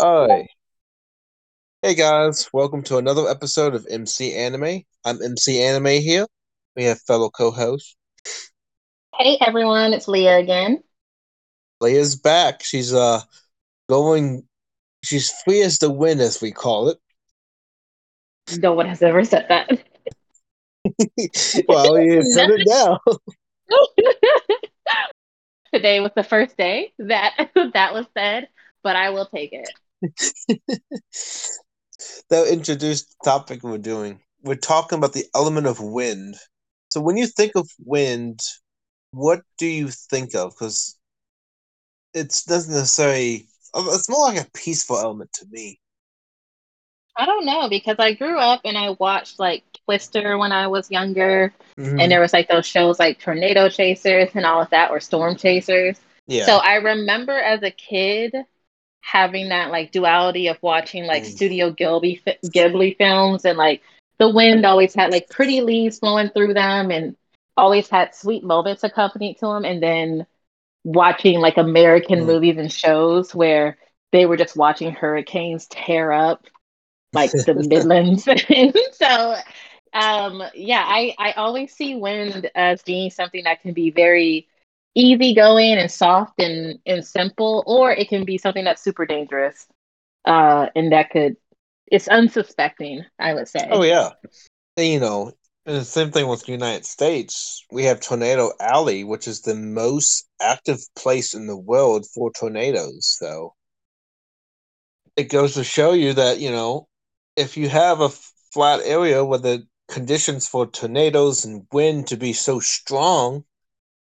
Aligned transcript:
Alright. 0.00 0.48
Hey 1.82 1.94
guys, 1.94 2.48
welcome 2.54 2.82
to 2.84 2.96
another 2.96 3.28
episode 3.28 3.74
of 3.74 3.86
MC 3.90 4.34
Anime. 4.34 4.84
I'm 5.04 5.22
MC 5.22 5.62
Anime 5.62 6.00
here. 6.00 6.26
We 6.74 6.84
have 6.84 6.98
fellow 7.02 7.28
co-host. 7.28 7.94
Hey 9.14 9.36
everyone, 9.46 9.92
it's 9.92 10.08
Leah 10.08 10.38
again. 10.38 10.82
Leah's 11.82 12.16
back. 12.16 12.64
She's 12.64 12.94
uh 12.94 13.20
going 13.90 14.44
she's 15.04 15.30
free 15.44 15.60
as 15.60 15.78
the 15.78 15.90
wind 15.90 16.22
as 16.22 16.40
we 16.40 16.52
call 16.52 16.88
it. 16.88 16.96
No 18.58 18.72
one 18.72 18.86
has 18.86 19.02
ever 19.02 19.24
said 19.24 19.44
that. 19.50 19.68
well, 21.68 22.00
you 22.00 22.22
said 22.32 22.48
it 22.50 22.66
now. 22.66 22.98
Today 25.74 26.00
was 26.00 26.12
the 26.16 26.24
first 26.24 26.56
day 26.56 26.94
that 26.98 27.50
that 27.74 27.92
was 27.92 28.06
said, 28.16 28.48
but 28.82 28.96
I 28.96 29.10
will 29.10 29.26
take 29.26 29.52
it. 29.52 29.68
That 32.30 32.48
introduced 32.48 33.08
the 33.10 33.30
topic 33.30 33.62
we're 33.62 33.78
doing. 33.78 34.20
We're 34.42 34.56
talking 34.56 34.98
about 34.98 35.12
the 35.12 35.26
element 35.34 35.66
of 35.66 35.80
wind. 35.80 36.36
So 36.90 37.00
when 37.00 37.16
you 37.16 37.26
think 37.26 37.52
of 37.54 37.68
wind, 37.84 38.40
what 39.12 39.42
do 39.58 39.66
you 39.66 39.88
think 39.88 40.34
of? 40.34 40.52
Because 40.52 40.98
it 42.12 42.34
doesn't 42.46 42.74
necessarily. 42.74 43.46
It's 43.74 44.08
more 44.08 44.26
like 44.26 44.44
a 44.44 44.50
peaceful 44.52 44.98
element 44.98 45.32
to 45.34 45.46
me. 45.50 45.78
I 47.16 47.26
don't 47.26 47.44
know 47.44 47.68
because 47.68 47.96
I 47.98 48.14
grew 48.14 48.38
up 48.38 48.62
and 48.64 48.76
I 48.76 48.90
watched 48.90 49.38
like 49.38 49.64
Twister 49.84 50.38
when 50.38 50.50
I 50.50 50.66
was 50.66 50.90
younger, 50.90 51.52
mm-hmm. 51.78 52.00
and 52.00 52.10
there 52.10 52.20
was 52.20 52.32
like 52.32 52.48
those 52.48 52.66
shows 52.66 52.98
like 52.98 53.20
Tornado 53.20 53.68
Chasers 53.68 54.30
and 54.34 54.44
all 54.44 54.62
of 54.62 54.70
that, 54.70 54.90
or 54.90 54.98
Storm 54.98 55.36
Chasers. 55.36 56.00
Yeah. 56.26 56.46
So 56.46 56.56
I 56.56 56.76
remember 56.76 57.38
as 57.38 57.62
a 57.62 57.70
kid 57.70 58.34
having 59.02 59.48
that 59.50 59.70
like 59.70 59.92
duality 59.92 60.46
of 60.46 60.56
watching 60.62 61.04
like 61.04 61.24
mm. 61.24 61.26
Studio 61.26 61.72
Ghibli 61.72 62.22
Ghibli 62.46 62.96
films 62.96 63.44
and 63.44 63.58
like 63.58 63.82
the 64.18 64.30
wind 64.30 64.64
always 64.64 64.94
had 64.94 65.10
like 65.10 65.28
pretty 65.28 65.60
leaves 65.60 65.98
flowing 65.98 66.30
through 66.30 66.54
them 66.54 66.90
and 66.90 67.16
always 67.56 67.88
had 67.88 68.14
sweet 68.14 68.44
moments 68.44 68.84
accompanied 68.84 69.34
to 69.34 69.46
them 69.46 69.64
and 69.64 69.82
then 69.82 70.26
watching 70.84 71.40
like 71.40 71.58
American 71.58 72.20
mm. 72.20 72.26
movies 72.26 72.56
and 72.56 72.72
shows 72.72 73.34
where 73.34 73.76
they 74.12 74.24
were 74.24 74.36
just 74.36 74.56
watching 74.56 74.92
hurricanes 74.92 75.66
tear 75.66 76.12
up 76.12 76.46
like 77.12 77.32
the 77.32 77.54
Midlands 77.68 78.26
and 78.28 78.76
so 78.92 79.34
um 79.92 80.42
yeah 80.54 80.82
I 80.86 81.14
I 81.18 81.32
always 81.32 81.74
see 81.74 81.96
wind 81.96 82.48
as 82.54 82.82
being 82.82 83.10
something 83.10 83.44
that 83.44 83.62
can 83.62 83.72
be 83.72 83.90
very 83.90 84.46
easygoing 84.94 85.74
and 85.74 85.90
soft 85.90 86.38
and, 86.38 86.78
and 86.86 87.04
simple, 87.04 87.64
or 87.66 87.92
it 87.92 88.08
can 88.08 88.24
be 88.24 88.38
something 88.38 88.64
that's 88.64 88.82
super 88.82 89.06
dangerous. 89.06 89.66
Uh, 90.24 90.66
and 90.76 90.92
that 90.92 91.10
could, 91.10 91.36
it's 91.86 92.08
unsuspecting, 92.08 93.04
I 93.18 93.34
would 93.34 93.48
say. 93.48 93.66
Oh, 93.70 93.82
yeah. 93.82 94.10
You 94.76 95.00
know, 95.00 95.32
the 95.64 95.84
same 95.84 96.10
thing 96.10 96.28
with 96.28 96.44
the 96.44 96.52
United 96.52 96.84
States. 96.84 97.64
We 97.70 97.84
have 97.84 98.00
Tornado 98.00 98.52
Alley, 98.60 99.04
which 99.04 99.28
is 99.28 99.42
the 99.42 99.54
most 99.54 100.28
active 100.40 100.80
place 100.96 101.34
in 101.34 101.46
the 101.46 101.56
world 101.56 102.06
for 102.14 102.32
tornadoes. 102.32 103.16
So 103.18 103.54
it 105.16 105.24
goes 105.24 105.54
to 105.54 105.64
show 105.64 105.92
you 105.92 106.14
that, 106.14 106.40
you 106.40 106.50
know, 106.50 106.88
if 107.36 107.56
you 107.56 107.68
have 107.68 108.00
a 108.00 108.10
flat 108.52 108.80
area 108.84 109.24
where 109.24 109.38
the 109.38 109.66
conditions 109.88 110.48
for 110.48 110.66
tornadoes 110.66 111.44
and 111.44 111.66
wind 111.72 112.06
to 112.08 112.16
be 112.16 112.32
so 112.32 112.60
strong, 112.60 113.44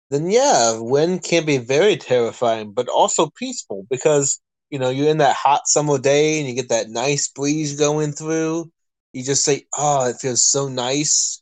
then 0.09 0.29
yeah, 0.31 0.79
wind 0.79 1.23
can 1.23 1.45
be 1.45 1.57
very 1.57 1.97
terrifying, 1.97 2.73
but 2.73 2.87
also 2.89 3.29
peaceful 3.37 3.85
because 3.89 4.39
you 4.69 4.79
know 4.79 4.89
you're 4.89 5.09
in 5.09 5.19
that 5.19 5.35
hot 5.35 5.67
summer 5.67 5.97
day 5.99 6.39
and 6.39 6.47
you 6.49 6.55
get 6.55 6.69
that 6.69 6.89
nice 6.89 7.27
breeze 7.29 7.77
going 7.77 8.13
through. 8.13 8.71
You 9.13 9.23
just 9.23 9.43
say, 9.43 9.67
"Oh, 9.77 10.07
it 10.09 10.17
feels 10.17 10.43
so 10.43 10.67
nice." 10.69 11.41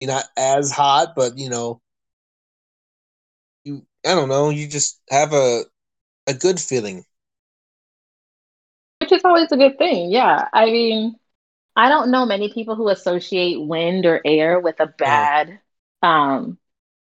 You're 0.00 0.08
not 0.12 0.26
as 0.36 0.72
hot, 0.72 1.14
but 1.16 1.38
you 1.38 1.50
know, 1.50 1.80
you 3.64 3.86
I 4.04 4.14
don't 4.14 4.28
know. 4.28 4.50
You 4.50 4.68
just 4.68 5.00
have 5.10 5.32
a 5.32 5.64
a 6.28 6.34
good 6.34 6.60
feeling, 6.60 7.04
which 9.00 9.12
is 9.12 9.24
always 9.24 9.52
a 9.52 9.56
good 9.56 9.78
thing. 9.78 10.10
Yeah, 10.10 10.48
I 10.52 10.66
mean, 10.66 11.16
I 11.76 11.88
don't 11.90 12.10
know 12.12 12.26
many 12.26 12.52
people 12.52 12.76
who 12.76 12.88
associate 12.90 13.60
wind 13.60 14.06
or 14.06 14.20
air 14.24 14.60
with 14.60 14.80
a 14.80 14.86
bad. 14.86 15.60
Um, 16.02 16.58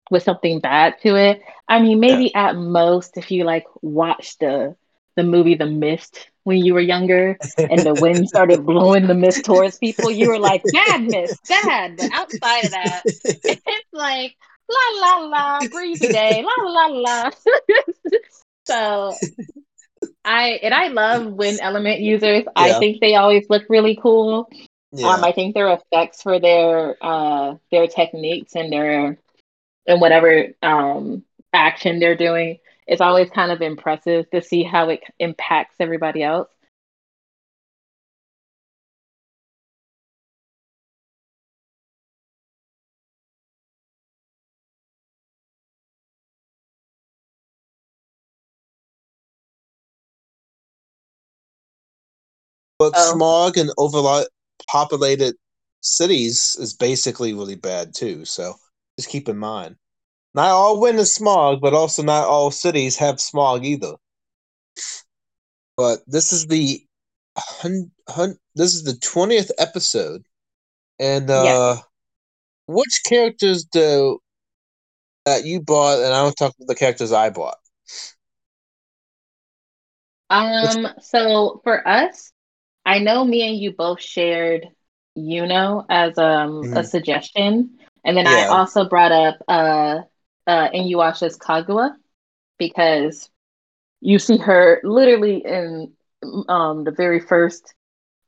with 0.10 0.24
something 0.24 0.60
bad 0.60 0.96
to 1.02 1.16
it. 1.16 1.42
I 1.68 1.80
mean, 1.80 2.00
maybe 2.00 2.32
yeah. 2.34 2.50
at 2.50 2.56
most 2.56 3.18
if 3.18 3.32
you 3.32 3.44
like 3.44 3.66
watched 3.82 4.40
the 4.40 4.76
the 5.16 5.24
movie 5.24 5.56
The 5.56 5.66
Mist 5.66 6.30
when 6.48 6.64
you 6.64 6.74
were 6.74 6.80
younger 6.80 7.38
and 7.58 7.82
the 7.82 7.94
wind 8.00 8.30
started 8.30 8.66
blowing 8.66 9.06
the 9.06 9.14
mist 9.14 9.44
towards 9.44 9.78
people, 9.78 10.10
you 10.10 10.30
were 10.30 10.40
like, 10.40 10.64
bad 10.72 11.04
mist, 11.04 11.46
bad. 11.50 11.98
But 11.98 12.10
outside 12.14 12.64
of 12.64 12.72
that, 12.72 13.02
it's 13.06 13.92
like 13.92 14.34
la 14.70 15.02
la 15.02 15.26
la, 15.26 15.60
breezy 15.68 16.08
day, 16.08 16.46
la 16.46 16.70
la 16.70 16.86
la. 16.86 17.30
so 18.66 19.14
I 20.24 20.52
and 20.64 20.74
I 20.74 20.88
love 20.88 21.34
wind 21.34 21.60
element 21.62 22.00
users. 22.00 22.44
Yeah. 22.44 22.52
I 22.56 22.80
think 22.80 23.02
they 23.02 23.16
always 23.16 23.46
look 23.50 23.64
really 23.68 24.00
cool. 24.02 24.50
Yeah. 24.94 25.08
Um, 25.08 25.26
I 25.26 25.34
think 25.34 25.54
their 25.54 25.74
effects 25.74 26.22
for 26.22 26.40
their 26.40 26.96
uh 27.02 27.56
their 27.72 27.88
techniques 27.88 28.56
and 28.56 28.72
their 28.72 29.18
and 29.88 30.02
whatever 30.02 30.48
um, 30.62 31.24
action 31.54 32.00
they're 32.00 32.16
doing, 32.16 32.60
it's 32.88 33.02
always 33.02 33.30
kind 33.30 33.52
of 33.52 33.62
impressive 33.62 34.30
to 34.32 34.42
see 34.42 34.64
how 34.64 34.90
it 34.90 35.02
impacts 35.20 35.76
everybody 35.80 36.24
else. 36.24 36.50
But 52.80 52.94
oh. 52.96 53.14
smog 53.14 53.58
and 53.58 53.72
overpopulated 53.78 55.36
cities 55.82 56.56
is 56.60 56.76
basically 56.76 57.34
really 57.34 57.56
bad 57.56 57.96
too. 57.96 58.24
So 58.26 58.56
just 58.98 59.10
keep 59.10 59.30
in 59.30 59.38
mind. 59.38 59.76
Not 60.34 60.50
all 60.50 60.80
wind 60.80 61.00
is 61.00 61.14
smog, 61.14 61.62
but 61.62 61.74
also 61.74 62.04
not 62.04 62.28
all 62.28 62.52
cities 62.52 62.98
have 62.98 63.20
smog 63.20 63.66
either. 63.66 63.94
But 65.76 66.00
this 66.08 66.34
is 66.34 66.48
the 66.48 66.84
hun, 67.38 67.92
hun, 68.10 68.38
this 68.56 68.76
is 68.76 68.84
the 68.84 68.98
twentieth 68.98 69.52
episode, 69.58 70.24
and 71.00 71.30
uh, 71.30 71.44
yes. 71.44 71.84
which 72.68 73.02
characters 73.08 73.64
do 73.64 74.20
that 75.26 75.46
you 75.46 75.62
bought? 75.62 76.00
And 76.00 76.14
I 76.14 76.24
don't 76.24 76.36
talk 76.36 76.54
about 76.56 76.68
the 76.68 76.76
characters 76.76 77.12
I 77.12 77.30
bought. 77.30 77.58
Um. 80.30 80.84
Which, 80.84 81.04
so 81.04 81.62
for 81.64 81.88
us, 81.88 82.32
I 82.86 83.00
know 83.00 83.24
me 83.24 83.48
and 83.48 83.58
you 83.58 83.72
both 83.72 84.02
shared 84.02 84.68
Yuno 85.18 85.86
as 85.90 86.18
um 86.18 86.64
mm-hmm. 86.64 86.78
a 86.78 86.84
suggestion. 86.84 87.78
And 88.08 88.16
then 88.16 88.26
yeah. 88.26 88.32
I 88.32 88.48
also 88.48 88.88
brought 88.88 89.12
up 89.12 89.36
uh 89.50 90.02
uh 90.48 90.70
Inuyasha's 90.70 91.38
Kaguya 91.38 91.94
because 92.58 93.30
you 94.00 94.18
see 94.18 94.38
her 94.38 94.80
literally 94.84 95.44
in 95.46 95.92
um 96.48 96.86
the 96.86 96.92
very 96.92 97.20
first 97.20 97.76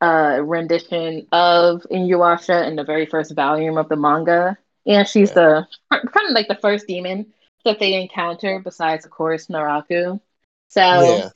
uh 0.02 0.40
rendition 0.44 1.28
of 1.32 1.88
Inuyasha 1.90 2.68
in 2.68 2.76
the 2.76 2.84
very 2.84 3.06
first 3.06 3.34
volume 3.34 3.78
of 3.78 3.88
the 3.88 3.96
manga. 3.96 4.58
And 4.86 5.08
she's 5.08 5.30
yeah. 5.30 5.36
the 5.36 5.68
kind 5.92 6.28
of 6.28 6.34
like 6.34 6.50
the 6.50 6.60
first 6.62 6.86
demon 6.86 7.28
that 7.64 7.80
they 7.80 7.94
encounter 7.94 8.60
besides 8.60 9.06
of 9.06 9.12
course 9.12 9.48
Naraku. 9.48 10.20
So 10.68 10.82
yeah, 10.82 11.30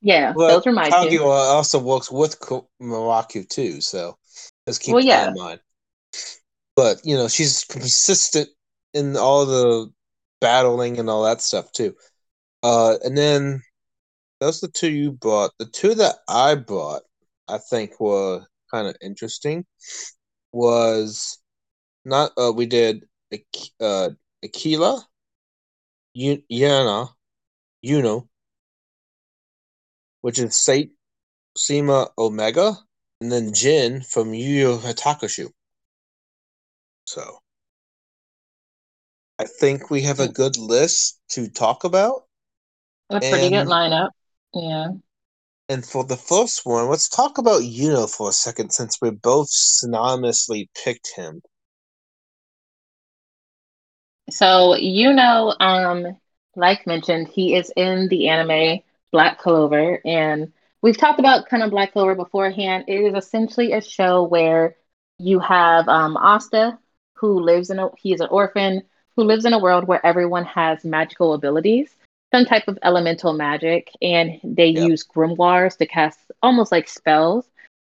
yeah 0.00 0.32
well, 0.34 0.48
those 0.48 0.66
are 0.66 0.72
my 0.72 0.88
Kaguya 0.88 1.18
two. 1.18 1.24
also 1.24 1.78
works 1.78 2.10
with 2.10 2.40
Naraku 2.80 3.46
too, 3.46 3.82
so 3.82 4.16
let's 4.66 4.78
keep 4.78 4.94
well, 4.94 5.02
that 5.02 5.06
yeah. 5.06 5.28
in 5.28 5.34
mind 5.34 5.60
but 6.80 6.98
you 7.04 7.14
know 7.14 7.28
she's 7.28 7.64
consistent 7.64 8.48
in 8.94 9.14
all 9.14 9.44
the 9.44 9.92
battling 10.40 10.98
and 10.98 11.10
all 11.10 11.24
that 11.24 11.42
stuff 11.42 11.70
too. 11.72 11.94
Uh, 12.62 12.96
and 13.04 13.18
then 13.18 13.60
those 14.40 14.62
are 14.62 14.66
the 14.66 14.72
two 14.72 14.90
you 14.90 15.12
bought. 15.12 15.50
The 15.58 15.66
two 15.66 15.94
that 15.96 16.16
I 16.26 16.54
bought, 16.54 17.02
I 17.48 17.58
think, 17.58 18.00
were 18.00 18.46
kind 18.72 18.88
of 18.88 18.96
interesting. 19.02 19.66
Was 20.52 21.38
not 22.06 22.32
uh, 22.38 22.50
we 22.56 22.64
did 22.64 23.04
uh, 23.78 24.08
Aquila, 24.42 25.06
Yuna, 26.16 27.10
Yuno, 27.84 28.26
which 30.22 30.38
is 30.38 30.56
Saint 30.56 30.92
Seiya 31.58 32.08
Omega, 32.16 32.78
and 33.20 33.30
then 33.30 33.52
Jin 33.52 34.00
from 34.00 34.32
Yu 34.32 34.48
Yu 34.48 34.78
Hakusho. 34.78 35.50
So 37.10 37.40
I 39.40 39.44
think 39.44 39.90
we 39.90 40.02
have 40.02 40.20
a 40.20 40.28
good 40.28 40.56
list 40.56 41.18
to 41.30 41.48
talk 41.48 41.82
about. 41.82 42.22
A 43.08 43.18
pretty 43.18 43.46
and, 43.46 43.50
good 43.50 43.66
lineup. 43.66 44.10
Yeah. 44.54 44.90
And 45.68 45.84
for 45.84 46.04
the 46.04 46.16
first 46.16 46.64
one, 46.64 46.88
let's 46.88 47.08
talk 47.08 47.38
about 47.38 47.62
Yuno 47.62 48.08
for 48.08 48.28
a 48.28 48.32
second 48.32 48.70
since 48.70 48.98
we 49.02 49.10
both 49.10 49.48
synonymously 49.50 50.68
picked 50.84 51.10
him. 51.16 51.42
So 54.30 54.76
Yuno, 54.78 55.60
um, 55.60 56.16
like 56.54 56.86
mentioned, 56.86 57.26
he 57.26 57.56
is 57.56 57.72
in 57.76 58.06
the 58.06 58.28
anime 58.28 58.82
Black 59.10 59.40
Clover, 59.40 60.00
and 60.04 60.52
we've 60.80 60.96
talked 60.96 61.18
about 61.18 61.48
kind 61.48 61.64
of 61.64 61.70
Black 61.70 61.92
Clover 61.92 62.14
beforehand. 62.14 62.84
It 62.86 63.00
is 63.00 63.14
essentially 63.14 63.72
a 63.72 63.80
show 63.80 64.22
where 64.22 64.76
you 65.18 65.40
have 65.40 65.88
um, 65.88 66.16
Asta, 66.16 66.78
who 67.20 67.40
lives 67.40 67.70
in 67.70 67.78
a 67.78 67.90
he's 67.98 68.20
an 68.20 68.28
orphan 68.30 68.82
who 69.16 69.24
lives 69.24 69.44
in 69.44 69.52
a 69.52 69.58
world 69.58 69.86
where 69.86 70.04
everyone 70.04 70.44
has 70.44 70.84
magical 70.84 71.34
abilities, 71.34 71.94
some 72.32 72.46
type 72.46 72.66
of 72.68 72.78
elemental 72.82 73.34
magic, 73.34 73.90
and 74.00 74.40
they 74.42 74.68
yep. 74.68 74.88
use 74.88 75.04
grimoires 75.04 75.76
to 75.76 75.86
cast 75.86 76.18
almost 76.42 76.72
like 76.72 76.88
spells 76.88 77.46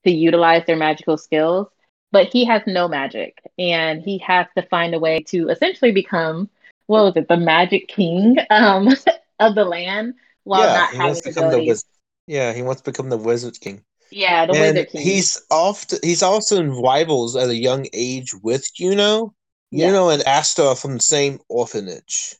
to 0.05 0.11
utilize 0.11 0.67
their 0.67 0.77
magical 0.77 1.17
skills. 1.17 1.69
But 2.13 2.29
he 2.29 2.45
has 2.45 2.63
no 2.67 2.87
magic, 2.87 3.41
and 3.59 4.03
he 4.03 4.19
has 4.19 4.47
to 4.57 4.63
find 4.67 4.95
a 4.95 4.99
way 4.99 5.21
to 5.29 5.49
essentially 5.49 5.93
become 5.93 6.51
what 6.87 7.05
was 7.05 7.17
it, 7.17 7.29
the 7.29 7.37
magic 7.37 7.89
king 7.89 8.37
um, 8.51 8.89
of 9.41 9.55
the 9.55 9.65
land, 9.65 10.15
while 10.45 10.61
yeah, 10.61 10.75
not 10.75 10.95
having 10.95 11.33
abilities. 11.33 11.85
yeah, 12.27 12.53
he 12.53 12.63
wants 12.63 12.83
to 12.83 12.91
become 12.91 13.09
the 13.09 13.17
wizard 13.17 13.59
king. 13.59 13.83
Yeah, 14.15 14.47
the 14.47 14.55
and. 14.55 14.89
He's 14.93 15.43
often 15.51 15.99
he's 16.03 16.23
also 16.23 16.61
in 16.61 16.71
rivals 16.71 17.35
at 17.35 17.49
a 17.49 17.57
young 17.57 17.87
age 17.93 18.33
with 18.43 18.65
Yuno. 18.81 19.33
Yeah. 19.73 19.89
Yuno 19.89 20.15
and 20.15 20.23
Asta 20.25 20.69
are 20.69 20.77
from 20.77 20.95
the 20.95 21.01
same 21.01 21.41
orphanage. 21.49 22.37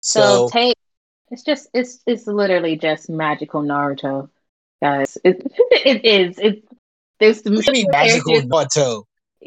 So, 0.00 0.20
so 0.20 0.48
take 0.48 0.76
it's 1.30 1.44
just 1.44 1.68
it's 1.72 2.00
it's 2.04 2.26
literally 2.26 2.76
just 2.76 3.08
magical 3.08 3.62
Naruto, 3.62 4.28
guys. 4.82 5.16
It 5.24 5.46
it 5.70 6.04
is. 6.04 6.38
It's 6.38 6.66
there's 7.20 7.42
the 7.42 7.50
magical 7.92 8.34
Naruto. 8.34 9.04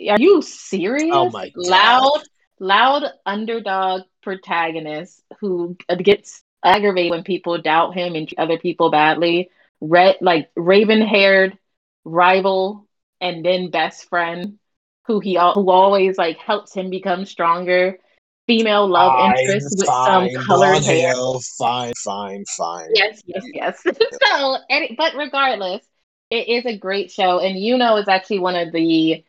Are 0.09 0.19
you 0.19 0.41
serious? 0.41 1.13
Oh 1.13 1.29
my 1.29 1.49
god. 1.49 1.65
Loud 1.65 2.23
loud 2.59 3.03
underdog 3.25 4.03
protagonist 4.23 5.21
who 5.41 5.75
gets 6.01 6.43
aggravated 6.63 7.11
when 7.11 7.23
people 7.23 7.61
doubt 7.61 7.93
him 7.93 8.15
and 8.15 8.33
other 8.37 8.57
people 8.57 8.89
badly. 8.89 9.49
Red 9.79 10.17
like 10.21 10.49
raven 10.55 11.01
haired 11.01 11.57
rival 12.03 12.87
and 13.21 13.45
then 13.45 13.69
best 13.69 14.09
friend 14.09 14.57
who 15.05 15.19
he 15.19 15.35
who 15.35 15.69
always 15.69 16.17
like 16.17 16.37
helps 16.37 16.73
him 16.73 16.89
become 16.89 17.25
stronger 17.25 17.97
female 18.47 18.87
love 18.87 19.11
fine, 19.11 19.37
interest 19.37 19.77
with 19.77 19.87
fine, 19.87 20.33
some 20.33 20.45
colored 20.45 20.83
hair. 20.83 21.13
Fine, 21.57 21.93
fine, 22.03 22.43
fine. 22.57 22.89
Yes, 22.95 23.21
yes, 23.25 23.43
yes. 23.53 23.83
so, 24.23 24.57
any, 24.69 24.95
but 24.97 25.13
regardless, 25.15 25.85
it 26.31 26.47
is 26.47 26.65
a 26.65 26.77
great 26.77 27.11
show, 27.11 27.39
and 27.39 27.57
you 27.59 27.77
know, 27.77 27.97
it's 27.97 28.09
actually 28.09 28.39
one 28.39 28.55
of 28.55 28.71
the. 28.71 29.23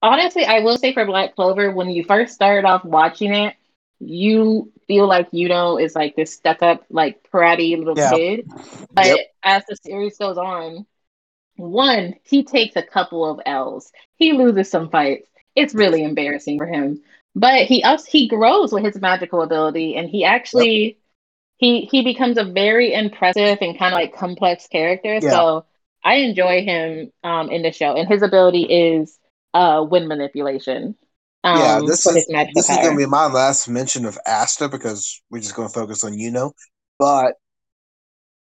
Honestly, 0.00 0.44
I 0.44 0.60
will 0.60 0.78
say 0.78 0.92
for 0.92 1.04
Black 1.04 1.36
Clover, 1.36 1.70
when 1.70 1.90
you 1.90 2.04
first 2.04 2.34
started 2.34 2.66
off 2.66 2.84
watching 2.84 3.32
it, 3.32 3.54
you 4.04 4.72
feel 4.86 5.06
like 5.06 5.28
you 5.32 5.48
know 5.48 5.78
is 5.78 5.94
like 5.94 6.16
this 6.16 6.34
stuck 6.34 6.62
up, 6.62 6.84
like 6.90 7.26
pratty 7.32 7.76
little 7.76 7.96
yeah. 7.96 8.10
kid. 8.10 8.50
But 8.92 9.06
yep. 9.06 9.18
as 9.42 9.64
the 9.68 9.76
series 9.76 10.18
goes 10.18 10.38
on, 10.38 10.86
one, 11.56 12.14
he 12.24 12.44
takes 12.44 12.76
a 12.76 12.82
couple 12.82 13.30
of 13.30 13.40
L's. 13.46 13.92
He 14.16 14.32
loses 14.32 14.70
some 14.70 14.90
fights. 14.90 15.28
It's 15.54 15.74
really 15.74 16.02
embarrassing 16.02 16.58
for 16.58 16.66
him. 16.66 17.02
But 17.34 17.66
he 17.66 17.82
us 17.82 18.04
he 18.04 18.28
grows 18.28 18.72
with 18.72 18.84
his 18.84 19.00
magical 19.00 19.42
ability 19.42 19.96
and 19.96 20.08
he 20.08 20.24
actually 20.24 20.84
yep. 20.84 20.96
he 21.58 21.80
he 21.82 22.02
becomes 22.02 22.36
a 22.36 22.44
very 22.44 22.92
impressive 22.92 23.58
and 23.60 23.78
kind 23.78 23.94
of 23.94 24.00
like 24.00 24.14
complex 24.14 24.66
character. 24.66 25.14
Yeah. 25.14 25.30
So 25.30 25.66
I 26.04 26.16
enjoy 26.16 26.62
him 26.62 27.12
um 27.24 27.50
in 27.50 27.62
the 27.62 27.72
show 27.72 27.94
and 27.94 28.08
his 28.08 28.22
ability 28.22 28.64
is 28.64 29.18
uh 29.54 29.84
wind 29.88 30.08
manipulation. 30.08 30.94
Um, 31.44 31.58
yeah, 31.58 31.80
this 31.84 32.06
is 32.06 32.26
this 32.54 32.70
is 32.70 32.78
gonna 32.78 32.96
be 32.96 33.06
my 33.06 33.26
last 33.26 33.68
mention 33.68 34.04
of 34.04 34.18
Asta 34.26 34.68
because 34.68 35.22
we're 35.30 35.40
just 35.40 35.54
gonna 35.54 35.68
focus 35.68 36.04
on 36.04 36.12
Yuno. 36.12 36.52
But 36.98 37.34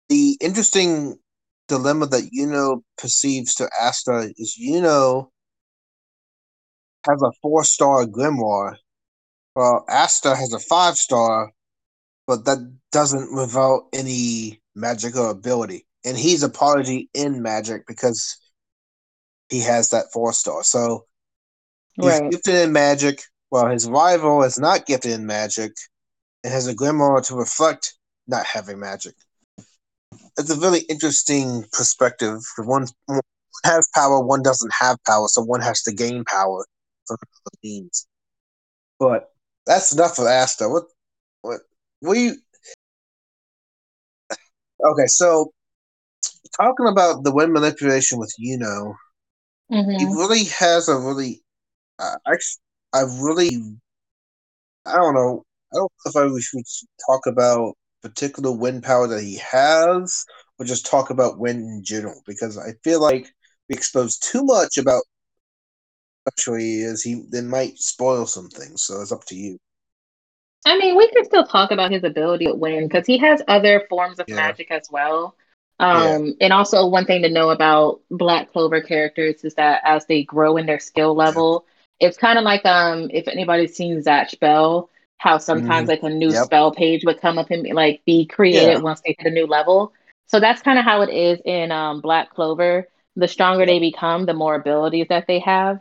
the 0.10 0.38
interesting 0.42 1.18
dilemma 1.68 2.06
that 2.08 2.30
Yuno 2.38 2.82
perceives 2.98 3.56
to 3.56 3.70
Asta 3.82 4.32
is 4.36 4.58
Yuno 4.62 5.30
has 7.08 7.22
a 7.22 7.32
four 7.42 7.64
star 7.64 8.06
grimoire. 8.06 8.76
Well, 9.56 9.86
Asta 9.90 10.36
has 10.36 10.54
a 10.54 10.60
five 10.60 10.96
star, 10.96 11.52
but 12.28 12.46
that 12.46 12.58
doesn't 12.92 13.34
without 13.34 13.84
any 13.94 14.62
magical 14.76 15.30
ability. 15.30 15.86
And 16.04 16.18
he's 16.18 16.44
a 16.44 16.50
prodigy 16.50 17.10
in 17.14 17.42
magic 17.42 17.86
because 17.88 18.38
he 19.50 19.62
has 19.62 19.90
that 19.90 20.06
four 20.14 20.34
star. 20.34 20.64
So 20.64 21.06
he's 22.02 22.20
right. 22.20 22.32
gifted 22.32 22.56
in 22.56 22.72
magic, 22.72 23.22
while 23.50 23.70
his 23.70 23.88
rival 23.90 24.44
is 24.44 24.60
not 24.60 24.86
gifted 24.86 25.12
in 25.12 25.26
magic 25.26 25.74
and 26.44 26.54
has 26.54 26.68
a 26.68 26.76
grimoire 26.76 27.26
to 27.28 27.36
reflect 27.36 27.94
not 28.28 28.46
having 28.46 28.80
magic. 28.80 29.14
It's 30.38 30.50
a 30.50 30.60
really 30.60 30.82
interesting 30.82 31.66
perspective. 31.72 32.40
One, 32.58 32.88
one 33.06 33.22
has 33.64 33.88
power, 33.94 34.20
one 34.20 34.42
doesn't 34.42 34.72
have 34.80 34.98
power, 35.06 35.28
so 35.28 35.44
one 35.44 35.62
has 35.62 35.82
to 35.84 35.94
gain 35.94 36.24
power 36.26 36.66
from 37.06 37.18
other 37.22 37.58
means. 37.64 38.08
But 39.00 39.30
that's 39.66 39.94
enough 39.94 40.18
of 40.18 40.26
Asta. 40.26 40.70
What 40.70 40.84
what 41.42 41.62
we 42.02 42.34
Okay, 44.84 45.08
so 45.08 45.52
talking 46.56 46.88
about 46.88 47.24
the 47.24 47.34
wind 47.34 47.54
manipulation 47.54 48.18
with 48.18 48.34
Yuno, 48.44 48.96
mm-hmm. 49.72 49.92
he 49.92 50.06
really 50.06 50.46
has 50.46 50.88
a 50.88 50.98
really 50.98 51.44
I 52.02 52.38
I 52.94 53.02
really 53.20 53.52
I 54.86 54.96
don't 54.96 55.16
know 55.16 55.44
I 55.74 55.78
don't 55.78 55.92
know 56.06 56.22
if 56.22 56.38
I 56.38 56.40
should 56.40 56.66
talk 57.08 57.28
about 57.28 57.76
particular 58.02 58.52
wind 58.52 58.84
power 58.84 59.08
that 59.08 59.24
he 59.24 59.38
has 59.38 60.26
or 60.60 60.66
just 60.66 60.86
talk 60.86 61.10
about 61.10 61.40
wind 61.40 61.62
in 61.62 61.84
general 61.84 62.22
because 62.26 62.58
I 62.58 62.74
feel 62.84 63.02
like 63.02 63.32
we 63.70 63.76
expose 63.76 64.18
too 64.18 64.44
much 64.44 64.78
about 64.78 65.04
actually 66.28 66.82
is, 66.82 67.02
he 67.02 67.24
then 67.30 67.48
might 67.48 67.78
spoil 67.78 68.26
some 68.26 68.50
things. 68.50 68.84
So 68.84 69.02
it's 69.02 69.12
up 69.12 69.26
to 69.26 69.36
you. 69.36 69.58
I 70.66 70.78
mean, 70.78 70.96
we 70.96 71.10
can 71.10 71.26
still 71.26 71.46
talk 71.46 71.72
about 71.72 71.92
his 71.92 72.04
ability 72.04 72.46
to 72.46 72.54
win 72.54 72.88
because 72.88 73.08
he 73.08 73.18
has 73.18 73.42
other 73.48 73.86
forms 73.90 74.20
of 74.20 74.26
yeah. 74.28 74.36
magic 74.36 74.70
as 74.70 74.88
well. 74.92 75.36
Um, 75.80 76.28
yeah. 76.28 76.34
And 76.42 76.54
also, 76.54 76.88
one 76.88 77.06
thing 77.06 77.24
to 77.24 77.30
know 77.30 77.50
about 77.50 78.02
Black 78.12 78.52
Clover 78.52 78.82
characters 78.82 79.44
is 79.44 79.56
that 79.56 79.82
as 79.84 80.06
they 80.06 80.24
grow 80.24 80.58
in 80.58 80.68
their 80.68 80.80
skill 80.80 81.16
level, 81.16 81.66
yeah. 81.66 81.72
It's 82.02 82.18
kind 82.18 82.38
of 82.38 82.44
like 82.44 82.66
um, 82.66 83.10
if 83.14 83.28
anybody's 83.28 83.76
seen 83.76 84.02
Zatch 84.02 84.40
Bell, 84.40 84.90
how 85.18 85.38
sometimes 85.38 85.88
mm 85.88 85.92
like 85.92 86.04
a 86.04 86.10
new 86.10 86.32
yep. 86.32 86.46
spell 86.46 86.72
page 86.72 87.04
would 87.06 87.22
come 87.22 87.38
up 87.38 87.52
and 87.52 87.64
be, 87.64 87.74
like 87.74 88.02
be 88.06 88.26
created 88.26 88.82
once 88.82 89.02
they 89.02 89.16
hit 89.18 89.32
a 89.32 89.34
new 89.34 89.46
level. 89.46 89.94
So 90.26 90.40
that's 90.40 90.64
kind 90.64 90.80
of 90.80 90.86
how 90.86 91.02
it 91.02 91.12
is 91.14 91.40
in 91.46 91.72
um, 91.72 92.02
Black 92.02 92.32
Clover. 92.32 92.88
The 93.16 93.28
stronger 93.28 93.66
they 93.66 93.80
become, 93.80 94.26
the 94.26 94.34
more 94.34 94.56
abilities 94.56 95.08
that 95.10 95.28
they 95.28 95.40
have. 95.40 95.80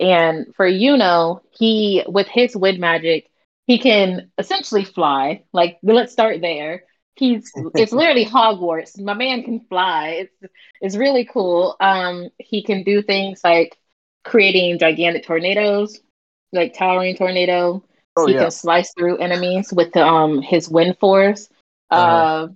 And 0.00 0.52
for 0.56 0.66
Yuno, 0.68 1.40
he 1.50 2.02
with 2.08 2.26
his 2.26 2.56
wind 2.56 2.80
magic, 2.80 3.30
he 3.66 3.78
can 3.78 4.32
essentially 4.38 4.84
fly. 4.84 5.44
Like 5.52 5.78
let's 5.84 6.12
start 6.12 6.40
there. 6.40 6.84
He's 7.14 7.52
it's 7.74 7.92
literally 8.00 8.24
Hogwarts. 8.24 9.00
My 9.00 9.14
man 9.14 9.44
can 9.44 9.60
fly. 9.60 10.26
It's 10.40 10.52
it's 10.80 10.96
really 10.96 11.26
cool. 11.26 11.76
Um, 11.78 12.30
he 12.38 12.64
can 12.64 12.82
do 12.82 13.02
things 13.02 13.42
like 13.44 13.76
creating 14.24 14.78
gigantic 14.78 15.24
tornadoes, 15.24 16.00
like 16.52 16.74
towering 16.74 17.16
tornado. 17.16 17.82
Oh, 18.16 18.26
he 18.26 18.34
yeah. 18.34 18.42
can 18.42 18.50
slice 18.50 18.92
through 18.94 19.18
enemies 19.18 19.72
with 19.72 19.92
the, 19.92 20.04
um 20.04 20.42
his 20.42 20.68
wind 20.68 20.98
force. 20.98 21.48
Uh-huh. 21.90 22.02
Uh, 22.02 22.48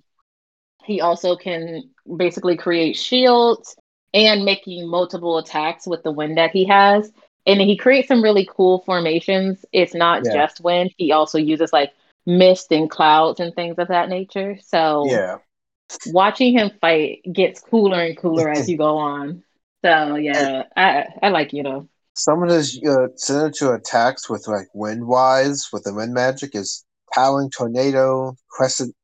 he 0.83 1.01
also 1.01 1.35
can 1.35 1.89
basically 2.17 2.55
create 2.55 2.95
shields 2.95 3.75
and 4.13 4.45
making 4.45 4.87
multiple 4.87 5.37
attacks 5.37 5.87
with 5.87 6.03
the 6.03 6.11
wind 6.11 6.37
that 6.37 6.51
he 6.51 6.65
has 6.65 7.11
and 7.45 7.61
he 7.61 7.77
creates 7.77 8.07
some 8.07 8.23
really 8.23 8.47
cool 8.49 8.79
formations. 8.85 9.65
It's 9.71 9.93
not 9.93 10.23
yeah. 10.25 10.33
just 10.33 10.61
wind; 10.61 10.93
he 10.97 11.11
also 11.11 11.37
uses 11.37 11.71
like 11.71 11.93
mist 12.25 12.71
and 12.71 12.89
clouds 12.89 13.39
and 13.39 13.53
things 13.53 13.77
of 13.77 13.89
that 13.89 14.09
nature. 14.09 14.57
So 14.63 15.05
yeah, 15.07 15.37
watching 16.07 16.57
him 16.57 16.71
fight 16.81 17.21
gets 17.31 17.61
cooler 17.61 18.01
and 18.01 18.17
cooler 18.17 18.49
as 18.49 18.69
you 18.69 18.77
go 18.77 18.97
on. 18.97 19.43
So 19.85 20.15
yeah, 20.15 20.63
I 20.75 21.05
I 21.21 21.29
like 21.29 21.53
you 21.53 21.61
know. 21.61 21.87
Some 22.15 22.41
of 22.41 22.49
his 22.49 22.81
uh, 22.83 23.09
signature 23.17 23.75
attacks 23.75 24.27
with 24.27 24.47
like 24.47 24.65
wind 24.73 25.05
wise 25.05 25.67
with 25.71 25.83
the 25.83 25.93
wind 25.93 26.11
magic 26.11 26.55
is 26.55 26.83
Howling 27.13 27.51
Tornado, 27.51 28.35
Crescent 28.49 28.95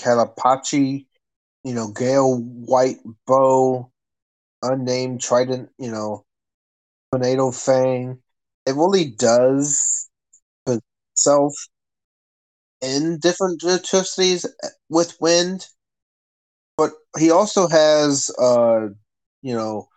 Kamaitachi, 0.00 1.06
you 1.62 1.74
know, 1.74 1.92
Gale 1.92 2.38
White 2.38 2.96
Bow, 3.28 3.88
Unnamed 4.62 5.20
Trident, 5.20 5.70
you 5.78 5.92
know, 5.92 6.24
Tornado 7.12 7.52
Fang. 7.52 8.18
It 8.66 8.74
really 8.74 9.04
does 9.04 10.08
put 10.64 10.82
itself 11.12 11.54
in 12.80 13.20
different 13.20 13.62
electricities 13.62 14.44
with 14.88 15.16
wind. 15.20 15.68
But 16.76 16.90
he 17.16 17.30
also 17.30 17.68
has 17.68 18.28
uh 18.40 18.88
you 19.42 19.54
know 19.54 19.88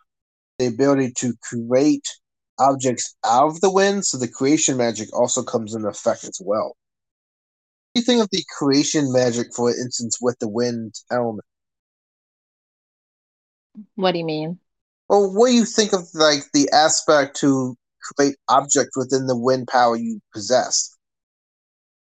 the 0.59 0.67
ability 0.67 1.13
to 1.17 1.33
create 1.41 2.05
objects 2.59 3.15
out 3.25 3.47
of 3.47 3.61
the 3.61 3.71
wind, 3.71 4.05
so 4.05 4.17
the 4.17 4.27
creation 4.27 4.77
magic 4.77 5.07
also 5.17 5.41
comes 5.41 5.73
into 5.73 5.87
effect 5.87 6.25
as 6.25 6.39
well. 6.43 6.67
What 6.67 7.95
do 7.95 8.01
you 8.01 8.05
think 8.05 8.21
of 8.21 8.29
the 8.31 8.43
creation 8.57 9.11
magic, 9.11 9.47
for 9.55 9.69
instance, 9.69 10.19
with 10.21 10.37
the 10.39 10.49
wind 10.49 10.93
element? 11.09 11.45
What 13.95 14.11
do 14.11 14.19
you 14.19 14.25
mean? 14.25 14.59
Well, 15.07 15.33
what 15.33 15.47
do 15.47 15.53
you 15.53 15.65
think 15.65 15.93
of 15.93 16.01
like 16.13 16.43
the 16.53 16.69
aspect 16.71 17.37
to 17.37 17.75
create 18.01 18.35
objects 18.49 18.95
within 18.95 19.25
the 19.27 19.37
wind 19.37 19.67
power 19.67 19.95
you 19.95 20.21
possess? 20.33 20.95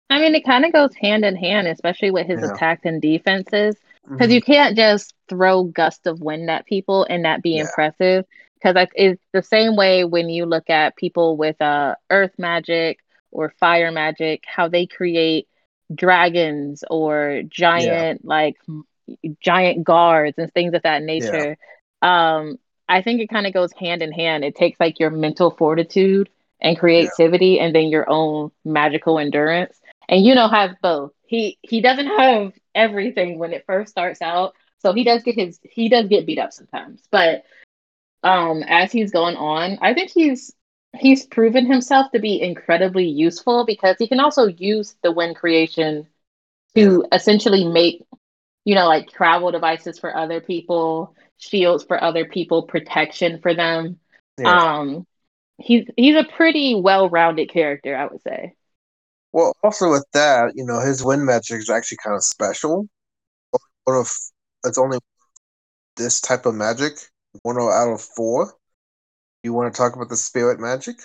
I 0.10 0.20
mean, 0.20 0.36
it 0.36 0.44
kind 0.44 0.66
of 0.66 0.74
goes 0.74 0.94
hand 0.96 1.24
in 1.24 1.38
hand, 1.38 1.68
especially 1.68 2.12
with 2.12 2.28
his 2.28 2.42
yeah. 2.42 2.52
attacks 2.52 2.82
and 2.84 3.02
defenses, 3.02 3.76
because 4.04 4.28
mm-hmm. 4.28 4.32
you 4.32 4.42
can't 4.42 4.76
just 4.76 5.14
throw 5.32 5.64
gusts 5.64 6.06
of 6.06 6.20
wind 6.20 6.50
at 6.50 6.66
people 6.66 7.08
and 7.10 7.24
that 7.24 7.42
be 7.42 7.52
yeah. 7.52 7.62
impressive. 7.62 8.26
Because 8.56 8.90
it's 8.94 9.24
the 9.32 9.42
same 9.42 9.76
way 9.76 10.04
when 10.04 10.30
you 10.30 10.46
look 10.46 10.70
at 10.70 10.98
people 10.98 11.38
with 11.38 11.60
uh, 11.62 11.96
earth 12.12 12.34
magic 12.38 13.00
or 13.32 13.54
fire 13.60 13.92
magic, 13.92 14.44
how 14.46 14.68
they 14.68 14.86
create 14.86 15.48
dragons 15.94 16.84
or 16.90 17.42
giant 17.50 18.22
yeah. 18.24 18.30
like 18.30 18.58
giant 19.42 19.84
guards 19.84 20.38
and 20.38 20.54
things 20.54 20.74
of 20.76 20.84
that 20.84 21.02
nature. 21.02 21.58
Um, 22.04 22.58
I 22.88 23.02
think 23.02 23.22
it 23.22 23.30
kind 23.30 23.48
of 23.48 23.54
goes 23.54 23.72
hand 23.74 24.04
in 24.04 24.12
hand. 24.12 24.44
It 24.44 24.56
takes 24.56 24.80
like 24.80 25.00
your 25.00 25.10
mental 25.10 25.52
fortitude 25.52 26.30
and 26.60 26.78
creativity 26.78 27.60
and 27.60 27.74
then 27.74 27.88
your 27.88 28.08
own 28.10 28.52
magical 28.64 29.18
endurance 29.18 29.80
and 30.12 30.24
you 30.24 30.36
know 30.36 30.48
have 30.48 30.76
both. 30.82 31.14
He 31.26 31.58
he 31.62 31.82
doesn't 31.82 32.08
have 32.08 32.52
everything 32.76 33.40
when 33.40 33.54
it 33.54 33.64
first 33.66 33.92
starts 33.92 34.22
out, 34.22 34.54
so 34.82 34.94
he 34.94 35.04
does 35.04 35.24
get 35.24 35.36
his 35.36 35.60
he 35.64 35.90
does 35.90 36.08
get 36.08 36.26
beat 36.26 36.40
up 36.40 36.54
sometimes. 36.54 37.02
But 37.12 37.44
um, 38.24 38.64
as 38.68 38.92
he's 38.92 39.12
going 39.12 39.36
on, 39.36 39.78
I 39.82 39.94
think 39.94 40.12
he's 40.12 40.54
he's 40.98 41.26
proven 41.26 41.66
himself 41.66 42.12
to 42.12 42.20
be 42.20 42.42
incredibly 42.42 43.08
useful 43.08 43.66
because 43.66 43.96
he 43.98 44.08
can 44.08 44.20
also 44.20 44.48
use 44.48 44.96
the 45.04 45.12
wind 45.12 45.36
creation 45.36 46.08
to 46.76 47.06
essentially 47.12 47.66
make 47.66 48.04
you 48.66 48.76
know 48.76 48.88
like 48.88 49.10
travel 49.10 49.52
devices 49.52 50.00
for 50.00 50.16
other 50.16 50.42
people 50.42 51.16
shields 51.38 51.84
for 51.84 52.02
other 52.02 52.26
people 52.26 52.64
protection 52.64 53.40
for 53.42 53.54
them 53.54 54.00
yeah. 54.38 54.74
um 54.74 55.08
he's 55.58 55.86
he's 55.98 56.16
a 56.16 56.24
pretty 56.24 56.76
well-rounded 56.76 57.50
character 57.50 57.96
i 57.96 58.06
would 58.06 58.22
say 58.22 58.54
well, 59.32 59.56
also 59.64 59.90
with 59.92 60.06
that, 60.14 60.54
you 60.56 60.66
know, 60.66 60.80
his 60.80 61.04
wind 61.04 61.26
magic 61.26 61.60
is 61.60 61.70
actually 61.70 62.00
kind 62.04 62.16
of 62.16 62.24
special. 62.24 62.88
One 63.86 63.98
of 63.98 64.12
it's 64.66 64.78
only 64.78 65.00
this 65.98 66.22
type 66.22 66.46
of 66.46 66.56
magic, 66.56 66.94
one 67.44 67.58
out 67.58 67.94
of 67.94 68.02
four. 68.02 68.54
You 69.44 69.54
want 69.54 69.74
to 69.74 69.78
talk 69.78 69.96
about 69.96 70.10
the 70.10 70.18
spirit 70.18 70.60
magic? 70.60 70.96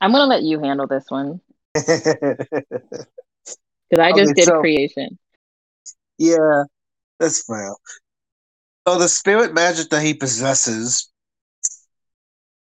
I'm 0.00 0.12
gonna 0.12 0.26
let 0.26 0.42
you 0.42 0.60
handle 0.60 0.86
this 0.86 1.04
one 1.08 1.40
because 1.74 1.96
I 3.98 4.12
just 4.12 4.30
okay, 4.30 4.34
did 4.34 4.44
so, 4.44 4.60
creation. 4.60 5.18
Yeah, 6.18 6.64
that's 7.18 7.44
fair. 7.44 7.74
So 8.88 8.98
the 8.98 9.08
spirit 9.08 9.52
magic 9.54 9.90
that 9.90 10.02
he 10.02 10.14
possesses 10.14 11.10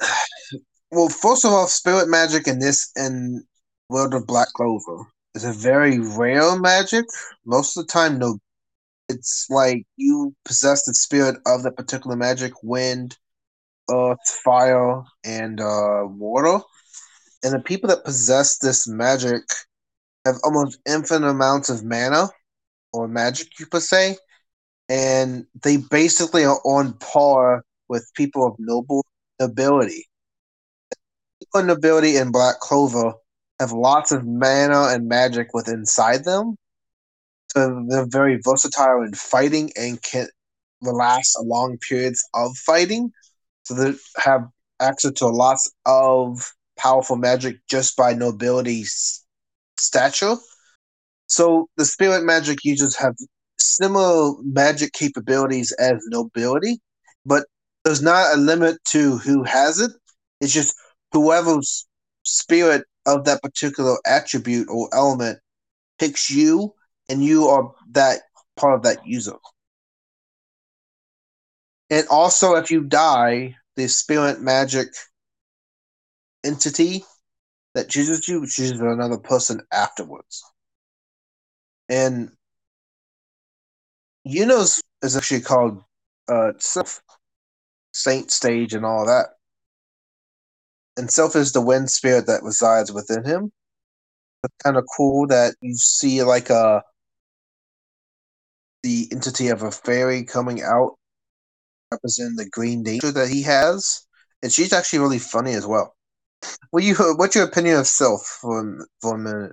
well, 0.90 1.08
first 1.08 1.44
of 1.44 1.52
all, 1.52 1.66
spirit 1.66 2.08
magic 2.08 2.46
in 2.46 2.58
this 2.58 2.90
and 2.96 3.42
World 3.88 4.14
of 4.14 4.26
Black 4.26 4.48
Clover 4.54 5.04
is 5.34 5.44
a 5.44 5.52
very 5.52 5.98
rare 5.98 6.58
magic. 6.58 7.04
Most 7.44 7.76
of 7.76 7.86
the 7.86 7.92
time, 7.92 8.18
no. 8.18 8.38
It's 9.08 9.46
like 9.50 9.86
you 9.96 10.34
possess 10.44 10.84
the 10.84 10.94
spirit 10.94 11.36
of 11.46 11.62
the 11.62 11.70
particular 11.70 12.16
magic 12.16 12.52
wind, 12.62 13.16
earth, 13.90 14.18
fire, 14.44 15.02
and 15.24 15.60
uh, 15.60 16.04
water. 16.06 16.60
And 17.42 17.52
the 17.52 17.60
people 17.60 17.88
that 17.88 18.04
possess 18.04 18.58
this 18.58 18.88
magic 18.88 19.42
have 20.24 20.36
almost 20.44 20.78
infinite 20.86 21.28
amounts 21.28 21.68
of 21.68 21.84
mana 21.84 22.30
or 22.92 23.08
magic, 23.08 23.48
you 23.58 23.66
could 23.66 23.82
say. 23.82 24.16
And 24.88 25.46
they 25.62 25.76
basically 25.76 26.44
are 26.44 26.60
on 26.64 26.94
par 26.94 27.64
with 27.88 28.10
people 28.14 28.46
of 28.46 28.56
noble 28.58 29.04
nobility. 29.40 30.06
People 31.40 31.60
of 31.60 31.66
Nobility 31.66 32.16
in 32.16 32.32
Black 32.32 32.58
Clover 32.60 33.12
have 33.60 33.72
lots 33.72 34.12
of 34.12 34.26
mana 34.26 34.88
and 34.90 35.08
magic 35.08 35.48
within 35.52 35.80
inside 35.80 36.24
them. 36.24 36.56
They're 37.54 38.06
very 38.08 38.40
versatile 38.44 39.02
in 39.02 39.14
fighting 39.14 39.70
and 39.76 40.02
can 40.02 40.28
last 40.82 41.36
long 41.40 41.78
periods 41.78 42.22
of 42.34 42.56
fighting. 42.56 43.10
So 43.64 43.74
they 43.74 43.94
have 44.18 44.48
access 44.80 45.12
to 45.12 45.28
lots 45.28 45.70
of 45.86 46.52
powerful 46.78 47.16
magic 47.16 47.56
just 47.68 47.96
by 47.96 48.12
nobility's 48.12 49.24
stature. 49.78 50.36
So 51.28 51.68
the 51.76 51.84
spirit 51.84 52.24
magic 52.24 52.64
users 52.64 52.96
have 52.96 53.14
similar 53.58 54.34
magic 54.42 54.92
capabilities 54.92 55.72
as 55.72 56.04
nobility, 56.08 56.80
but 57.24 57.46
there's 57.84 58.02
not 58.02 58.34
a 58.34 58.38
limit 58.38 58.78
to 58.90 59.18
who 59.18 59.42
has 59.44 59.80
it. 59.80 59.92
It's 60.40 60.52
just 60.52 60.74
whoever's 61.12 61.86
spirit 62.24 62.84
of 63.06 63.24
that 63.24 63.42
particular 63.42 63.96
attribute 64.06 64.68
or 64.68 64.88
element 64.92 65.38
picks 65.98 66.30
you, 66.30 66.74
and 67.08 67.22
you 67.22 67.46
are 67.48 67.72
that 67.92 68.20
part 68.56 68.74
of 68.74 68.82
that 68.82 69.06
user. 69.06 69.36
And 71.90 72.06
also, 72.08 72.54
if 72.56 72.70
you 72.70 72.84
die, 72.84 73.56
the 73.76 73.88
spirit 73.88 74.40
magic 74.40 74.88
entity 76.44 77.04
that 77.74 77.88
chooses 77.88 78.28
you 78.28 78.46
chooses 78.46 78.80
another 78.80 79.18
person 79.18 79.60
afterwards. 79.72 80.42
And 81.88 82.30
Yunos 84.26 84.80
is 85.02 85.16
actually 85.16 85.42
called 85.42 85.82
uh, 86.28 86.52
Saint 87.92 88.30
Stage 88.30 88.72
and 88.72 88.86
all 88.86 89.06
that 89.06 89.26
and 90.96 91.10
Sylph 91.10 91.36
is 91.36 91.52
the 91.52 91.60
wind 91.60 91.90
spirit 91.90 92.26
that 92.26 92.42
resides 92.42 92.92
within 92.92 93.24
him. 93.24 93.52
It's 94.42 94.54
kind 94.62 94.76
of 94.76 94.84
cool 94.96 95.26
that 95.28 95.54
you 95.60 95.74
see 95.74 96.22
like 96.22 96.50
a 96.50 96.82
the 98.84 99.08
entity 99.10 99.48
of 99.48 99.62
a 99.62 99.70
fairy 99.70 100.24
coming 100.24 100.62
out, 100.62 100.96
representing 101.90 102.36
the 102.36 102.48
green 102.50 102.82
danger 102.82 103.10
that 103.10 103.28
he 103.28 103.42
has, 103.42 104.06
and 104.42 104.52
she's 104.52 104.74
actually 104.74 104.98
really 104.98 105.18
funny 105.18 105.54
as 105.54 105.66
well. 105.66 105.96
What 106.70 106.84
you? 106.84 106.94
What's 107.16 107.34
your 107.34 107.46
opinion 107.46 107.78
of 107.78 107.86
Sylph 107.86 108.26
for 108.40 108.86
for 109.00 109.14
a 109.14 109.18
minute? 109.18 109.52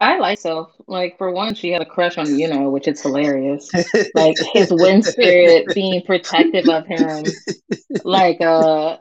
I 0.00 0.18
like 0.18 0.38
Sylph. 0.38 0.72
Like 0.86 1.18
for 1.18 1.30
one, 1.30 1.54
she 1.54 1.70
had 1.70 1.82
a 1.82 1.86
crush 1.86 2.16
on 2.16 2.38
you 2.38 2.48
know, 2.48 2.70
which 2.70 2.88
is 2.88 3.02
hilarious. 3.02 3.70
like 4.14 4.36
his 4.54 4.72
wind 4.72 5.04
spirit 5.04 5.66
being 5.74 6.02
protective 6.02 6.66
of 6.68 6.86
him, 6.86 7.24
like 8.04 8.40
uh 8.40 8.96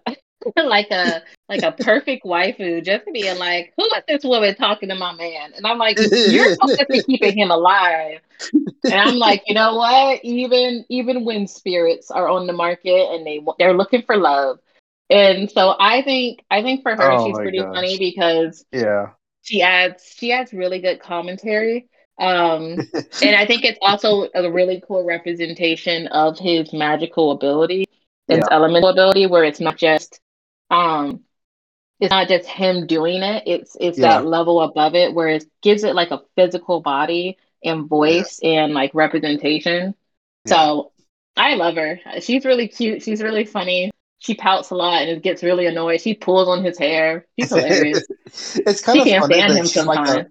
like 0.66 0.90
a 0.92 1.22
like 1.50 1.64
a 1.64 1.72
perfect 1.72 2.26
waifu, 2.26 2.84
just 2.84 3.06
being 3.12 3.38
like, 3.38 3.74
"Who 3.78 3.86
is 3.86 4.04
this 4.08 4.24
woman 4.24 4.56
talking 4.56 4.90
to 4.90 4.96
my 4.96 5.14
man?" 5.14 5.54
And 5.56 5.66
I'm 5.66 5.78
like, 5.78 5.98
"You're 6.00 6.54
supposed 6.54 6.80
to 6.80 6.86
be 6.90 7.04
keeping 7.04 7.38
him 7.38 7.52
alive." 7.52 8.20
And 8.84 8.94
I'm 8.94 9.16
like, 9.16 9.44
you 9.48 9.56
know 9.56 9.76
what? 9.76 10.24
Even 10.24 10.86
even 10.90 11.26
when 11.26 11.48
spirits 11.48 12.12
are 12.12 12.28
on 12.28 12.48
the 12.48 12.54
market 12.54 13.12
and 13.12 13.26
they 13.26 13.40
they're 13.60 13.78
looking 13.78 14.04
for 14.04 14.18
love, 14.18 14.60
and 15.10 15.50
so 15.50 15.76
I 15.80 16.02
think 16.02 16.44
I 16.50 16.62
think 16.62 16.82
for 16.82 16.96
her 16.96 17.12
oh 17.12 17.26
she's 17.26 17.38
pretty 17.38 17.60
gosh. 17.60 17.74
funny 17.74 17.98
because 17.98 18.66
yeah, 18.72 19.12
she 19.44 19.62
adds 19.62 20.14
she 20.16 20.32
adds 20.32 20.54
really 20.54 20.80
good 20.80 21.00
commentary. 21.00 21.90
Um, 22.20 22.78
and 23.22 23.36
I 23.36 23.46
think 23.46 23.64
it's 23.64 23.80
also 23.82 24.30
a 24.36 24.52
really 24.52 24.84
cool 24.88 25.04
representation 25.04 26.08
of 26.08 26.38
his 26.38 26.74
magical 26.74 27.32
ability, 27.32 27.86
his 28.28 28.40
yeah. 28.40 28.48
elemental 28.52 28.90
ability, 28.90 29.28
where 29.28 29.44
it's 29.44 29.60
not 29.60 29.78
just 29.78 30.20
um 30.74 31.22
it's 32.00 32.12
not 32.12 32.28
just 32.28 32.48
him 32.48 32.88
doing 32.88 33.22
it 33.22 33.44
it's 33.46 33.78
it's 33.80 33.98
yeah. 33.98 34.10
that 34.10 34.26
level 34.26 34.62
above 34.62 34.96
it 34.96 35.14
where 35.14 35.30
it 35.30 35.46
gives 35.62 35.84
it 35.84 35.96
like 35.96 36.12
a 36.12 36.22
physical 36.36 36.82
body 36.82 37.38
and 37.64 37.88
voice 37.88 38.40
yeah. 38.42 38.64
and 38.64 38.74
like 38.74 38.92
representation. 38.94 39.96
Yeah. 40.46 40.54
so 40.54 40.92
i 41.36 41.56
love 41.56 41.76
her. 41.76 42.00
She's 42.20 42.46
really 42.46 42.68
cute. 42.68 43.02
She's 43.02 43.22
really 43.22 43.46
funny. 43.46 43.92
She 44.20 44.36
pouts 44.36 44.70
a 44.70 44.76
lot 44.76 45.02
and 45.02 45.12
it 45.12 45.24
gets 45.24 45.44
really 45.44 45.66
annoyed. 45.66 46.00
She 46.00 46.14
pulls 46.14 46.48
on 46.48 46.64
his 46.64 46.78
hair. 46.78 47.26
She's 47.40 47.50
hilarious. 47.54 48.06
it's 48.26 48.82
kind 48.82 48.98
she 48.98 49.02
of 49.02 49.08
can't 49.08 49.26
stand 49.26 49.54
him 49.54 49.66
she's 49.66 49.86
like, 49.86 50.08
a, 50.08 50.28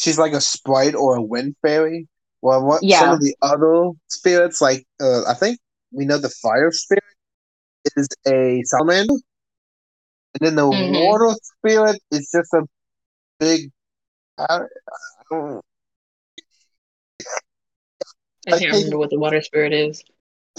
she's 0.00 0.18
like 0.18 0.32
a 0.32 0.40
sprite 0.40 0.94
or 0.94 1.16
a 1.16 1.22
wind 1.22 1.56
fairy. 1.62 2.08
Well 2.42 2.64
what 2.64 2.82
yeah. 2.82 3.00
some 3.00 3.14
of 3.14 3.20
the 3.20 3.34
other 3.42 3.90
spirits 4.08 4.60
like 4.60 4.86
uh, 5.00 5.24
i 5.24 5.34
think 5.34 5.58
we 5.90 6.04
know 6.04 6.18
the 6.18 6.28
fire 6.28 6.70
spirit 6.70 7.02
is 7.96 8.08
a 8.26 8.62
salamander 8.64 9.14
and 10.40 10.46
then 10.46 10.54
the 10.56 10.62
mm-hmm. 10.62 10.94
water 10.94 11.34
spirit 11.58 12.00
is 12.10 12.30
just 12.30 12.52
a 12.52 12.62
big. 13.40 13.70
I, 14.38 14.60
I 15.32 15.58
I 18.48 18.58
can't 18.58 18.74
I 18.74 18.76
remember 18.76 18.98
what 18.98 19.10
the 19.10 19.18
water 19.18 19.40
spirit 19.40 19.72
is. 19.72 20.02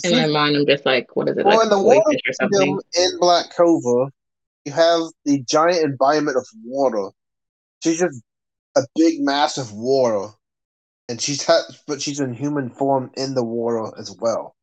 In 0.04 0.12
my 0.12 0.28
mind, 0.28 0.56
I'm 0.56 0.66
just 0.66 0.86
like, 0.86 1.16
what 1.16 1.30
is 1.30 1.38
it? 1.38 1.46
Well, 1.46 1.58
like 1.58 1.66
in 1.66 1.70
the 1.70 1.82
water 1.82 2.02
or 2.02 2.34
something? 2.34 2.80
in 3.00 3.20
Black 3.20 3.50
Clover, 3.50 4.12
you 4.66 4.72
have 4.72 5.02
the 5.26 5.42
giant 5.44 5.84
environment 5.84 6.38
of 6.38 6.46
water. 6.66 7.10
She's 7.84 8.00
just 8.00 8.22
a 8.76 8.82
big 8.96 9.22
mass 9.22 9.58
of 9.58 9.74
water, 9.74 10.34
and 11.10 11.22
she's 11.22 11.46
ha- 11.46 11.68
but 11.88 12.02
she's 12.02 12.20
in 12.20 12.34
human 12.34 12.70
form 12.70 13.12
in 13.16 13.34
the 13.34 13.44
water 13.44 13.92
as 13.98 14.16
well. 14.20 14.56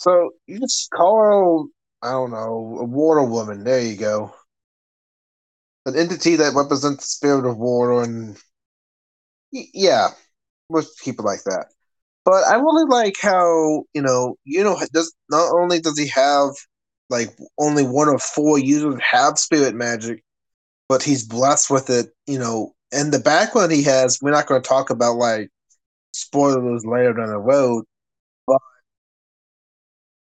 So 0.00 0.30
you 0.46 0.60
just 0.60 0.90
call 0.90 1.16
her, 1.16 1.68
I 2.04 2.10
don't 2.10 2.32
know, 2.32 2.76
a 2.80 2.84
water 2.84 3.22
woman. 3.22 3.64
There 3.64 3.80
you 3.80 3.96
go. 3.96 4.34
An 5.86 5.96
entity 5.96 6.36
that 6.36 6.54
represents 6.54 7.04
the 7.04 7.08
spirit 7.08 7.48
of 7.48 7.56
water, 7.56 8.02
and 8.02 8.36
yeah, 9.52 10.08
most 10.68 11.02
people 11.02 11.24
like 11.24 11.44
that. 11.44 11.68
But 12.26 12.44
I 12.44 12.56
really 12.56 12.84
like 12.84 13.14
how 13.20 13.84
you 13.94 14.02
know, 14.02 14.36
you 14.44 14.62
know, 14.62 14.78
does 14.92 15.14
not 15.30 15.50
only 15.54 15.80
does 15.80 15.98
he 15.98 16.08
have 16.08 16.50
like 17.08 17.34
only 17.58 17.84
one 17.84 18.08
of 18.08 18.22
four 18.22 18.58
users 18.58 19.00
have 19.00 19.38
spirit 19.38 19.74
magic, 19.74 20.22
but 20.90 21.02
he's 21.02 21.24
blessed 21.26 21.70
with 21.70 21.88
it. 21.88 22.08
You 22.26 22.38
know, 22.38 22.74
and 22.92 23.12
the 23.12 23.18
background 23.18 23.72
he 23.72 23.82
has, 23.84 24.18
we're 24.20 24.30
not 24.30 24.46
going 24.46 24.60
to 24.60 24.68
talk 24.68 24.90
about 24.90 25.16
like 25.16 25.48
spoilers 26.12 26.84
later 26.84 27.14
down 27.14 27.28
the 27.28 27.38
road, 27.38 27.84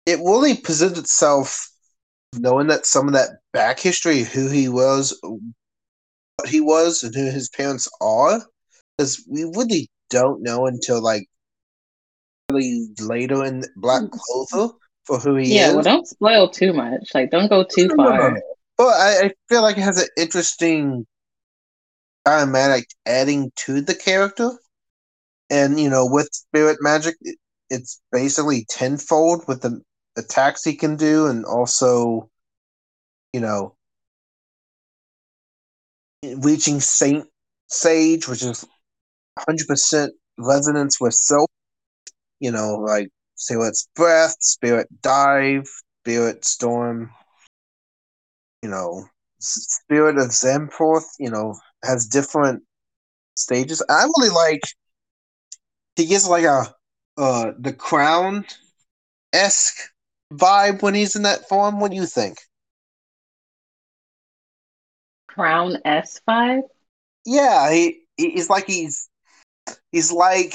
it 0.09 0.19
really 0.19 0.57
presents 0.57 0.97
itself 0.97 1.69
knowing 2.35 2.67
that 2.67 2.85
some 2.85 3.07
of 3.07 3.13
that 3.13 3.29
back 3.53 3.79
history, 3.79 4.23
who 4.23 4.49
he 4.49 4.67
was, 4.67 5.17
what 5.21 6.49
he 6.49 6.59
was, 6.59 7.03
and 7.03 7.13
who 7.13 7.29
his 7.29 7.49
parents 7.49 7.87
are, 8.01 8.41
because 8.97 9.23
we 9.29 9.43
really 9.43 9.87
don't 10.09 10.41
know 10.41 10.65
until 10.65 11.01
like 11.01 11.27
really 12.51 12.87
later 12.99 13.45
in 13.45 13.63
Black 13.75 14.01
mm. 14.01 14.11
Clover 14.11 14.73
for 15.03 15.19
who 15.19 15.35
he 15.35 15.55
yeah, 15.55 15.61
is. 15.61 15.67
Yeah, 15.67 15.73
well, 15.73 15.83
don't 15.83 16.07
spoil 16.07 16.49
too 16.49 16.73
much. 16.73 17.09
Like, 17.13 17.29
don't 17.29 17.49
go 17.49 17.63
too 17.63 17.89
far. 17.95 18.39
But 18.77 18.87
I, 18.87 19.25
I, 19.25 19.31
feel 19.49 19.61
like 19.61 19.77
it 19.77 19.81
has 19.81 20.01
an 20.01 20.07
interesting 20.17 21.05
dynamic 22.25 22.85
adding 23.05 23.51
to 23.65 23.81
the 23.81 23.93
character, 23.93 24.51
and 25.51 25.79
you 25.79 25.89
know, 25.89 26.07
with 26.09 26.29
spirit 26.31 26.77
magic, 26.81 27.15
it, 27.21 27.37
it's 27.69 28.01
basically 28.11 28.65
tenfold 28.69 29.43
with 29.47 29.61
the 29.61 29.81
attacks 30.17 30.63
he 30.63 30.75
can 30.75 30.95
do, 30.95 31.27
and 31.27 31.45
also, 31.45 32.29
you 33.33 33.39
know, 33.39 33.75
reaching 36.37 36.79
Saint 36.79 37.27
Sage, 37.67 38.27
which 38.27 38.43
is 38.43 38.65
hundred 39.37 39.67
percent 39.67 40.13
resonance 40.37 40.99
with 40.99 41.13
Sylph 41.13 41.49
you 42.39 42.51
know, 42.51 42.75
like 42.75 43.09
Spirit's 43.35 43.87
Breath, 43.95 44.35
Spirit 44.39 44.87
Dive, 45.01 45.67
Spirit 46.03 46.45
Storm, 46.45 47.11
you 48.63 48.69
know, 48.69 49.05
Spirit 49.39 50.17
of 50.17 50.29
Zanthorf, 50.29 51.03
you 51.19 51.29
know, 51.29 51.55
has 51.83 52.07
different 52.07 52.63
stages. 53.35 53.83
I 53.89 54.07
really 54.17 54.33
like 54.33 54.61
he 55.95 56.05
gets 56.05 56.27
like 56.27 56.45
a 56.45 56.73
uh 57.17 57.51
the 57.59 57.73
crown 57.73 58.45
esque 59.33 59.91
vibe 60.33 60.81
when 60.81 60.95
he's 60.95 61.15
in 61.15 61.23
that 61.23 61.47
form. 61.47 61.79
What 61.79 61.91
do 61.91 61.97
you 61.97 62.05
think? 62.05 62.37
Crown 65.27 65.77
S 65.85 66.19
vibe? 66.27 66.63
Yeah, 67.25 67.71
he 67.71 68.01
he's 68.17 68.49
like 68.49 68.65
he's 68.67 69.09
he's 69.91 70.11
like 70.11 70.53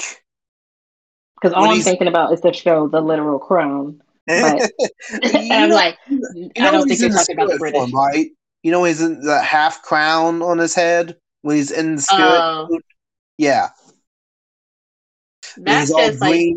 because 1.35 1.53
all 1.53 1.69
I'm 1.69 1.81
thinking 1.81 2.07
about 2.07 2.33
is 2.33 2.41
the 2.41 2.53
show, 2.53 2.87
The 2.87 3.01
Literal 3.01 3.39
Crown. 3.39 4.01
But 4.25 4.71
I'm 5.23 5.69
know, 5.69 5.75
like, 5.75 5.97
you 6.07 6.49
I 6.59 6.71
don't 6.71 6.87
think 6.87 6.99
you're 6.99 7.09
talking 7.09 7.35
about 7.35 7.51
the 7.51 7.57
British, 7.57 7.79
form, 7.79 7.91
right? 7.91 8.27
You 8.63 8.71
know, 8.71 8.83
he's 8.83 9.01
in 9.01 9.21
the 9.21 9.39
half 9.41 9.83
crown 9.83 10.41
on 10.41 10.57
his 10.57 10.73
head 10.73 11.17
when 11.41 11.57
he's 11.57 11.71
in 11.71 11.97
the 11.97 12.01
spirit. 12.01 12.39
Uh, 12.39 12.67
yeah, 13.37 13.69
that's 15.57 15.91
just 15.91 16.21
like, 16.21 16.53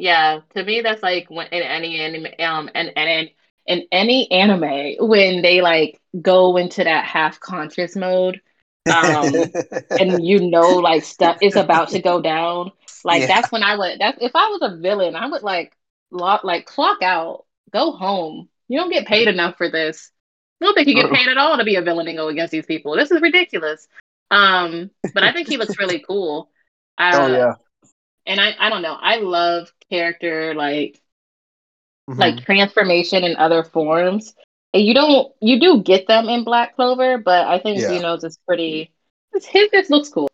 yeah. 0.00 0.40
To 0.54 0.64
me, 0.64 0.80
that's 0.80 1.02
like 1.02 1.28
when 1.30 1.46
in 1.48 1.62
any 1.62 2.00
anime, 2.00 2.26
um, 2.40 2.70
and 2.74 2.92
and 2.96 3.30
in 3.66 3.86
any 3.92 4.30
anime 4.30 4.96
when 5.06 5.42
they 5.42 5.60
like 5.60 6.00
go 6.20 6.56
into 6.56 6.82
that 6.84 7.04
half 7.04 7.38
conscious 7.40 7.94
mode 7.94 8.40
um, 8.92 9.32
and 9.90 10.26
you 10.26 10.40
know 10.40 10.76
like 10.78 11.04
stuff 11.04 11.36
is 11.42 11.54
about 11.54 11.90
to 11.90 12.00
go 12.00 12.20
down 12.20 12.72
like 13.04 13.20
yeah. 13.20 13.26
that's 13.26 13.52
when 13.52 13.62
i 13.62 13.76
would 13.76 14.00
that's 14.00 14.18
if 14.20 14.34
i 14.34 14.48
was 14.48 14.60
a 14.62 14.78
villain 14.78 15.14
i 15.14 15.26
would 15.26 15.42
like 15.42 15.76
lock 16.10 16.42
like 16.42 16.64
clock 16.64 17.02
out 17.02 17.44
go 17.72 17.92
home. 17.92 18.48
You 18.68 18.78
don't 18.78 18.90
get 18.90 19.06
paid 19.06 19.28
enough 19.28 19.56
for 19.56 19.70
this. 19.70 20.10
I 20.60 20.66
don't 20.66 20.74
think 20.74 20.88
you 20.88 20.94
get 20.94 21.12
paid 21.12 21.28
at 21.28 21.38
all 21.38 21.56
to 21.56 21.64
be 21.64 21.76
a 21.76 21.82
villain 21.82 22.08
and 22.08 22.18
go 22.18 22.28
against 22.28 22.52
these 22.52 22.66
people. 22.66 22.94
This 22.96 23.10
is 23.10 23.20
ridiculous. 23.20 23.88
Um 24.30 24.90
but 25.14 25.24
i 25.24 25.32
think 25.32 25.48
he 25.48 25.56
looks 25.56 25.78
really 25.78 26.00
cool. 26.06 26.50
Uh, 26.98 27.12
oh 27.14 27.26
yeah 27.28 27.54
and 28.26 28.40
i 28.40 28.54
i 28.58 28.68
don't 28.68 28.82
know 28.82 28.96
i 29.00 29.16
love 29.16 29.72
character 29.90 30.54
like 30.54 31.00
mm-hmm. 32.08 32.20
like 32.20 32.44
transformation 32.44 33.24
in 33.24 33.36
other 33.36 33.64
forms 33.64 34.34
And 34.72 34.84
you 34.84 34.94
don't 34.94 35.32
you 35.40 35.58
do 35.58 35.82
get 35.82 36.06
them 36.06 36.28
in 36.28 36.44
Black 36.44 36.76
Clover, 36.76 37.18
but 37.18 37.46
I 37.46 37.58
think 37.58 37.80
yeah. 37.80 37.88
Xenos 37.88 38.24
is 38.24 38.38
pretty. 38.46 38.92
his 39.32 39.68
just 39.72 39.90
looks 39.90 40.08
cool. 40.08 40.30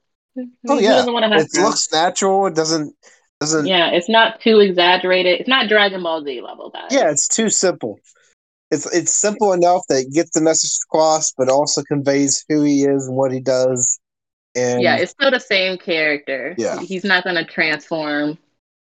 Oh 0.68 0.78
yeah, 0.78 1.02
it 1.02 1.54
looks 1.58 1.90
natural. 1.90 2.46
It 2.46 2.54
doesn't 2.54 2.94
doesn't. 3.40 3.66
Yeah, 3.66 3.90
it's 3.90 4.08
not 4.08 4.40
too 4.40 4.60
exaggerated. 4.60 5.40
It's 5.40 5.48
not 5.48 5.68
Dragon 5.68 6.02
Ball 6.02 6.22
Z 6.22 6.40
level, 6.42 6.70
guys. 6.70 6.88
Yeah, 6.90 7.10
it's 7.10 7.28
too 7.28 7.48
simple. 7.48 7.98
It's 8.70 8.92
it's 8.94 9.12
simple 9.12 9.54
enough 9.54 9.82
that 9.88 10.00
it 10.00 10.12
gets 10.12 10.32
the 10.32 10.42
message 10.42 10.72
across, 10.86 11.32
but 11.32 11.48
also 11.48 11.82
conveys 11.82 12.44
who 12.48 12.62
he 12.62 12.82
is 12.82 13.08
and 13.08 13.16
what 13.16 13.32
he 13.32 13.40
does. 13.40 13.98
And 14.56 14.82
yeah, 14.82 14.96
it's 14.96 15.12
still 15.12 15.30
the 15.30 15.38
same 15.38 15.76
character. 15.76 16.54
Yeah, 16.56 16.80
he's 16.80 17.04
not 17.04 17.24
going 17.24 17.36
to 17.36 17.44
transform 17.44 18.38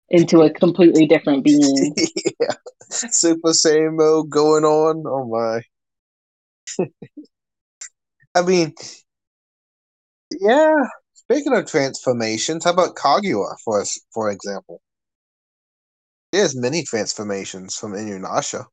into 0.09 0.43
a 0.43 0.51
completely 0.51 1.07
different 1.07 1.45
being. 1.45 1.95
yeah. 2.41 2.55
Super 2.89 3.51
Saiyan 3.51 3.97
mode 3.97 4.31
going 4.31 4.65
on. 4.65 5.03
Oh 5.07 5.63
my. 6.79 6.87
I 8.35 8.43
mean, 8.43 8.75
yeah. 10.41 10.75
Speaking 11.15 11.55
of 11.55 11.67
transformations, 11.67 12.65
how 12.65 12.71
about 12.73 12.95
Kaguya 12.95 13.57
for 13.65 13.81
us, 13.81 13.99
for 14.15 14.31
example? 14.31 14.81
There's 16.31 16.55
many 16.55 16.85
transformations 16.85 17.75
from 17.75 17.95
Inuyasha. 17.95 18.67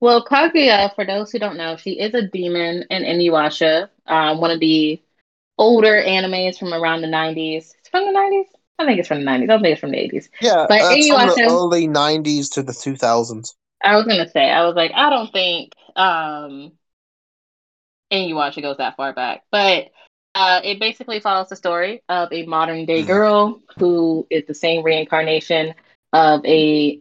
Well, 0.00 0.24
Kaguya, 0.24 0.92
for 0.94 1.04
those 1.04 1.30
who 1.30 1.38
don't 1.38 1.58
know, 1.58 1.76
she 1.76 2.00
is 2.00 2.14
a 2.14 2.26
demon 2.26 2.84
in 2.90 3.02
Inuyasha, 3.04 3.88
um, 4.06 4.40
one 4.40 4.50
of 4.50 4.58
the 4.58 5.00
older 5.60 6.02
animes 6.02 6.58
from 6.58 6.72
around 6.72 7.02
the 7.02 7.06
90s. 7.06 7.74
It's 7.78 7.88
from 7.90 8.06
the 8.06 8.12
90s? 8.12 8.46
I 8.78 8.86
think 8.86 8.98
it's 8.98 9.08
from 9.08 9.18
the 9.18 9.24
90s. 9.24 9.44
I 9.44 9.46
don't 9.46 9.62
think 9.62 9.72
it's 9.72 9.80
from 9.80 9.90
the 9.90 9.98
80s. 9.98 10.28
Yeah, 10.40 10.66
but 10.68 10.80
uh, 10.80 10.88
from 10.88 11.28
the 11.28 11.46
early 11.50 11.86
90s 11.86 12.48
to 12.50 12.62
the 12.62 12.72
2000s. 12.72 13.54
I 13.84 13.96
was 13.96 14.06
gonna 14.06 14.28
say, 14.28 14.50
I 14.50 14.64
was 14.64 14.74
like, 14.74 14.92
I 14.94 15.10
don't 15.10 15.32
think 15.32 15.72
um 15.94 16.72
Inuyasha 18.12 18.62
goes 18.62 18.78
that 18.78 18.96
far 18.96 19.12
back, 19.12 19.44
but 19.52 19.90
uh, 20.34 20.60
it 20.64 20.80
basically 20.80 21.20
follows 21.20 21.48
the 21.48 21.56
story 21.56 22.02
of 22.08 22.32
a 22.32 22.46
modern 22.46 22.86
day 22.86 23.02
mm. 23.02 23.06
girl 23.06 23.60
who 23.78 24.26
is 24.30 24.44
the 24.46 24.54
same 24.54 24.82
reincarnation 24.84 25.74
of 26.12 26.44
a 26.44 27.00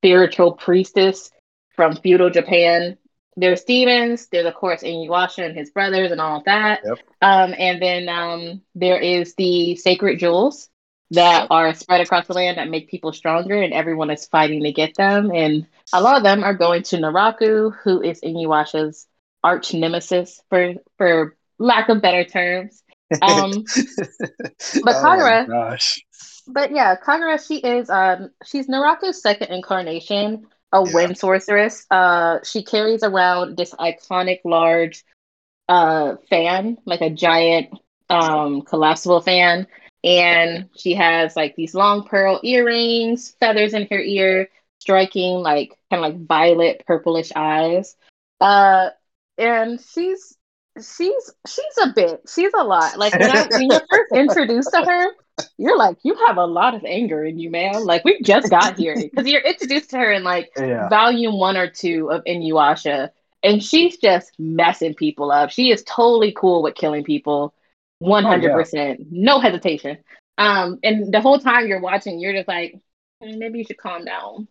spiritual 0.00 0.52
priestess 0.52 1.30
from 1.74 1.96
feudal 1.96 2.30
Japan 2.30 2.96
there's 3.36 3.60
Stevens, 3.60 4.28
There's 4.28 4.46
of 4.46 4.54
course 4.54 4.82
Inuyasha 4.82 5.44
and 5.44 5.56
his 5.56 5.70
brothers 5.70 6.12
and 6.12 6.20
all 6.20 6.38
of 6.38 6.44
that. 6.44 6.80
Yep. 6.84 6.98
Um, 7.22 7.54
and 7.58 7.82
then 7.82 8.08
um, 8.08 8.62
there 8.74 8.98
is 8.98 9.34
the 9.34 9.76
sacred 9.76 10.18
jewels 10.18 10.68
that 11.10 11.48
are 11.50 11.74
spread 11.74 12.00
across 12.00 12.26
the 12.26 12.34
land 12.34 12.58
that 12.58 12.68
make 12.68 12.90
people 12.90 13.12
stronger, 13.12 13.60
and 13.60 13.72
everyone 13.72 14.10
is 14.10 14.26
fighting 14.26 14.62
to 14.62 14.72
get 14.72 14.94
them. 14.96 15.30
And 15.32 15.66
a 15.92 16.00
lot 16.00 16.16
of 16.16 16.22
them 16.22 16.44
are 16.44 16.54
going 16.54 16.82
to 16.84 16.96
Naraku, 16.96 17.74
who 17.82 18.02
is 18.02 18.20
Inuyasha's 18.20 19.06
arch 19.42 19.74
nemesis, 19.74 20.40
for 20.48 20.74
for 20.98 21.36
lack 21.58 21.88
of 21.88 22.02
better 22.02 22.24
terms. 22.24 22.80
Um, 23.22 23.50
but 24.82 24.96
oh 24.96 25.02
Kagura, 25.04 25.46
gosh. 25.46 26.02
but 26.48 26.72
yeah, 26.72 26.96
Kagura, 26.96 27.46
she 27.46 27.58
is 27.58 27.88
um, 27.90 28.30
she's 28.44 28.66
Naraku's 28.66 29.20
second 29.22 29.52
incarnation 29.52 30.46
a 30.74 30.84
yeah. 30.84 30.94
wind 30.94 31.18
sorceress. 31.18 31.86
Uh, 31.90 32.40
she 32.44 32.62
carries 32.62 33.02
around 33.02 33.56
this 33.56 33.72
iconic 33.74 34.40
large 34.44 35.04
uh, 35.68 36.16
fan, 36.28 36.76
like 36.84 37.00
a 37.00 37.10
giant 37.10 37.68
um, 38.10 38.62
collapsible 38.62 39.22
fan. 39.22 39.66
And 40.02 40.68
she 40.76 40.94
has 40.94 41.34
like 41.36 41.56
these 41.56 41.74
long 41.74 42.04
pearl 42.04 42.40
earrings, 42.42 43.34
feathers 43.40 43.72
in 43.72 43.86
her 43.90 44.00
ear, 44.00 44.48
striking 44.80 45.36
like 45.36 45.70
kind 45.90 46.04
of 46.04 46.12
like 46.12 46.26
violet 46.26 46.84
purplish 46.86 47.32
eyes. 47.34 47.96
Uh, 48.40 48.90
and 49.38 49.80
she's 49.80 50.33
she's 50.76 51.32
she's 51.46 51.78
a 51.82 51.92
bit. 51.94 52.22
She's 52.28 52.52
a 52.56 52.64
lot. 52.64 52.98
Like 52.98 53.12
when, 53.18 53.30
I, 53.30 53.46
when 53.50 53.70
you're 53.70 53.82
first 53.90 54.12
introduced 54.14 54.70
to 54.72 54.84
her, 54.84 55.06
you're 55.58 55.76
like, 55.76 55.98
you 56.02 56.16
have 56.26 56.36
a 56.36 56.46
lot 56.46 56.74
of 56.74 56.84
anger 56.84 57.24
in 57.24 57.38
you, 57.38 57.50
man. 57.50 57.84
Like 57.84 58.04
we 58.04 58.20
just 58.22 58.50
got 58.50 58.76
here 58.76 58.96
because 58.96 59.26
you're 59.26 59.42
introduced 59.42 59.90
to 59.90 59.98
her 59.98 60.12
in 60.12 60.24
like 60.24 60.50
yeah. 60.56 60.88
volume 60.88 61.38
one 61.38 61.56
or 61.56 61.68
two 61.68 62.10
of 62.10 62.24
Inuyasha, 62.24 63.10
and 63.42 63.62
she's 63.62 63.98
just 63.98 64.32
messing 64.38 64.94
people 64.94 65.30
up. 65.30 65.50
She 65.50 65.70
is 65.70 65.82
totally 65.84 66.32
cool 66.36 66.62
with 66.62 66.74
killing 66.74 67.04
people, 67.04 67.54
one 67.98 68.24
hundred 68.24 68.52
percent, 68.52 69.06
no 69.10 69.40
hesitation. 69.40 69.98
Um, 70.38 70.78
and 70.82 71.12
the 71.12 71.20
whole 71.20 71.38
time 71.38 71.68
you're 71.68 71.80
watching, 71.80 72.18
you're 72.18 72.32
just 72.32 72.48
like, 72.48 72.78
hey, 73.20 73.36
maybe 73.36 73.58
you 73.58 73.64
should 73.64 73.78
calm 73.78 74.04
down. 74.04 74.48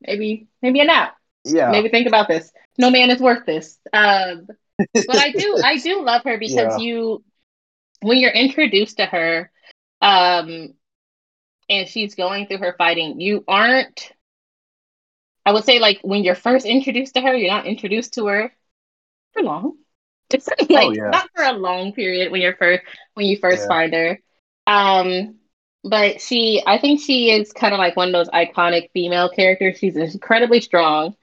Maybe, 0.00 0.48
maybe 0.62 0.80
a 0.80 0.84
nap. 0.84 1.16
Yeah. 1.44 1.70
Maybe 1.70 1.88
think 1.88 2.06
about 2.06 2.28
this. 2.28 2.50
No 2.78 2.90
man 2.90 3.10
is 3.10 3.20
worth 3.20 3.44
this. 3.44 3.78
Um, 3.92 4.46
but 4.78 5.16
I 5.16 5.32
do, 5.32 5.60
I 5.62 5.78
do 5.78 6.02
love 6.02 6.22
her 6.24 6.38
because 6.38 6.78
yeah. 6.78 6.78
you, 6.78 7.24
when 8.00 8.18
you're 8.18 8.30
introduced 8.30 8.98
to 8.98 9.06
her, 9.06 9.50
um, 10.00 10.74
and 11.68 11.88
she's 11.88 12.14
going 12.14 12.46
through 12.46 12.58
her 12.58 12.74
fighting, 12.78 13.20
you 13.20 13.44
aren't. 13.46 14.12
I 15.44 15.52
would 15.52 15.64
say, 15.64 15.78
like 15.78 16.00
when 16.02 16.24
you're 16.24 16.34
first 16.34 16.66
introduced 16.66 17.14
to 17.14 17.20
her, 17.20 17.34
you're 17.34 17.50
not 17.50 17.66
introduced 17.66 18.14
to 18.14 18.26
her 18.26 18.52
for 19.32 19.42
long. 19.42 19.76
It's 20.30 20.48
like 20.68 20.86
oh, 20.86 20.92
yeah. 20.92 21.10
not 21.10 21.28
for 21.34 21.42
a 21.42 21.52
long 21.52 21.92
period 21.92 22.30
when 22.30 22.40
you're 22.40 22.56
first 22.56 22.82
when 23.14 23.26
you 23.26 23.38
first 23.38 23.62
yeah. 23.62 23.68
find 23.68 23.94
her. 23.94 24.20
Um, 24.66 25.36
but 25.84 26.20
she, 26.20 26.62
I 26.66 26.78
think 26.78 27.00
she 27.00 27.30
is 27.30 27.52
kind 27.52 27.72
of 27.72 27.78
like 27.78 27.96
one 27.96 28.08
of 28.08 28.12
those 28.12 28.28
iconic 28.28 28.90
female 28.92 29.30
characters. 29.30 29.78
She's 29.78 29.96
incredibly 29.96 30.60
strong. 30.60 31.16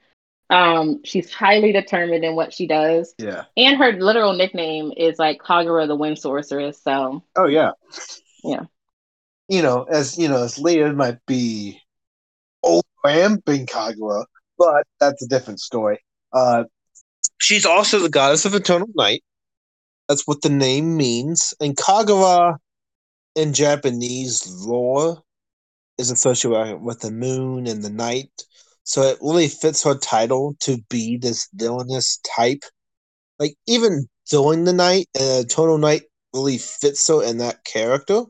Um, 0.48 1.00
she's 1.04 1.32
highly 1.32 1.72
determined 1.72 2.24
in 2.24 2.36
what 2.36 2.52
she 2.52 2.66
does. 2.66 3.14
Yeah. 3.18 3.44
And 3.56 3.76
her 3.78 3.92
literal 3.92 4.34
nickname 4.34 4.92
is 4.96 5.18
like 5.18 5.40
Kagura 5.42 5.86
the 5.86 5.96
Wind 5.96 6.18
Sorceress. 6.18 6.80
So. 6.82 7.22
Oh 7.36 7.46
yeah. 7.46 7.72
Yeah. 8.44 8.64
You 9.48 9.62
know, 9.62 9.84
as 9.84 10.18
you 10.18 10.28
know, 10.28 10.42
as 10.42 10.58
Leah 10.58 10.92
might 10.92 11.18
be 11.26 11.80
old 12.62 12.84
ramping 13.04 13.66
Kagura, 13.66 14.24
but 14.58 14.84
that's 15.00 15.22
a 15.22 15.28
different 15.28 15.60
story. 15.60 15.98
Uh, 16.32 16.64
she's 17.38 17.66
also 17.66 17.98
the 17.98 18.08
goddess 18.08 18.44
of 18.44 18.54
eternal 18.54 18.88
night. 18.94 19.22
That's 20.08 20.26
what 20.26 20.42
the 20.42 20.50
name 20.50 20.96
means. 20.96 21.54
And 21.60 21.76
Kagura 21.76 22.58
in 23.34 23.52
Japanese 23.52 24.46
lore 24.48 25.22
is 25.98 26.10
associated 26.10 26.80
with 26.80 27.00
the 27.00 27.10
moon 27.10 27.66
and 27.66 27.82
the 27.82 27.90
night. 27.90 28.30
So 28.86 29.02
it 29.02 29.18
really 29.20 29.48
fits 29.48 29.82
her 29.82 29.96
title 29.96 30.56
to 30.60 30.78
be 30.88 31.18
this 31.18 31.48
villainous 31.52 32.20
type. 32.36 32.62
Like 33.40 33.56
even 33.66 34.06
during 34.30 34.64
the 34.64 34.72
night, 34.72 35.08
uh, 35.20 35.42
Total 35.48 35.76
Night 35.76 36.02
really 36.32 36.58
fits 36.58 37.08
her 37.08 37.22
in 37.24 37.38
that 37.38 37.64
character. 37.64 38.22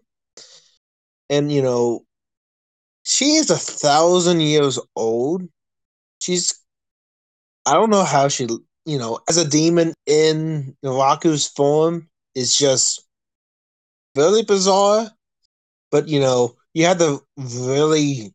And 1.29 1.53
you 1.53 1.61
know, 1.61 2.07
she 3.03 3.35
is 3.37 3.51
a 3.51 3.59
thousand 3.59 4.40
years 4.40 4.79
old. 4.97 5.42
She's 6.21 6.59
I 7.66 7.75
don't 7.75 7.90
know 7.90 8.05
how 8.05 8.29
she 8.29 8.49
you 8.87 8.99
know, 8.99 9.21
as 9.29 9.37
a 9.37 9.47
demon 9.47 9.92
Naraku's 10.09 11.49
form 11.49 12.09
is 12.35 12.57
just 12.57 13.05
really 14.14 14.42
bizarre. 14.42 15.11
But 15.90 16.09
you 16.09 16.21
know, 16.21 16.57
you 16.73 16.87
had 16.87 16.99
to 17.01 17.21
really 17.37 18.33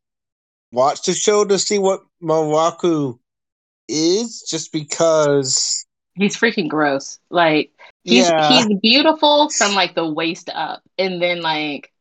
watch 0.71 1.03
the 1.03 1.13
show 1.13 1.45
to 1.45 1.57
see 1.59 1.79
what 1.79 2.01
Naraku 2.21 3.19
is, 3.87 4.43
just 4.49 4.71
because 4.71 5.85
he's 6.15 6.35
freaking 6.35 6.67
gross. 6.67 7.19
Like 7.29 7.71
he's 8.03 8.29
yeah. 8.29 8.49
he's 8.49 8.79
beautiful 8.79 9.49
from 9.49 9.73
like 9.73 9.95
the 9.95 10.07
waist 10.07 10.49
up, 10.53 10.81
and 10.97 11.21
then 11.21 11.41
like, 11.41 11.91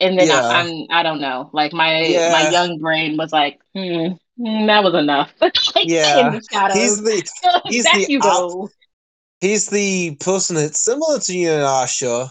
and 0.00 0.18
then 0.18 0.28
yeah. 0.28 0.40
I, 0.40 0.60
am 0.62 0.86
I 0.90 1.02
don't 1.02 1.20
know. 1.20 1.50
Like 1.52 1.72
my 1.72 2.02
yeah. 2.02 2.32
my 2.32 2.50
young 2.50 2.78
brain 2.78 3.16
was 3.16 3.32
like, 3.32 3.60
hmm, 3.74 4.08
hmm 4.38 4.66
that 4.66 4.84
was 4.84 4.94
enough. 4.94 5.32
like, 5.40 5.54
yeah, 5.84 6.32
he's 6.72 7.02
the 7.02 7.30
he's 7.66 7.84
the 7.84 8.06
you. 8.08 8.20
Op- 8.20 8.70
he's 9.40 9.66
the 9.66 10.16
person 10.16 10.56
that's 10.56 10.80
similar 10.80 11.18
to 11.18 11.32
Inuyasha, 11.32 12.30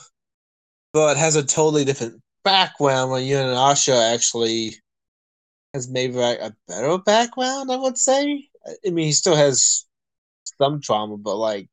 but 0.93 1.17
has 1.17 1.35
a 1.35 1.43
totally 1.43 1.85
different 1.85 2.21
background. 2.43 3.11
When 3.11 3.23
Inuyasha 3.23 4.13
actually 4.13 4.75
has 5.73 5.89
maybe 5.89 6.13
like 6.13 6.39
a 6.39 6.55
better 6.67 6.97
background, 6.97 7.71
I 7.71 7.75
would 7.75 7.97
say. 7.97 8.49
I 8.85 8.89
mean, 8.89 9.05
he 9.07 9.11
still 9.11 9.35
has 9.35 9.85
some 10.57 10.81
trauma, 10.81 11.17
but 11.17 11.35
like 11.35 11.69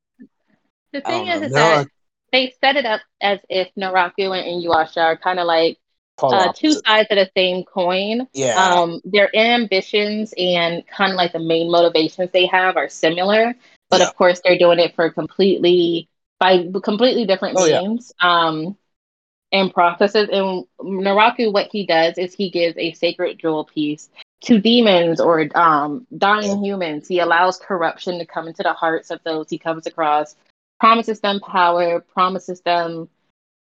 the 0.93 1.01
thing 1.01 1.27
is, 1.27 1.41
is 1.41 1.51
that 1.53 1.87
they 2.31 2.53
set 2.63 2.75
it 2.75 2.85
up 2.85 3.01
as 3.21 3.39
if 3.49 3.69
Naraku 3.77 4.37
and 4.37 4.63
Inuyasha 4.63 5.01
are 5.01 5.17
kind 5.17 5.39
of 5.39 5.47
like 5.47 5.77
uh, 6.21 6.51
two 6.53 6.73
sides 6.73 7.07
of 7.11 7.17
the 7.17 7.29
same 7.35 7.63
coin. 7.63 8.27
Yeah. 8.33 8.55
Um, 8.55 9.01
their 9.05 9.35
ambitions 9.35 10.33
and 10.37 10.85
kind 10.87 11.11
of 11.11 11.17
like 11.17 11.33
the 11.33 11.39
main 11.39 11.71
motivations 11.71 12.31
they 12.31 12.47
have 12.47 12.77
are 12.77 12.89
similar, 12.89 13.55
but 13.89 13.99
yeah. 13.99 14.07
of 14.07 14.15
course 14.15 14.41
they're 14.43 14.57
doing 14.57 14.79
it 14.79 14.95
for 14.95 15.09
completely 15.09 16.09
by 16.39 16.67
completely 16.83 17.25
different 17.25 17.57
oh, 17.57 17.65
means. 17.65 18.13
Yeah. 18.21 18.29
Um, 18.29 18.77
and 19.51 19.73
processes. 19.73 20.29
And 20.31 20.65
Naraku, 20.79 21.51
what 21.51 21.69
he 21.71 21.85
does 21.85 22.17
is 22.17 22.33
he 22.33 22.49
gives 22.49 22.77
a 22.77 22.93
sacred 22.93 23.39
jewel 23.39 23.65
piece 23.65 24.09
to 24.41 24.59
demons 24.59 25.19
or 25.19 25.47
um, 25.55 26.05
dying 26.17 26.63
humans. 26.63 27.07
He 27.07 27.19
allows 27.19 27.57
corruption 27.57 28.19
to 28.19 28.25
come 28.25 28.47
into 28.47 28.63
the 28.63 28.73
hearts 28.73 29.09
of 29.09 29.19
those 29.23 29.49
he 29.49 29.57
comes 29.57 29.87
across, 29.87 30.35
promises 30.79 31.19
them 31.19 31.39
power, 31.39 32.01
promises 32.01 32.61
them 32.61 33.09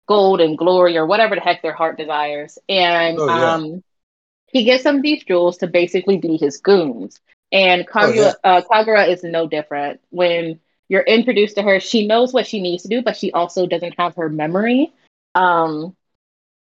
gold 0.06 0.40
and 0.40 0.58
glory 0.58 0.96
or 0.96 1.06
whatever 1.06 1.34
the 1.34 1.40
heck 1.40 1.62
their 1.62 1.72
heart 1.72 1.96
desires. 1.96 2.58
And 2.68 3.18
oh, 3.18 3.26
yeah. 3.26 3.54
um, 3.54 3.84
he 4.46 4.64
gives 4.64 4.84
them 4.84 5.02
these 5.02 5.24
jewels 5.24 5.58
to 5.58 5.66
basically 5.66 6.18
be 6.18 6.36
his 6.36 6.58
goons. 6.58 7.20
And 7.52 7.86
Kagura, 7.86 8.08
oh, 8.08 8.12
yeah. 8.12 8.32
uh, 8.42 8.62
Kagura 8.62 9.08
is 9.08 9.22
no 9.22 9.46
different. 9.46 10.00
When 10.10 10.60
you're 10.88 11.02
introduced 11.02 11.56
to 11.56 11.62
her, 11.62 11.78
she 11.78 12.06
knows 12.06 12.32
what 12.32 12.46
she 12.46 12.60
needs 12.60 12.82
to 12.82 12.88
do, 12.88 13.00
but 13.00 13.16
she 13.16 13.32
also 13.32 13.66
doesn't 13.66 13.98
have 13.98 14.16
her 14.16 14.28
memory 14.28 14.92
um 15.34 15.96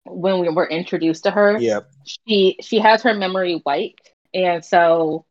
when 0.05 0.41
we 0.41 0.49
were 0.49 0.69
introduced 0.69 1.25
to 1.25 1.31
her 1.31 1.59
yeah 1.59 1.81
she 2.05 2.57
she 2.61 2.79
has 2.79 3.03
her 3.03 3.15
memory 3.15 3.63
wiped 3.65 4.11
and 4.35 4.65
so 4.65 5.25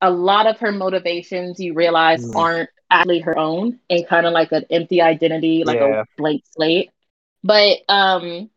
a 0.00 0.10
lot 0.10 0.46
of 0.46 0.58
her 0.58 0.72
motivations 0.72 1.58
you 1.58 1.74
realize 1.74 2.24
mm. 2.24 2.34
aren't 2.34 2.70
actually 2.90 3.20
her 3.20 3.36
own 3.36 3.78
and 3.90 4.06
kind 4.06 4.26
of 4.26 4.32
like 4.32 4.52
an 4.52 4.64
empty 4.70 5.00
identity 5.02 5.64
like 5.64 5.78
yeah. 5.78 6.02
a 6.02 6.04
blank 6.16 6.42
slate 6.50 6.90
but 7.42 7.78
um 7.88 8.48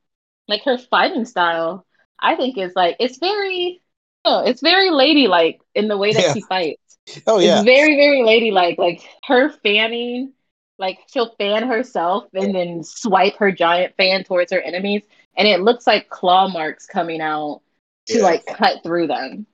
like 0.48 0.64
her 0.64 0.78
fighting 0.78 1.26
style 1.26 1.86
i 2.20 2.36
think 2.36 2.58
is 2.58 2.74
like 2.76 2.96
it's 3.00 3.18
very 3.18 3.82
oh, 4.26 4.44
it's 4.46 4.62
very 4.62 4.92
ladylike 4.92 5.62
in 5.74 5.88
the 5.88 5.98
way 5.98 6.14
that 6.14 6.24
yeah. 6.24 6.34
she 6.34 6.42
fights 6.42 6.98
oh 7.26 7.40
yeah 7.40 7.58
it's 7.58 7.66
very 7.66 7.96
very 7.96 8.24
ladylike 8.24 8.78
like 8.78 9.08
her 9.24 9.50
fanning 9.50 10.34
like 10.80 11.00
she'll 11.12 11.36
fan 11.36 11.68
herself 11.68 12.26
and 12.34 12.56
then 12.56 12.84
swipe 12.84 13.36
her 13.38 13.52
giant 13.52 13.96
fan 13.98 14.24
towards 14.24 14.52
her 14.52 14.62
enemies, 14.62 15.04
and 15.38 15.48
it 15.48 15.60
looks 15.60 15.86
like 15.86 16.10
claw 16.10 16.48
marks 16.48 16.86
coming 16.86 17.22
out 17.22 17.62
to 18.08 18.18
yeah. 18.18 18.24
like 18.24 18.46
cut 18.46 18.82
through 18.82 19.08
them. 19.08 19.46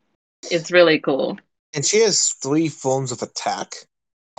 It's 0.51 0.71
really 0.71 0.99
cool. 0.99 1.37
And 1.73 1.83
she 1.85 1.99
has 2.01 2.29
three 2.41 2.69
forms 2.69 3.11
of 3.11 3.21
attack: 3.21 3.73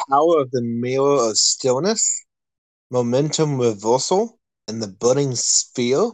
power 0.09 0.41
of 0.41 0.51
the 0.53 0.63
mirror 0.63 1.29
of 1.29 1.37
stillness, 1.37 2.25
momentum 2.91 3.61
reversal, 3.61 4.39
and 4.69 4.81
the 4.81 4.89
burning 4.89 5.35
sphere. 5.35 6.13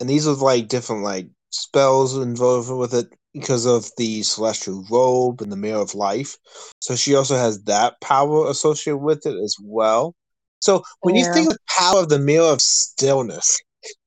And 0.00 0.08
these 0.08 0.26
are 0.26 0.34
like 0.34 0.68
different 0.68 1.02
like 1.02 1.28
spells 1.50 2.16
involved 2.16 2.70
with 2.70 2.94
it 2.94 3.12
because 3.40 3.66
of 3.66 3.90
the 3.96 4.22
celestial 4.22 4.84
robe 4.90 5.40
and 5.40 5.50
the 5.50 5.56
mirror 5.56 5.80
of 5.80 5.94
life. 5.94 6.36
So 6.80 6.96
she 6.96 7.14
also 7.14 7.36
has 7.36 7.62
that 7.64 8.00
power 8.00 8.48
associated 8.48 8.98
with 8.98 9.26
it 9.26 9.36
as 9.36 9.56
well. 9.62 10.14
So 10.60 10.82
when 11.00 11.14
yeah. 11.14 11.26
you 11.26 11.32
think 11.32 11.46
of 11.48 11.52
the 11.54 11.58
power 11.68 12.00
of 12.00 12.08
the 12.08 12.18
mirror 12.18 12.52
of 12.52 12.60
stillness, 12.60 13.60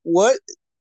what 0.03 0.37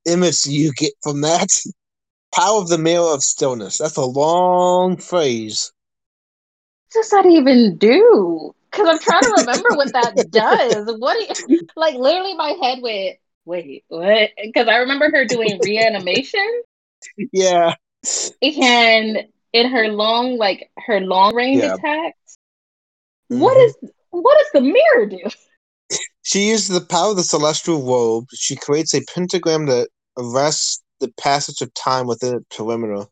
image 0.06 0.42
do 0.42 0.52
you 0.52 0.72
get 0.72 0.92
from 1.02 1.20
that? 1.22 1.48
Power 2.32 2.60
of 2.60 2.68
the 2.68 2.78
mirror 2.78 3.12
of 3.12 3.24
stillness. 3.24 3.78
That's 3.78 3.96
a 3.96 4.04
long 4.04 4.96
phrase. 4.96 5.72
What 6.92 7.02
does 7.02 7.10
that 7.10 7.26
even 7.26 7.76
do? 7.76 8.54
Because 8.70 8.88
I'm 8.88 8.98
trying 9.00 9.22
to 9.22 9.40
remember 9.40 9.70
what 9.70 9.92
that 9.94 10.14
does. 10.30 10.96
What 11.00 11.16
do 11.18 11.52
you, 11.52 11.60
like 11.76 11.96
literally 11.96 12.34
my 12.34 12.56
head 12.62 12.78
went, 12.82 13.16
wait, 13.44 13.84
what? 13.88 14.30
Because 14.40 14.68
I 14.68 14.76
remember 14.76 15.10
her 15.10 15.24
doing 15.24 15.58
reanimation. 15.60 16.62
Yeah 17.32 17.74
and 18.42 19.26
in 19.52 19.70
her 19.70 19.88
long, 19.88 20.36
like 20.36 20.70
her 20.86 21.00
long 21.00 21.34
range 21.34 21.62
yeah. 21.62 21.74
attacks, 21.74 22.38
mm-hmm. 23.30 23.40
what 23.40 23.56
is 23.56 23.76
what 24.10 24.38
does 24.38 24.62
the 24.62 24.72
mirror 24.72 25.06
do? 25.06 25.18
She 26.22 26.50
uses 26.50 26.68
the 26.68 26.86
power 26.86 27.10
of 27.10 27.16
the 27.16 27.24
celestial 27.24 27.82
robe. 27.82 28.26
She 28.32 28.54
creates 28.54 28.94
a 28.94 29.00
pentagram 29.12 29.66
that 29.66 29.88
arrests 30.16 30.80
the 31.00 31.10
passage 31.18 31.60
of 31.60 31.74
time 31.74 32.06
within 32.06 32.36
its 32.36 32.56
perimeter. 32.56 33.06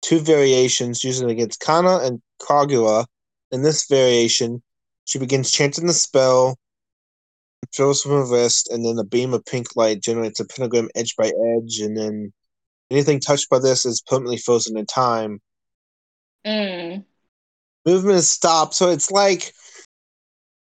Two 0.00 0.20
variations 0.20 1.04
using 1.04 1.28
against 1.28 1.60
Kanna 1.60 1.98
and 1.98 2.22
Kagura. 2.40 3.04
In 3.50 3.62
this 3.62 3.86
variation, 3.86 4.62
She 5.04 5.18
begins 5.18 5.50
chanting 5.50 5.86
the 5.86 5.92
spell, 5.92 6.56
throws 7.76 8.00
from 8.00 8.12
her 8.12 8.24
wrist, 8.24 8.70
and 8.70 8.84
then 8.84 8.98
a 8.98 9.04
beam 9.04 9.34
of 9.34 9.44
pink 9.44 9.76
light 9.76 10.00
generates 10.00 10.40
a 10.40 10.46
pentagram 10.46 10.88
edge 10.94 11.14
by 11.16 11.26
edge, 11.26 11.80
and 11.80 11.96
then 11.96 12.32
anything 12.90 13.20
touched 13.20 13.50
by 13.50 13.58
this 13.58 13.84
is 13.84 14.02
permanently 14.06 14.38
frozen 14.38 14.76
in 14.76 14.86
time. 14.86 15.40
Mm. 16.46 17.04
Movement 17.86 18.16
is 18.16 18.30
stopped, 18.30 18.74
so 18.74 18.90
it's 18.90 19.10
like 19.10 19.52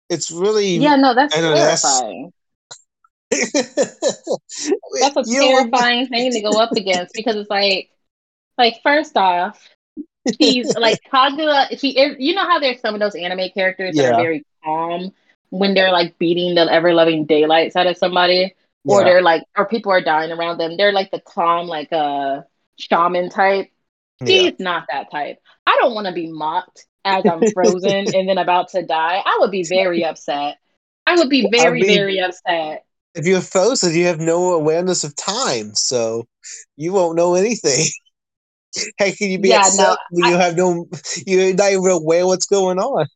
it's 0.08 0.30
really 0.30 0.76
yeah. 0.76 0.96
No, 0.96 1.14
that's 1.14 1.35
terrifying. 1.35 2.32
that's 3.30 5.16
a 5.16 5.24
terrifying 5.24 6.06
thing 6.08 6.30
to 6.32 6.40
go 6.42 6.61
up 6.61 6.72
against 6.72 7.14
because 7.14 7.37
it's 7.37 7.48
like, 7.48 7.90
like 8.58 8.80
first 8.82 9.16
off, 9.16 9.68
she's 10.40 10.74
like 10.78 10.98
Kaguya. 11.12 11.78
She 11.78 11.98
is. 11.98 12.16
You 12.18 12.35
know 12.35 12.44
how 12.44 12.58
there's 12.58 12.80
some 12.80 12.94
of 12.94 13.00
those 13.00 13.14
anime 13.14 13.50
characters 13.54 13.92
yeah. 13.94 14.02
that 14.02 14.14
are 14.14 14.22
very 14.22 14.44
calm 14.64 15.12
when 15.50 15.74
they're 15.74 15.92
like 15.92 16.18
beating 16.18 16.54
the 16.54 16.62
ever 16.72 16.94
loving 16.94 17.24
daylights 17.24 17.76
out 17.76 17.87
of 17.87 17.96
somebody, 17.96 18.54
or 18.84 19.04
they're 19.04 19.22
like, 19.22 19.44
or 19.56 19.66
people 19.66 19.92
are 19.92 20.02
dying 20.02 20.32
around 20.32 20.58
them. 20.58 20.76
They're 20.76 20.92
like 20.92 21.10
the 21.10 21.20
calm, 21.20 21.66
like 21.66 21.88
a 21.92 21.96
uh, 21.96 22.42
shaman 22.78 23.30
type. 23.30 23.70
She's 24.26 24.42
yeah. 24.42 24.50
not 24.58 24.86
that 24.90 25.10
type. 25.10 25.38
I 25.66 25.76
don't 25.80 25.94
want 25.94 26.06
to 26.06 26.12
be 26.12 26.30
mocked 26.30 26.86
as 27.04 27.24
I'm 27.26 27.42
frozen 27.52 28.06
and 28.14 28.28
then 28.28 28.38
about 28.38 28.70
to 28.70 28.84
die. 28.84 29.22
I 29.24 29.38
would 29.40 29.50
be 29.50 29.64
very 29.64 30.04
upset. 30.04 30.58
I 31.06 31.16
would 31.16 31.28
be 31.28 31.48
very, 31.50 31.82
I 31.82 31.86
mean, 31.86 31.96
very 31.96 32.20
upset. 32.20 32.84
If 33.14 33.26
you're 33.26 33.40
frozen, 33.40 33.94
you 33.94 34.06
have 34.06 34.20
no 34.20 34.54
awareness 34.54 35.04
of 35.04 35.14
time, 35.16 35.74
so 35.74 36.26
you 36.76 36.92
won't 36.92 37.16
know 37.16 37.34
anything. 37.34 37.86
How 38.98 39.10
can 39.10 39.30
you 39.30 39.38
be 39.38 39.50
yeah, 39.50 39.60
upset 39.60 39.78
no, 39.78 39.96
when 40.10 40.24
I, 40.24 40.30
you 40.30 40.36
have 40.38 40.56
no? 40.56 40.88
You're 41.26 41.54
not 41.54 41.72
even 41.72 41.90
aware 41.90 42.26
what's 42.26 42.46
going 42.46 42.78
on. 42.78 43.06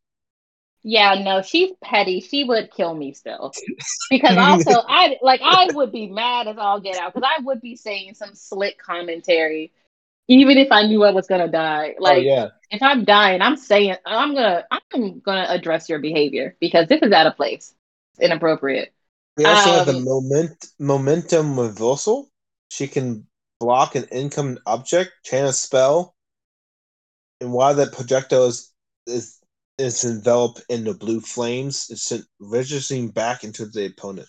Yeah, 0.89 1.21
no, 1.21 1.43
she's 1.43 1.73
petty. 1.83 2.21
She 2.21 2.45
would 2.45 2.71
kill 2.71 2.95
me 2.95 3.13
still, 3.13 3.53
because 4.09 4.37
also 4.37 4.85
I 4.87 5.17
like 5.21 5.41
I 5.43 5.67
would 5.75 5.91
be 5.91 6.07
mad 6.07 6.47
as 6.47 6.59
all 6.59 6.79
get 6.79 6.97
out 6.97 7.13
because 7.13 7.29
I 7.29 7.43
would 7.43 7.61
be 7.61 7.75
saying 7.75 8.15
some 8.15 8.37
slick 8.37 8.79
commentary, 8.79 9.73
even 10.29 10.59
if 10.59 10.71
I 10.71 10.87
knew 10.87 11.03
I 11.03 11.11
was 11.11 11.27
gonna 11.27 11.49
die. 11.49 11.97
Oh, 11.99 12.03
like, 12.05 12.19
oh, 12.19 12.21
yeah. 12.21 12.49
if 12.71 12.81
I'm 12.85 13.05
dying, 13.05 13.43
I'm 13.43 13.57
saying 13.57 13.97
I'm 14.07 14.33
gonna 14.33 14.65
I'm 14.71 15.19
gonna 15.19 15.47
address 15.49 15.89
your 15.89 15.99
behavior 15.99 16.55
because 16.61 16.87
this 16.87 17.03
is 17.03 17.11
out 17.11 17.27
of 17.27 17.35
place, 17.35 17.75
it's 18.13 18.21
inappropriate. 18.21 18.95
We 19.37 19.45
also 19.45 19.71
um, 19.71 19.77
have 19.79 19.87
the 19.87 19.97
um, 19.97 20.05
moment 20.05 20.67
momentum 20.79 21.59
reversal. 21.59 22.31
She 22.71 22.87
can 22.87 23.27
block 23.59 23.97
an 23.97 24.05
incoming 24.13 24.59
object, 24.67 25.11
chain 25.25 25.47
a 25.47 25.53
spell, 25.53 26.15
and 27.41 27.53
while 27.53 27.75
that 27.75 27.93
projectile 27.93 28.47
is, 28.47 28.73
is, 29.09 29.36
is 29.79 30.05
enveloped 30.05 30.63
in 30.69 30.85
the 30.85 30.95
blue 30.95 31.21
flames, 31.21 31.89
it's 31.91 32.13
registering 32.41 33.09
back 33.09 33.45
into 33.45 33.67
the 33.67 33.87
opponent. 33.87 34.29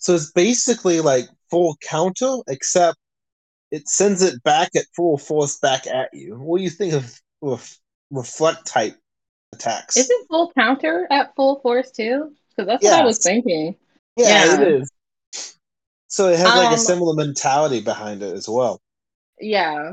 So 0.00 0.14
it's 0.14 0.32
basically 0.32 1.00
like 1.00 1.26
full 1.50 1.76
counter, 1.80 2.38
except 2.48 2.96
it 3.70 3.88
sends 3.88 4.22
it 4.22 4.42
back 4.42 4.70
at 4.74 4.84
full 4.96 5.18
force 5.18 5.58
back 5.58 5.86
at 5.86 6.08
you. 6.12 6.34
What 6.34 6.58
do 6.58 6.64
you 6.64 6.70
think 6.70 6.94
of 6.94 7.20
ref- 7.40 7.78
reflect 8.10 8.66
type 8.66 8.96
attacks? 9.52 9.96
Is 9.96 10.10
it 10.10 10.26
full 10.28 10.52
counter 10.52 11.06
at 11.10 11.34
full 11.36 11.60
force 11.60 11.90
too? 11.90 12.32
Because 12.50 12.66
that's 12.66 12.82
yes. 12.82 12.92
what 12.92 13.02
I 13.02 13.04
was 13.04 13.18
thinking. 13.22 13.76
Yeah, 14.16 14.28
yeah, 14.28 14.60
it 14.60 14.68
is. 14.80 14.92
So 16.08 16.28
it 16.28 16.38
has 16.38 16.48
like 16.48 16.68
um, 16.68 16.74
a 16.74 16.78
similar 16.78 17.14
mentality 17.14 17.80
behind 17.80 18.22
it 18.22 18.34
as 18.34 18.48
well. 18.48 18.80
Yeah. 19.38 19.92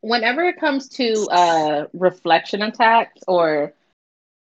Whenever 0.00 0.44
it 0.44 0.58
comes 0.58 0.88
to 0.90 1.26
uh 1.30 1.86
reflection 1.92 2.62
attacks 2.62 3.20
or 3.28 3.74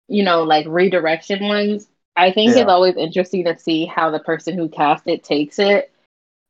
you 0.07 0.23
know, 0.23 0.43
like 0.43 0.65
redirection 0.67 1.47
ones, 1.47 1.87
I 2.15 2.31
think 2.31 2.55
yeah. 2.55 2.61
it's 2.61 2.69
always 2.69 2.95
interesting 2.95 3.45
to 3.45 3.57
see 3.57 3.85
how 3.85 4.09
the 4.09 4.19
person 4.19 4.57
who 4.57 4.69
cast 4.69 5.07
it 5.07 5.23
takes 5.23 5.59
it. 5.59 5.91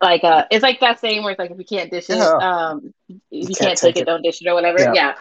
Like 0.01 0.23
uh 0.23 0.45
it's 0.51 0.63
like 0.63 0.79
that 0.81 0.99
saying 0.99 1.23
where 1.23 1.31
it's 1.31 1.39
like 1.39 1.51
if 1.51 1.57
you 1.57 1.65
can't 1.65 1.89
dish 1.89 2.09
it, 2.09 2.17
yeah. 2.17 2.37
um 2.37 2.93
if 3.09 3.15
you, 3.31 3.39
you 3.39 3.47
can't, 3.47 3.59
can't, 3.59 3.77
take 3.79 3.97
it, 3.97 4.01
it, 4.01 4.05
don't 4.05 4.21
dish 4.21 4.41
it 4.41 4.47
or 4.47 4.53
whatever. 4.53 4.79
Yeah. 4.79 4.93
yeah. 4.93 5.13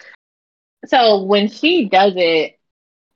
So 0.87 1.23
when 1.23 1.49
she 1.49 1.89
does 1.89 2.13
it, 2.17 2.59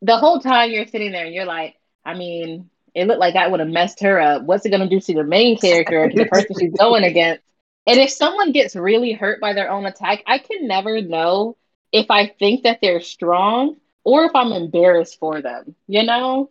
the 0.03 0.17
whole 0.17 0.41
time 0.41 0.71
you're 0.71 0.87
sitting 0.87 1.13
there 1.13 1.27
and 1.27 1.35
you're 1.35 1.45
like, 1.45 1.77
I 2.05 2.15
mean, 2.15 2.71
it 2.95 3.07
looked 3.07 3.21
like 3.21 3.35
that 3.35 3.51
would 3.51 3.61
have 3.61 3.69
messed 3.69 4.01
her 4.01 4.21
up. 4.21 4.43
What's 4.43 4.65
it 4.65 4.71
going 4.71 4.83
to 4.83 4.89
do 4.89 5.01
to 5.01 5.15
the 5.15 5.25
main 5.25 5.59
character 5.59 6.09
to 6.09 6.17
the 6.17 6.27
person 6.27 6.57
she's 6.59 6.73
going 6.79 7.05
against? 7.05 7.43
And 7.87 7.99
if 8.01 8.11
someone 8.11 8.53
gets 8.53 8.75
really 8.75 9.13
hurt 9.13 9.41
by 9.41 9.53
their 9.53 9.71
own 9.71 9.87
attack, 9.87 10.23
I 10.27 10.39
can 10.39 10.67
never 10.67 11.01
know 11.01 11.57
if 11.93 12.11
I 12.11 12.29
think 12.29 12.65
that 12.65 12.79
they're 12.81 13.01
strong 13.01 13.77
or 14.05 14.25
if 14.25 14.33
I'm 14.35 14.53
embarrassed 14.53 15.19
for 15.19 15.41
them. 15.43 15.75
You 15.87 16.05
know? 16.05 16.51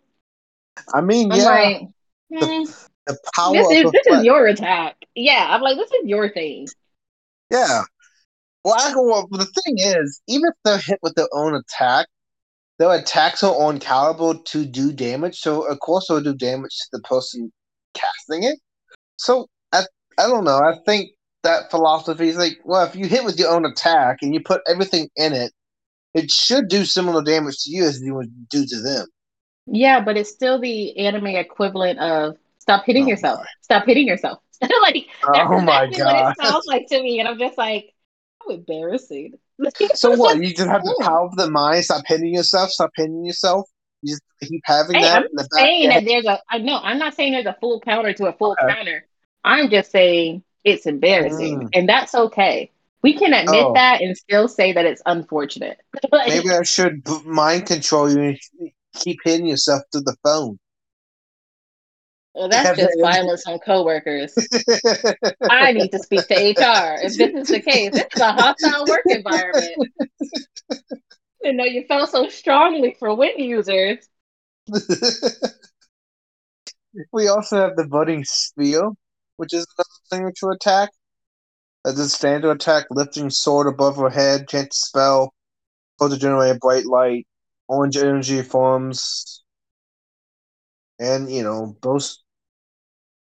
I 0.94 1.00
mean, 1.00 1.32
I'm 1.32 1.38
yeah. 1.38 1.44
Like, 1.44 1.80
the, 2.30 2.46
hmm, 2.46 2.70
the, 3.06 3.18
power. 3.34 3.52
This, 3.54 3.70
is, 3.70 3.92
this 3.92 4.06
is 4.06 4.24
your 4.24 4.46
attack. 4.46 4.96
Yeah, 5.14 5.46
I'm 5.50 5.62
like, 5.62 5.76
this 5.76 5.90
is 5.90 6.06
your 6.06 6.30
thing. 6.30 6.68
Yeah. 7.50 7.82
Well, 8.64 8.74
I, 8.76 8.92
well, 8.94 9.26
the 9.30 9.46
thing 9.46 9.78
is, 9.78 10.20
even 10.28 10.48
if 10.48 10.54
they're 10.64 10.78
hit 10.78 10.98
with 11.02 11.14
their 11.14 11.28
own 11.32 11.54
attack, 11.54 12.06
their 12.78 12.92
attacks 12.94 13.42
are 13.42 13.54
on 13.54 13.78
caliber 13.78 14.34
to 14.42 14.64
do 14.64 14.92
damage, 14.92 15.38
so 15.38 15.66
of 15.66 15.78
course 15.80 16.08
it'll 16.08 16.22
do 16.22 16.34
damage 16.34 16.76
to 16.78 16.88
the 16.92 17.00
person 17.00 17.52
casting 17.94 18.44
it. 18.44 18.58
So 19.16 19.48
I 19.72 19.84
I 20.18 20.26
don't 20.26 20.44
know. 20.44 20.58
I 20.58 20.78
think 20.86 21.10
that 21.42 21.70
philosophy 21.70 22.28
is 22.28 22.36
like, 22.36 22.58
well, 22.64 22.86
if 22.86 22.94
you 22.96 23.06
hit 23.06 23.24
with 23.24 23.38
your 23.38 23.50
own 23.50 23.64
attack 23.64 24.18
and 24.22 24.32
you 24.32 24.40
put 24.40 24.62
everything 24.68 25.08
in 25.16 25.32
it, 25.32 25.52
it 26.14 26.30
should 26.30 26.68
do 26.68 26.84
similar 26.84 27.22
damage 27.22 27.64
to 27.64 27.70
you 27.70 27.84
as 27.84 28.00
you 28.00 28.14
would 28.14 28.48
do 28.48 28.66
to 28.66 28.80
them. 28.80 29.06
Yeah, 29.66 30.00
but 30.00 30.16
it's 30.16 30.30
still 30.30 30.60
the 30.60 30.96
anime 30.98 31.28
equivalent 31.28 31.98
of 31.98 32.36
stop 32.58 32.84
hitting 32.84 33.04
oh 33.04 33.08
yourself. 33.08 33.46
Stop 33.62 33.86
hitting 33.86 34.06
yourself. 34.06 34.40
like 34.82 35.06
oh 35.24 35.60
my 35.60 35.90
god, 35.90 36.14
what 36.14 36.38
it 36.38 36.44
sounds 36.44 36.66
like 36.66 36.86
to 36.88 37.02
me, 37.02 37.18
and 37.18 37.28
I'm 37.28 37.38
just 37.38 37.56
like, 37.56 37.94
how 38.42 38.54
embarrassing 38.54 39.38
so 39.94 40.16
what? 40.16 40.38
You 40.38 40.54
just 40.54 40.68
have 40.68 40.82
the 40.82 40.98
power 41.02 41.26
of 41.26 41.36
the 41.36 41.50
mind. 41.50 41.84
Stop 41.84 42.04
hitting 42.06 42.34
yourself. 42.34 42.70
Stop 42.70 42.90
hitting 42.96 43.24
yourself. 43.24 43.68
You 44.02 44.14
just 44.14 44.22
keep 44.42 44.62
having 44.64 44.96
hey, 44.96 45.02
that. 45.02 45.18
I'm 45.18 45.24
in 45.24 45.30
the 45.34 45.48
saying 45.52 45.88
that 45.90 46.04
there's 46.04 46.26
a. 46.26 46.40
I 46.48 46.58
know. 46.58 46.78
I'm 46.82 46.98
not 46.98 47.14
saying 47.14 47.32
there's 47.32 47.46
a 47.46 47.56
full 47.60 47.80
counter 47.80 48.12
to 48.14 48.26
a 48.26 48.32
full 48.32 48.56
okay. 48.60 48.74
counter. 48.74 49.06
I'm 49.44 49.70
just 49.70 49.90
saying 49.90 50.42
it's 50.64 50.86
embarrassing, 50.86 51.60
mm. 51.60 51.68
and 51.74 51.88
that's 51.88 52.14
okay. 52.14 52.70
We 53.02 53.14
can 53.14 53.32
admit 53.32 53.64
oh. 53.64 53.72
that 53.74 54.02
and 54.02 54.16
still 54.16 54.46
say 54.46 54.72
that 54.72 54.84
it's 54.84 55.02
unfortunate. 55.06 55.78
like, 56.12 56.28
Maybe 56.28 56.50
I 56.50 56.62
should 56.62 57.02
mind 57.24 57.66
control 57.66 58.10
you 58.10 58.20
and 58.20 58.38
keep 58.94 59.18
hitting 59.24 59.46
yourself 59.46 59.82
to 59.92 60.00
the 60.00 60.16
phone. 60.22 60.58
Well, 62.34 62.48
that's 62.48 62.78
just 62.78 63.00
violence 63.00 63.44
on 63.46 63.58
coworkers. 63.58 64.32
I 65.50 65.72
need 65.72 65.90
to 65.90 65.98
speak 65.98 66.28
to 66.28 66.34
HR. 66.34 66.96
If 67.02 67.16
this 67.16 67.34
is 67.34 67.48
the 67.48 67.60
case, 67.60 67.90
it's 67.92 68.20
a 68.20 68.32
hostile 68.32 68.84
work 68.86 69.02
environment. 69.06 69.76
You 71.42 71.54
know, 71.54 71.64
you 71.64 71.86
felt 71.88 72.10
so 72.10 72.28
strongly 72.28 72.94
for 72.98 73.14
wind 73.14 73.38
users. 73.38 74.06
we 77.12 77.28
also 77.28 77.56
have 77.56 77.76
the 77.76 77.86
burning 77.88 78.24
sphere, 78.24 78.90
which 79.36 79.54
is 79.54 79.66
another 79.78 79.88
signature 80.12 80.50
attack. 80.50 80.90
As 81.84 81.98
a 81.98 82.08
standard 82.08 82.50
attack, 82.50 82.86
lifting 82.90 83.30
sword 83.30 83.66
above 83.66 83.96
her 83.96 84.10
head, 84.10 84.48
chant 84.48 84.74
spell, 84.74 85.32
cause 85.98 86.12
to 86.12 86.18
generate 86.18 86.56
a 86.56 86.58
bright 86.58 86.86
light, 86.86 87.26
orange 87.68 87.96
energy 87.96 88.42
forms, 88.42 89.42
and 90.98 91.30
you 91.32 91.42
know 91.42 91.76
both 91.80 92.16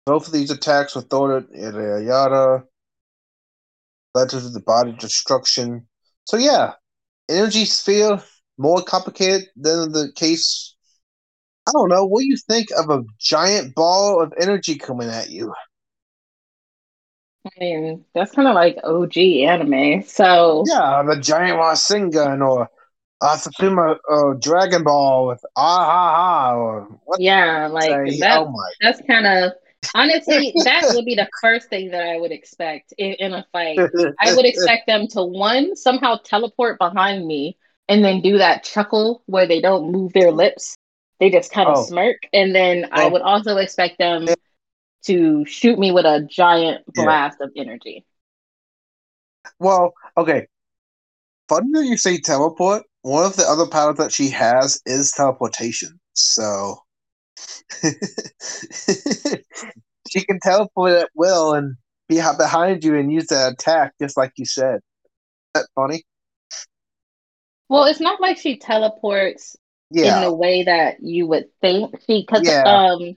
both 0.04 0.26
of 0.26 0.33
these 0.33 0.50
attacks 0.50 0.94
were 0.94 1.02
thwarted 1.02 1.48
yada 1.54 2.04
yada 2.04 2.64
led 4.14 4.28
to 4.30 4.40
the 4.40 4.61
body 4.61 4.92
destruction. 4.92 5.87
So 6.24 6.37
yeah, 6.37 6.72
energy 7.28 7.64
sphere 7.64 8.22
more 8.59 8.83
complicated 8.83 9.48
than 9.57 9.92
the 9.92 10.12
case. 10.14 10.74
I 11.66 11.72
don't 11.72 11.88
know. 11.88 12.04
What 12.04 12.20
do 12.20 12.26
you 12.26 12.37
think 12.37 12.68
of 12.76 12.90
a 12.90 13.02
giant 13.18 13.74
ball 13.74 14.22
of 14.22 14.33
energy 14.38 14.76
coming 14.76 15.09
at 15.09 15.30
you? 15.30 15.52
I 17.46 17.50
mean, 17.61 18.04
that's 18.14 18.33
kind 18.33 18.48
of 18.48 18.54
like 18.54 18.78
OG 18.83 19.18
anime. 19.18 20.02
So 20.02 20.64
yeah, 20.66 21.02
the 21.07 21.20
giant 21.20 21.59
Rasengan 21.59 22.46
or 22.46 22.70
Asuma 23.22 23.96
uh, 24.11 24.35
Dragon 24.35 24.83
Ball 24.83 25.28
with 25.28 25.44
ah 25.57 25.85
ha 25.85 26.14
ha 26.14 26.57
or 26.57 26.88
what? 27.04 27.20
Yeah, 27.20 27.68
like 27.68 27.90
that, 28.18 28.38
oh 28.46 28.54
that's 28.80 29.00
kind 29.07 29.26
of 29.26 29.52
honestly 29.94 30.52
that 30.64 30.92
would 30.94 31.04
be 31.04 31.14
the 31.14 31.28
first 31.40 31.68
thing 31.68 31.90
that 31.90 32.02
I 32.02 32.18
would 32.18 32.33
expect 32.33 32.92
in, 32.96 33.12
in 33.14 33.33
a 33.35 33.46
fight. 33.52 33.78
I 34.20 34.35
would 34.35 34.46
expect 34.46 34.87
them 34.87 35.07
to 35.09 35.22
one 35.22 35.76
somehow 35.76 36.16
teleport 36.24 36.78
behind 36.78 37.26
me 37.26 37.57
and 37.88 38.04
then 38.04 38.20
do 38.20 38.38
that 38.38 38.64
chuckle 38.64 39.22
where 39.26 39.46
they 39.46 39.61
don't 39.61 39.92
move 39.92 40.12
their 40.12 40.30
lips. 40.30 40.76
They 41.20 41.30
just 41.30 41.52
kind 41.52 41.68
of 41.68 41.78
oh. 41.78 41.85
smirk, 41.85 42.16
and 42.33 42.54
then 42.54 42.87
oh. 42.87 42.88
I 42.92 43.07
would 43.07 43.22
also 43.22 43.57
expect 43.59 43.98
them 43.98 44.26
to 45.07 45.45
shoot 45.47 45.79
me 45.79 45.93
with 45.93 46.05
a 46.05 46.27
giant 46.31 46.85
blast 46.95 47.38
yeah. 47.40 47.47
of 47.47 47.53
energy. 47.57 48.05
Well, 49.59 49.93
okay. 50.17 50.47
Funny 51.49 51.69
that 51.73 51.85
you 51.85 51.97
say 51.97 52.19
teleport 52.19 52.85
one 53.05 53.25
of 53.27 53.37
the 53.37 53.45
other 53.47 53.67
powers 53.67 53.99
that 53.99 54.12
she 54.12 54.31
has 54.31 54.81
is 54.87 55.12
teleportation. 55.12 56.01
So 56.14 56.79
she 60.09 60.25
can 60.25 60.40
teleport 60.43 60.93
at 60.93 61.11
will 61.14 61.53
and 61.53 61.77
be 62.09 62.17
behind 62.38 62.83
you 62.83 62.97
and 62.97 63.12
use 63.12 63.27
that 63.27 63.53
attack 63.53 63.93
just 64.01 64.17
like 64.17 64.33
you 64.37 64.47
said. 64.47 64.77
Isn't 64.77 65.53
that 65.53 65.67
funny? 65.75 66.03
Well, 67.69 67.85
it's 67.85 68.01
not 68.01 68.23
like 68.23 68.38
she 68.38 68.57
teleports 68.57 69.55
yeah. 69.90 70.17
in 70.17 70.23
the 70.23 70.33
way 70.33 70.62
that 70.62 70.97
you 71.03 71.27
would 71.27 71.49
think. 71.61 72.01
She 72.07 72.23
because 72.23 72.47
yeah. 72.47 72.62
um 72.62 73.17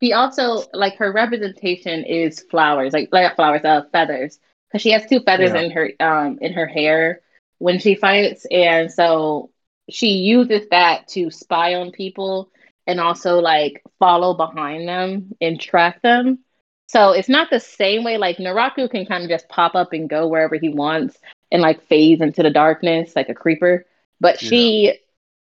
she 0.00 0.12
also 0.12 0.62
like 0.72 0.96
her 0.96 1.12
representation 1.12 2.04
is 2.04 2.40
flowers, 2.50 2.92
like 2.92 3.08
like 3.12 3.34
flowers, 3.36 3.64
uh, 3.64 3.82
feathers, 3.92 4.38
because 4.68 4.82
she 4.82 4.90
has 4.90 5.06
two 5.06 5.20
feathers 5.20 5.52
yeah. 5.54 5.60
in 5.60 5.70
her 5.70 5.90
um 6.00 6.38
in 6.40 6.52
her 6.52 6.66
hair 6.66 7.20
when 7.58 7.78
she 7.78 7.94
fights, 7.94 8.46
and 8.50 8.92
so 8.92 9.50
she 9.90 10.08
uses 10.18 10.68
that 10.70 11.08
to 11.08 11.30
spy 11.30 11.74
on 11.74 11.90
people 11.90 12.50
and 12.86 13.00
also 13.00 13.38
like 13.38 13.82
follow 13.98 14.34
behind 14.34 14.88
them 14.88 15.32
and 15.40 15.60
track 15.60 16.02
them. 16.02 16.38
So 16.86 17.12
it's 17.12 17.28
not 17.28 17.50
the 17.50 17.60
same 17.60 18.02
way 18.02 18.16
like 18.16 18.38
Naraku 18.38 18.90
can 18.90 19.04
kind 19.04 19.22
of 19.22 19.28
just 19.28 19.48
pop 19.48 19.74
up 19.74 19.92
and 19.92 20.08
go 20.08 20.26
wherever 20.26 20.56
he 20.56 20.70
wants 20.70 21.18
and 21.52 21.60
like 21.60 21.86
phase 21.86 22.20
into 22.20 22.42
the 22.42 22.50
darkness 22.50 23.14
like 23.14 23.28
a 23.28 23.34
creeper. 23.34 23.84
But 24.20 24.42
yeah. 24.42 24.48
she 24.48 24.98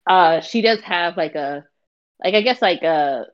uh 0.07 0.41
she 0.41 0.63
does 0.63 0.81
have 0.83 1.17
like 1.17 1.35
a 1.35 1.65
like 2.23 2.35
I 2.35 2.43
guess 2.43 2.63
like 2.63 2.83
a 2.83 3.27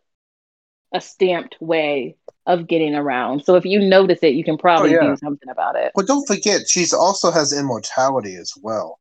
a 0.93 1.01
stamped 1.01 1.57
way 1.61 2.17
of 2.47 2.67
getting 2.67 2.95
around. 2.95 3.45
So 3.45 3.57
if 3.57 3.65
you 3.65 3.79
notice 3.79 4.21
it, 4.23 4.35
you 4.35 4.43
can 4.43 4.57
probably 4.57 4.97
oh, 4.97 5.03
yeah. 5.03 5.11
do 5.11 5.17
something 5.17 5.49
about 5.51 5.77
it. 5.77 5.93
Well, 5.95 6.07
don't 6.07 6.27
forget, 6.27 6.69
she's 6.69 6.93
also 6.93 7.31
has 7.31 7.53
immortality 7.53 8.37
as 8.37 8.55
well. 8.63 8.99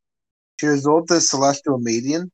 She 0.60 0.66
absorbed 0.66 1.08
the 1.08 1.20
celestial 1.20 1.78
maiden. 1.78 2.30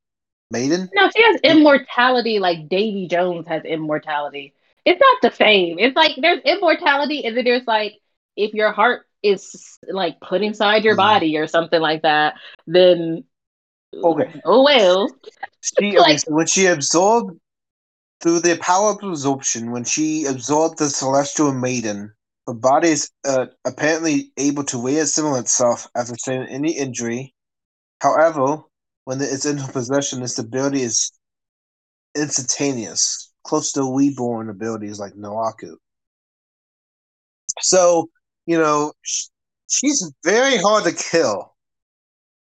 Maiden? 0.51 0.89
No, 0.95 1.11
she 1.11 1.23
has 1.23 1.41
immortality 1.43 2.39
like 2.39 2.69
Davy 2.69 3.09
Jones 3.09 3.47
has 3.49 3.65
immortality. 3.65 4.55
It's 4.85 5.01
not 5.01 5.31
the 5.31 5.37
same. 5.37 5.79
It's 5.79 5.97
like 5.97 6.13
there's 6.21 6.43
immortality, 6.45 7.25
and 7.25 7.37
then 7.37 7.45
there's 7.45 7.67
like 7.67 7.95
if 8.37 8.53
your 8.53 8.71
heart 8.73 9.07
is 9.23 9.79
like 9.89 10.21
put 10.21 10.43
inside 10.43 10.85
your 10.85 10.95
mm. 10.95 10.99
body 10.99 11.37
or 11.39 11.47
something 11.47 11.81
like 11.81 12.03
that, 12.03 12.35
then 12.67 13.25
okay. 13.95 14.41
Oh 14.45 14.63
well. 14.63 15.09
She 15.63 15.99
like, 15.99 16.21
when 16.27 16.47
she 16.47 16.67
absorbed 16.67 17.41
through 18.25 18.41
the 18.41 18.57
power 18.57 18.93
of 18.93 19.03
absorption, 19.03 19.71
when 19.71 19.85
she 19.85 20.25
absorbed 20.25 20.79
the 20.79 20.89
celestial 20.89 21.53
maiden, 21.53 22.11
her 22.47 22.55
body 22.55 22.89
is 22.89 23.11
uh, 23.27 23.47
apparently 23.67 24.33
able 24.39 24.65
to 24.65 24.83
reassemble 24.83 25.37
itself 25.37 25.87
after 25.95 26.15
sustaining 26.15 26.49
any 26.49 26.73
injury. 26.73 27.35
However, 28.01 28.63
when 29.05 29.21
it's 29.21 29.45
in 29.45 29.59
her 29.59 29.71
possession, 29.71 30.23
its 30.23 30.39
ability 30.39 30.81
is 30.81 31.13
instantaneous, 32.17 33.31
close 33.45 33.73
to 33.73 33.95
reborn 33.95 34.49
abilities 34.49 34.99
like 34.99 35.13
Naraku. 35.13 35.77
So, 37.61 38.09
you 38.47 38.57
know, 38.57 38.95
she's 39.69 40.11
very 40.25 40.57
hard 40.57 40.85
to 40.85 40.93
kill. 40.93 41.55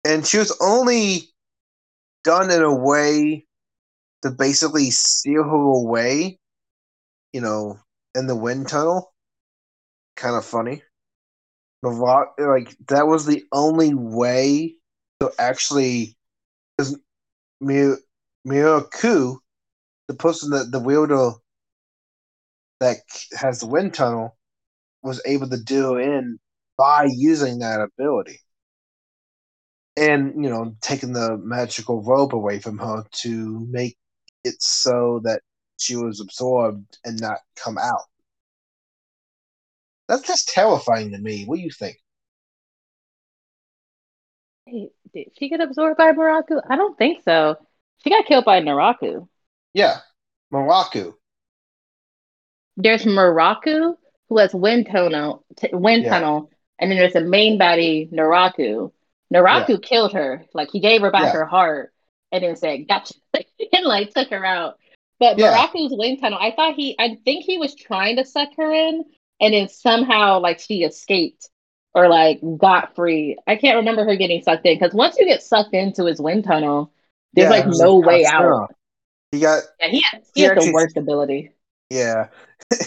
And 0.04 0.24
she 0.24 0.38
was 0.38 0.56
only 0.60 1.34
done 2.22 2.52
in 2.52 2.62
a 2.62 2.72
way 2.72 3.46
to 4.22 4.30
basically 4.30 4.90
seal 4.90 5.42
her 5.42 5.50
away, 5.50 6.38
you 7.32 7.40
know, 7.40 7.78
in 8.14 8.26
the 8.26 8.36
wind 8.36 8.68
tunnel. 8.68 9.12
Kind 10.16 10.36
of 10.36 10.44
funny. 10.44 10.82
The 11.82 11.90
rock, 11.90 12.34
like 12.38 12.76
that 12.88 13.06
was 13.06 13.26
the 13.26 13.44
only 13.52 13.92
way 13.94 14.76
to 15.20 15.32
actually, 15.38 16.16
because 16.76 16.96
Miroku, 17.62 19.36
the 20.08 20.14
person 20.14 20.50
that 20.50 20.70
the 20.70 20.78
wielder 20.78 21.32
that 22.80 22.98
has 23.32 23.60
the 23.60 23.66
wind 23.66 23.94
tunnel, 23.94 24.36
was 25.02 25.20
able 25.26 25.48
to 25.48 25.60
do 25.60 25.96
in 25.96 26.38
by 26.76 27.08
using 27.10 27.58
that 27.58 27.80
ability 27.80 28.38
and 29.96 30.42
you 30.42 30.50
know 30.50 30.74
taking 30.80 31.12
the 31.12 31.36
magical 31.38 32.02
robe 32.02 32.34
away 32.34 32.58
from 32.58 32.78
her 32.78 33.04
to 33.12 33.66
make 33.70 33.96
it 34.44 34.62
so 34.62 35.20
that 35.24 35.42
she 35.78 35.96
was 35.96 36.20
absorbed 36.20 36.98
and 37.04 37.20
not 37.20 37.38
come 37.56 37.78
out. 37.78 38.04
That's 40.08 40.26
just 40.26 40.48
terrifying 40.48 41.12
to 41.12 41.18
me. 41.18 41.44
What 41.44 41.56
do 41.56 41.62
you 41.62 41.70
think? 41.70 41.96
Hey, 44.66 44.90
did 45.12 45.28
she 45.38 45.48
get 45.48 45.60
absorbed 45.60 45.96
by 45.96 46.12
Maraku? 46.12 46.60
I 46.68 46.76
don't 46.76 46.96
think 46.96 47.22
so. 47.24 47.56
She 48.02 48.10
got 48.10 48.26
killed 48.26 48.44
by 48.44 48.60
Naraku. 48.60 49.28
Yeah, 49.74 49.98
Maraku. 50.52 51.14
There's 52.76 53.04
Maraku 53.04 53.96
who 54.28 54.38
has 54.38 54.54
wind 54.54 54.88
tunnel, 54.90 55.44
t- 55.56 55.70
wind 55.72 56.04
yeah. 56.04 56.10
tunnel, 56.10 56.50
and 56.78 56.90
then 56.90 56.98
there's 56.98 57.14
a 57.14 57.20
main 57.20 57.58
body 57.58 58.08
Naraku. 58.12 58.92
Naraku 59.32 59.68
yeah. 59.68 59.76
killed 59.82 60.12
her. 60.12 60.44
Like 60.52 60.70
he 60.70 60.80
gave 60.80 61.00
her 61.02 61.10
back 61.10 61.32
yeah. 61.32 61.32
her 61.32 61.44
heart, 61.44 61.91
and 62.32 62.42
then 62.42 62.56
said, 62.56 62.88
"Gotcha," 62.88 63.14
and 63.34 63.84
like 63.84 64.12
took 64.12 64.30
her 64.30 64.44
out. 64.44 64.78
But 65.20 65.38
yeah. 65.38 65.56
Maraku's 65.56 65.96
wind 65.96 66.20
tunnel, 66.20 66.38
I 66.40 66.50
thought 66.50 66.74
he, 66.74 66.96
I 66.98 67.16
think 67.24 67.44
he 67.44 67.58
was 67.58 67.76
trying 67.76 68.16
to 68.16 68.24
suck 68.24 68.48
her 68.56 68.72
in, 68.72 69.04
and 69.40 69.54
then 69.54 69.68
somehow 69.68 70.40
like 70.40 70.58
she 70.58 70.82
escaped 70.82 71.48
or 71.94 72.08
like 72.08 72.40
got 72.58 72.96
free. 72.96 73.38
I 73.46 73.56
can't 73.56 73.76
remember 73.76 74.04
her 74.04 74.16
getting 74.16 74.42
sucked 74.42 74.66
in 74.66 74.78
because 74.78 74.94
once 74.94 75.16
you 75.18 75.26
get 75.26 75.42
sucked 75.42 75.74
into 75.74 76.06
his 76.06 76.20
wind 76.20 76.44
tunnel, 76.44 76.92
there's 77.34 77.50
yeah, 77.50 77.50
like 77.50 77.66
no 77.68 77.98
way 77.98 78.24
out. 78.24 78.74
He 79.30 79.40
got 79.40 79.62
yeah, 79.80 79.88
he 79.88 80.00
has, 80.00 80.22
he, 80.34 80.40
he 80.40 80.42
has 80.42 80.50
actually, 80.52 80.66
the 80.66 80.74
worst 80.74 80.96
ability. 80.96 81.52
Yeah. 81.90 82.28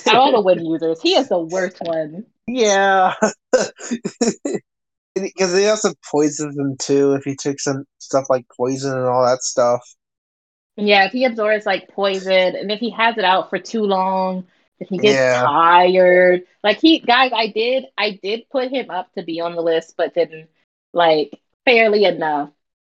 all 0.07 0.31
the 0.31 0.41
wind 0.41 0.61
users, 0.67 1.01
he 1.01 1.15
is 1.15 1.29
the 1.29 1.39
worst 1.39 1.77
one. 1.81 2.25
Yeah. 2.47 3.13
because 5.15 5.53
they 5.53 5.69
also 5.69 5.93
poisoned 6.11 6.57
him 6.57 6.75
too 6.77 7.13
if 7.13 7.23
he 7.23 7.35
took 7.35 7.59
some 7.59 7.85
stuff 7.99 8.25
like 8.29 8.45
poison 8.55 8.93
and 8.93 9.05
all 9.05 9.25
that 9.25 9.41
stuff. 9.43 9.81
Yeah, 10.77 11.05
if 11.05 11.13
he 11.13 11.23
absorbs 11.23 11.65
like 11.65 11.89
poison, 11.89 12.55
and 12.55 12.71
if 12.71 12.79
he 12.79 12.89
has 12.91 13.17
it 13.17 13.23
out 13.23 13.49
for 13.49 13.59
too 13.59 13.83
long, 13.83 14.45
if 14.79 14.89
he 14.89 14.97
gets 14.97 15.15
yeah. 15.15 15.41
tired, 15.41 16.41
like 16.63 16.79
he 16.79 16.99
guys, 16.99 17.31
I 17.33 17.47
did, 17.47 17.85
I 17.97 18.19
did 18.21 18.49
put 18.49 18.69
him 18.69 18.89
up 18.89 19.11
to 19.13 19.23
be 19.23 19.39
on 19.39 19.55
the 19.55 19.61
list, 19.61 19.95
but 19.97 20.13
didn't 20.13 20.49
like 20.93 21.39
fairly 21.63 22.03
enough, 22.03 22.49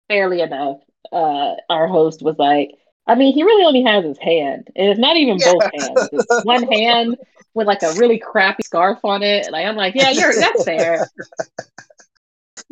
fairly 0.07 0.41
enough. 0.41 0.79
Uh, 1.11 1.53
our 1.69 1.87
host 1.87 2.23
was 2.23 2.37
like, 2.39 2.71
I 3.05 3.15
mean, 3.15 3.33
he 3.33 3.43
really 3.43 3.63
only 3.63 3.83
has 3.83 4.03
his 4.03 4.17
hand, 4.17 4.69
and 4.75 4.89
it's 4.89 4.99
not 4.99 5.15
even 5.15 5.37
yeah. 5.37 5.53
both 5.53 5.71
hands. 5.79 6.09
It's 6.11 6.45
one 6.45 6.63
hand 6.63 7.17
with 7.53 7.67
like 7.67 7.83
a 7.83 7.93
really 7.93 8.17
crappy 8.17 8.63
scarf 8.63 8.99
on 9.03 9.21
it. 9.21 9.51
Like 9.51 9.67
I'm 9.67 9.75
like, 9.75 9.93
yeah, 9.95 10.09
you're 10.09 10.33
that's 10.33 10.63
fair. 10.63 11.07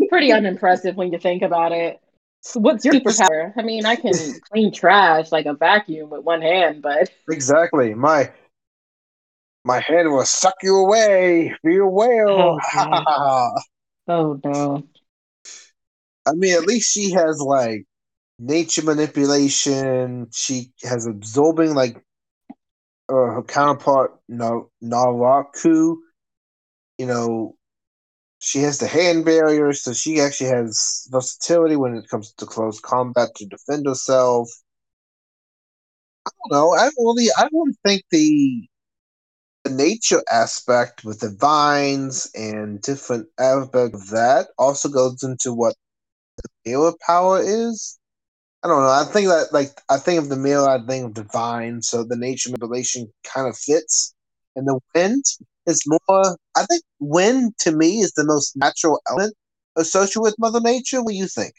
pretty 0.10 0.32
unimpressive 0.32 0.96
when 0.96 1.12
you 1.12 1.20
think 1.20 1.42
about 1.42 1.72
it. 1.72 2.00
What's 2.54 2.86
your 2.86 2.94
superpower? 2.96 3.54
I 3.58 3.64
mean, 3.64 3.86
I 3.86 3.96
can 3.96 4.14
clean 4.52 4.72
trash 4.72 5.32
like 5.32 5.46
a 5.48 5.54
vacuum 5.54 6.10
with 6.10 6.24
one 6.24 6.42
hand, 6.42 6.82
but 6.82 7.10
exactly 7.30 7.94
my 7.96 8.32
my 9.64 9.80
hand 9.80 10.12
will 10.12 10.26
suck 10.26 10.56
you 10.62 10.76
away. 10.76 11.56
Be 11.64 11.78
a 11.78 11.86
whale. 11.86 12.60
Oh, 12.76 13.52
oh 14.08 14.40
no. 14.44 14.84
I 16.28 16.34
mean, 16.34 16.54
at 16.54 16.66
least 16.66 16.92
she 16.92 17.12
has 17.12 17.42
like 17.42 17.86
nature 18.38 18.84
manipulation. 18.84 20.28
She 20.32 20.72
has 20.84 21.08
absorbing 21.08 21.74
like 21.74 21.98
uh, 23.10 23.14
her 23.14 23.44
counterpart 23.44 24.20
Naraku. 24.30 25.96
You 26.98 27.06
know, 27.08 27.56
she 28.46 28.60
has 28.62 28.80
the 28.80 28.88
hand 28.88 29.26
barrier, 29.26 29.74
so 29.74 29.94
she 29.94 30.22
actually 30.22 30.50
has 30.52 31.08
versatility 31.12 31.78
when 31.78 31.96
it 31.98 32.10
comes 32.10 32.34
to 32.34 32.48
close 32.48 32.80
combat 32.82 33.30
to 33.38 33.48
defend 33.48 33.88
herself. 33.88 34.50
I 36.28 36.32
don't 36.50 36.60
know. 36.60 36.76
I 36.76 36.90
really, 36.98 37.30
I 37.38 37.48
don't 37.50 37.76
think 37.86 38.04
the 38.12 38.68
the 39.66 39.72
nature 39.72 40.24
aspect 40.32 41.04
with 41.06 41.20
the 41.22 41.36
vines 41.40 42.30
and 42.36 42.82
different 42.82 43.28
aspects 43.40 43.96
of 43.96 44.10
that 44.12 44.48
also 44.58 44.90
goes 44.90 45.24
into 45.24 45.54
what 45.54 45.76
the 46.66 46.72
mirror 46.72 46.94
power 47.06 47.40
is. 47.42 48.00
I 48.64 48.68
don't 48.70 48.82
know. 48.84 48.90
I 48.90 49.06
think 49.06 49.28
that 49.30 49.54
like 49.54 49.82
I 49.90 49.98
think 49.98 50.20
of 50.22 50.30
the 50.30 50.38
mirror, 50.38 50.70
I 50.70 50.86
think 50.86 51.06
of 51.08 51.16
the 51.16 51.24
vine, 51.32 51.82
so 51.82 52.04
the 52.04 52.18
nature 52.18 52.50
manipulation 52.52 53.12
kind 53.26 53.48
of 53.48 53.58
fits. 53.58 54.14
And 54.56 54.68
the 54.68 54.80
wind 54.96 55.24
is 55.68 55.84
more. 55.88 56.38
I 56.56 56.66
think 56.66 56.84
wind 57.00 57.58
to 57.60 57.72
me 57.72 58.00
is 58.00 58.14
the 58.14 58.26
most 58.26 58.56
natural 58.56 59.02
element 59.10 59.36
associated 59.76 60.22
with 60.22 60.40
Mother 60.40 60.62
Nature. 60.62 61.02
What 61.04 61.12
do 61.12 61.18
you 61.18 61.28
think? 61.28 61.54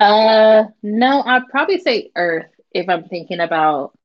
Uh, 0.00 0.64
no, 0.82 1.22
I'd 1.22 1.48
probably 1.50 1.80
say 1.80 2.10
Earth 2.16 2.46
if 2.72 2.88
I'm 2.88 3.04
thinking 3.04 3.40
about 3.40 3.96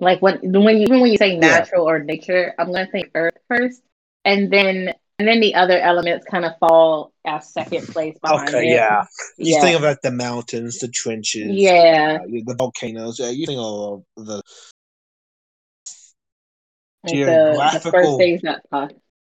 like 0.00 0.20
when 0.20 0.40
when 0.42 0.78
even 0.78 1.00
when 1.00 1.10
you 1.10 1.18
say 1.18 1.36
natural 1.38 1.84
yeah. 1.84 1.90
or 1.90 1.98
nature, 2.02 2.54
I'm 2.58 2.72
gonna 2.72 2.88
think 2.90 3.10
Earth 3.14 3.38
first, 3.48 3.80
and 4.24 4.52
then 4.52 4.92
and 5.18 5.26
then 5.26 5.40
the 5.40 5.54
other 5.54 5.78
elements 5.78 6.26
kind 6.26 6.44
of 6.44 6.52
fall 6.58 7.12
as 7.24 7.50
second 7.52 7.86
place 7.88 8.18
behind 8.22 8.48
okay, 8.50 8.68
it. 8.68 8.74
yeah. 8.74 9.04
You 9.38 9.54
yeah. 9.54 9.60
think 9.62 9.78
about 9.78 10.02
the 10.02 10.10
mountains, 10.10 10.78
the 10.78 10.88
trenches, 10.88 11.48
yeah, 11.48 12.18
uh, 12.20 12.26
the 12.26 12.54
volcanoes. 12.58 13.18
Yeah, 13.18 13.30
you 13.30 13.46
think 13.46 13.58
of 13.58 14.02
the 14.16 14.42
like 17.06 17.14
geographical 17.14 17.90
the, 17.90 17.90
the 17.90 17.90
first 17.90 18.18
things 18.18 18.42
that 18.42 18.70
pop. 18.70 18.90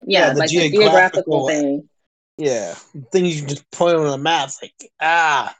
Yeah, 0.05 0.27
yeah 0.27 0.33
the 0.33 0.39
like 0.39 0.49
geographical, 0.49 0.79
the 0.79 0.85
geographical 0.85 1.47
thing. 1.47 1.89
Yeah, 2.37 2.73
things 3.11 3.41
you 3.41 3.47
just 3.47 3.69
point 3.71 3.97
on 3.97 4.07
a 4.07 4.17
map. 4.17 4.49
like 4.61 4.73
ah, 5.01 5.55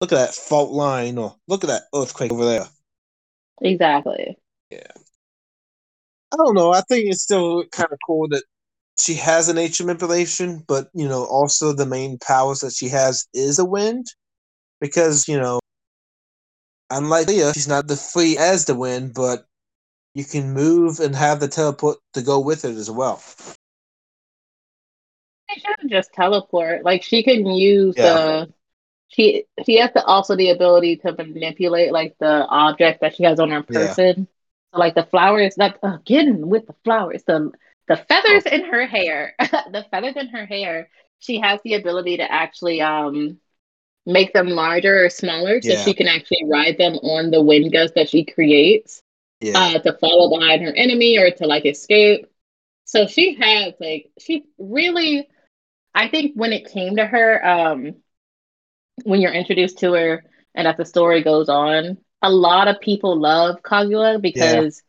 look 0.00 0.12
at 0.12 0.16
that 0.16 0.34
fault 0.34 0.72
line, 0.72 1.18
or 1.18 1.36
look 1.48 1.64
at 1.64 1.68
that 1.68 1.84
earthquake 1.94 2.32
over 2.32 2.44
there. 2.44 2.66
Exactly. 3.62 4.36
Yeah. 4.70 4.92
I 6.32 6.36
don't 6.36 6.54
know. 6.54 6.72
I 6.72 6.80
think 6.80 7.08
it's 7.08 7.22
still 7.22 7.64
kind 7.70 7.92
of 7.92 7.98
cool 8.04 8.26
that 8.28 8.42
she 8.98 9.14
has 9.14 9.48
a 9.48 9.54
nature 9.54 9.84
manipulation, 9.84 10.64
but 10.66 10.88
you 10.92 11.08
know, 11.08 11.24
also 11.24 11.72
the 11.72 11.86
main 11.86 12.18
powers 12.18 12.60
that 12.60 12.72
she 12.72 12.88
has 12.88 13.28
is 13.32 13.58
a 13.58 13.64
wind, 13.64 14.06
because 14.80 15.28
you 15.28 15.38
know, 15.38 15.60
unlike 16.90 17.28
Leah, 17.28 17.54
she's 17.54 17.68
not 17.68 17.86
the 17.86 17.96
free 17.96 18.36
as 18.36 18.64
the 18.64 18.74
wind, 18.74 19.14
but 19.14 19.46
you 20.14 20.24
can 20.24 20.52
move 20.52 21.00
and 21.00 21.14
have 21.14 21.40
the 21.40 21.48
teleport 21.48 21.98
to 22.14 22.22
go 22.22 22.40
with 22.40 22.64
it 22.64 22.76
as 22.76 22.90
well. 22.90 23.22
She 25.50 25.60
shouldn't 25.60 25.90
just 25.90 26.12
teleport. 26.12 26.84
Like 26.84 27.02
she 27.02 27.22
can 27.22 27.46
use 27.46 27.94
yeah. 27.96 28.04
the 28.04 28.52
she 29.08 29.44
she 29.64 29.78
has 29.78 29.90
the, 29.94 30.04
also 30.04 30.36
the 30.36 30.50
ability 30.50 30.96
to 30.98 31.12
manipulate 31.12 31.92
like 31.92 32.16
the 32.18 32.46
object 32.46 33.00
that 33.00 33.16
she 33.16 33.24
has 33.24 33.38
on 33.38 33.50
her 33.50 33.62
person. 33.62 34.14
Yeah. 34.18 34.24
So, 34.74 34.78
like 34.78 34.94
the 34.94 35.04
flowers, 35.04 35.54
like 35.56 35.76
again 35.82 36.48
with 36.48 36.66
the 36.66 36.74
flowers, 36.84 37.22
the 37.24 37.52
the 37.86 37.96
feathers 37.96 38.44
in 38.46 38.64
her 38.64 38.86
hair, 38.86 39.34
the 39.38 39.84
feathers 39.90 40.16
in 40.16 40.28
her 40.28 40.46
hair. 40.46 40.88
She 41.20 41.40
has 41.40 41.60
the 41.64 41.74
ability 41.74 42.18
to 42.18 42.30
actually 42.30 42.80
um 42.80 43.38
make 44.04 44.32
them 44.32 44.48
larger 44.48 45.04
or 45.04 45.10
smaller, 45.10 45.62
so 45.62 45.70
yeah. 45.70 45.82
she 45.82 45.94
can 45.94 46.08
actually 46.08 46.44
ride 46.46 46.76
them 46.76 46.94
on 46.94 47.30
the 47.30 47.42
wind 47.42 47.72
gust 47.72 47.94
that 47.94 48.08
she 48.08 48.24
creates. 48.24 49.02
Yeah. 49.44 49.58
Uh, 49.58 49.78
to 49.78 49.98
follow 50.00 50.38
behind 50.38 50.62
her 50.62 50.72
enemy 50.72 51.18
or 51.18 51.30
to 51.30 51.46
like 51.46 51.66
escape. 51.66 52.26
So 52.84 53.06
she 53.06 53.34
has 53.34 53.74
like 53.80 54.10
she 54.18 54.44
really 54.58 55.28
I 55.94 56.08
think 56.08 56.32
when 56.34 56.52
it 56.52 56.70
came 56.70 56.96
to 56.96 57.06
her, 57.06 57.46
um, 57.46 57.94
when 59.04 59.20
you're 59.20 59.32
introduced 59.32 59.78
to 59.78 59.92
her 59.92 60.24
and 60.54 60.66
as 60.66 60.76
the 60.76 60.84
story 60.84 61.22
goes 61.22 61.48
on, 61.48 61.98
a 62.22 62.30
lot 62.30 62.68
of 62.68 62.80
people 62.80 63.18
love 63.18 63.62
Kaguya 63.62 64.20
because 64.20 64.82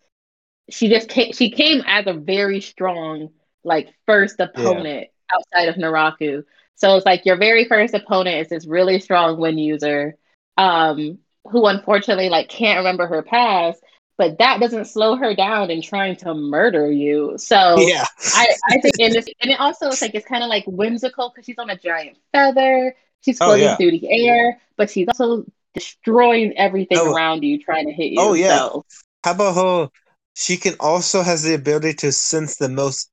yeah. 0.67 0.73
she 0.73 0.89
just 0.89 1.09
came, 1.09 1.33
she 1.33 1.51
came 1.51 1.83
as 1.85 2.07
a 2.07 2.13
very 2.13 2.61
strong 2.61 3.29
like 3.63 3.93
first 4.05 4.39
opponent 4.39 5.07
yeah. 5.09 5.35
outside 5.35 5.69
of 5.69 5.75
Naraku. 5.75 6.43
So 6.75 6.95
it's 6.95 7.05
like 7.05 7.25
your 7.25 7.37
very 7.37 7.65
first 7.65 7.93
opponent 7.93 8.41
is 8.41 8.49
this 8.49 8.67
really 8.67 8.99
strong 8.99 9.37
wind 9.37 9.59
user, 9.59 10.17
um, 10.57 11.19
who 11.45 11.65
unfortunately 11.67 12.29
like 12.29 12.49
can't 12.49 12.79
remember 12.79 13.07
her 13.07 13.23
past, 13.23 13.81
but 14.17 14.37
that 14.39 14.59
doesn't 14.59 14.85
slow 14.85 15.15
her 15.15 15.35
down 15.35 15.69
in 15.69 15.81
trying 15.81 16.15
to 16.17 16.33
murder 16.33 16.89
you. 16.91 17.35
So 17.37 17.77
yeah, 17.79 18.05
I, 18.33 18.47
I 18.69 18.81
think 18.81 18.95
in 18.99 19.13
this, 19.13 19.25
and 19.41 19.51
it 19.51 19.59
also 19.59 19.87
it's 19.87 20.01
like 20.01 20.15
it's 20.15 20.27
kind 20.27 20.43
of 20.43 20.49
like 20.49 20.65
whimsical 20.65 21.29
because 21.29 21.45
she's 21.45 21.57
on 21.57 21.69
a 21.69 21.77
giant 21.77 22.17
feather. 22.31 22.95
She's 23.21 23.39
oh, 23.41 23.47
floating 23.47 23.65
oh, 23.65 23.69
yeah. 23.69 23.75
through 23.75 23.91
the 23.91 24.27
air, 24.27 24.61
but 24.77 24.89
she's 24.89 25.07
also 25.07 25.45
destroying 25.73 26.57
everything 26.57 26.97
oh. 26.99 27.13
around 27.13 27.43
you, 27.43 27.61
trying 27.61 27.87
to 27.87 27.93
hit 27.93 28.11
you. 28.11 28.17
Oh 28.19 28.33
yeah. 28.33 28.57
So. 28.57 28.85
How 29.23 29.31
about 29.31 29.55
her? 29.55 29.89
She 30.35 30.57
can 30.57 30.75
also 30.79 31.21
has 31.21 31.43
the 31.43 31.53
ability 31.53 31.93
to 31.95 32.11
sense 32.11 32.57
the 32.57 32.69
most 32.69 33.09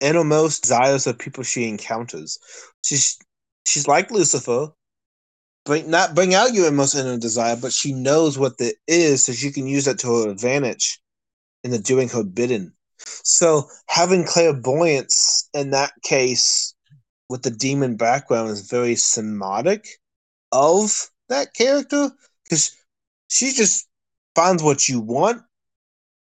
innermost 0.00 0.62
desires 0.62 1.06
of 1.06 1.18
people 1.18 1.42
she 1.42 1.68
encounters. 1.68 2.38
She's 2.82 3.18
she's 3.66 3.88
like 3.88 4.10
Lucifer, 4.10 4.68
bring 5.66 5.90
not 5.90 6.14
bring 6.14 6.34
out 6.34 6.54
your 6.54 6.70
most 6.70 6.94
inner 6.94 7.18
desire, 7.18 7.56
but 7.56 7.72
she 7.72 7.92
knows 7.92 8.38
what 8.38 8.58
that 8.58 8.74
is, 8.86 9.24
so 9.24 9.32
she 9.32 9.50
can 9.50 9.66
use 9.66 9.84
that 9.84 9.98
to 10.00 10.22
her 10.22 10.30
advantage 10.30 11.00
in 11.64 11.70
the 11.70 11.78
doing 11.78 12.08
her 12.08 12.24
bidding. 12.24 12.72
So 12.98 13.68
having 13.88 14.24
clairvoyance 14.24 15.48
in 15.52 15.70
that 15.70 15.92
case 16.02 16.74
with 17.28 17.42
the 17.42 17.50
demon 17.50 17.96
background 17.96 18.50
is 18.50 18.70
very 18.70 18.94
symbiotic 18.94 19.86
of 20.52 21.10
that 21.28 21.52
character 21.54 22.10
because 22.44 22.74
she 23.28 23.52
just 23.52 23.86
finds 24.34 24.62
what 24.62 24.88
you 24.88 25.00
want 25.00 25.42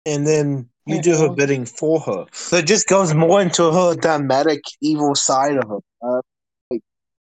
and 0.06 0.26
then 0.26 0.68
you 0.86 1.00
do 1.00 1.16
her 1.16 1.30
bidding 1.30 1.64
for 1.64 1.98
her. 2.00 2.26
So 2.32 2.56
it 2.56 2.66
just 2.66 2.86
goes 2.86 3.14
more 3.14 3.40
into 3.40 3.72
her 3.72 3.94
dramatic 3.94 4.62
evil 4.80 5.14
side 5.14 5.56
of 5.56 5.68
her. 5.68 5.78
Uh, 6.02 6.20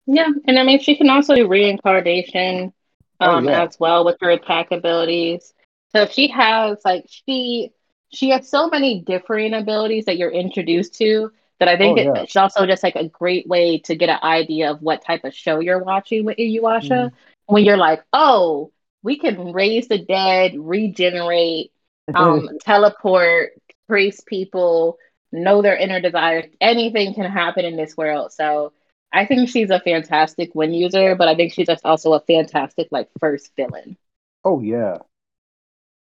yeah, 0.06 0.28
and 0.46 0.58
I 0.58 0.64
mean 0.64 0.80
she 0.80 0.96
can 0.96 1.10
also 1.10 1.34
do 1.34 1.48
reincarnation 1.48 2.72
oh, 3.20 3.30
um, 3.30 3.46
oh, 3.46 3.50
yeah. 3.50 3.64
as 3.64 3.78
well 3.78 4.04
with 4.04 4.16
her 4.20 4.30
attack 4.30 4.70
abilities. 4.70 5.52
So 5.94 6.06
she 6.06 6.28
has 6.28 6.78
like 6.84 7.06
she 7.08 7.72
she 8.12 8.30
has 8.30 8.48
so 8.48 8.68
many 8.68 9.00
differing 9.00 9.54
abilities 9.54 10.06
that 10.06 10.18
you're 10.18 10.30
introduced 10.30 10.94
to 10.98 11.32
that 11.58 11.68
I 11.68 11.76
think 11.76 11.98
oh, 11.98 12.02
yeah. 12.02 12.22
it's 12.22 12.36
also 12.36 12.66
just 12.66 12.82
like 12.82 12.96
a 12.96 13.08
great 13.08 13.46
way 13.46 13.78
to 13.80 13.94
get 13.94 14.08
an 14.08 14.18
idea 14.22 14.72
of 14.72 14.82
what 14.82 15.04
type 15.04 15.24
of 15.24 15.34
show 15.34 15.60
you're 15.60 15.82
watching 15.82 16.24
with 16.24 16.36
Inuyasha. 16.36 16.88
Mm. 16.90 17.12
When 17.46 17.64
you're 17.64 17.76
like, 17.76 18.02
oh, 18.12 18.72
we 19.02 19.18
can 19.18 19.52
raise 19.52 19.88
the 19.88 19.98
dead, 19.98 20.54
regenerate, 20.56 21.70
um, 22.14 22.48
teleport, 22.60 23.52
trace 23.88 24.20
people, 24.26 24.98
know 25.30 25.62
their 25.62 25.76
inner 25.76 26.00
desires. 26.00 26.46
Anything 26.60 27.14
can 27.14 27.30
happen 27.30 27.64
in 27.64 27.76
this 27.76 27.96
world. 27.96 28.32
So 28.32 28.72
I 29.12 29.26
think 29.26 29.48
she's 29.48 29.70
a 29.70 29.80
fantastic 29.80 30.54
win 30.54 30.72
user, 30.72 31.14
but 31.14 31.28
I 31.28 31.34
think 31.34 31.52
she's 31.52 31.66
just 31.66 31.84
also 31.84 32.14
a 32.14 32.20
fantastic 32.20 32.88
like 32.90 33.08
first 33.20 33.52
villain. 33.56 33.96
Oh 34.44 34.60
yeah. 34.60 34.98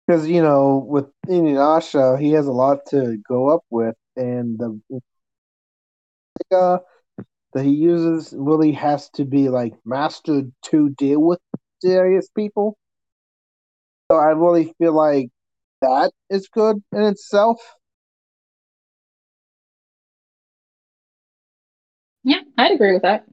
Because 0.07 0.29
you 0.29 0.43
know, 0.43 0.85
with 0.89 1.07
Inuyasha, 1.27 2.21
he 2.21 2.33
has 2.33 2.47
a 2.47 2.53
lot 2.53 2.87
to 2.91 3.19
go 3.29 3.49
up 3.49 3.63
with, 3.71 3.97
and 4.17 4.59
the 4.59 4.81
uh, 6.55 6.79
that 7.53 7.65
he 7.65 7.71
uses 7.71 8.35
really 8.37 8.73
has 8.73 9.09
to 9.11 9.25
be 9.25 9.49
like 9.49 9.75
mastered 9.85 10.53
to 10.63 10.91
deal 10.91 11.21
with 11.21 11.41
serious 11.83 12.29
people. 12.31 12.77
So 14.11 14.19
I 14.19 14.31
really 14.33 14.73
feel 14.79 14.93
like 14.93 15.31
that 15.83 16.13
is 16.31 16.49
good 16.49 16.83
in 16.93 17.03
itself. 17.03 17.61
Yeah, 22.27 22.43
I'd 22.59 22.73
agree 22.73 22.93
with 22.93 23.03
that. 23.05 23.25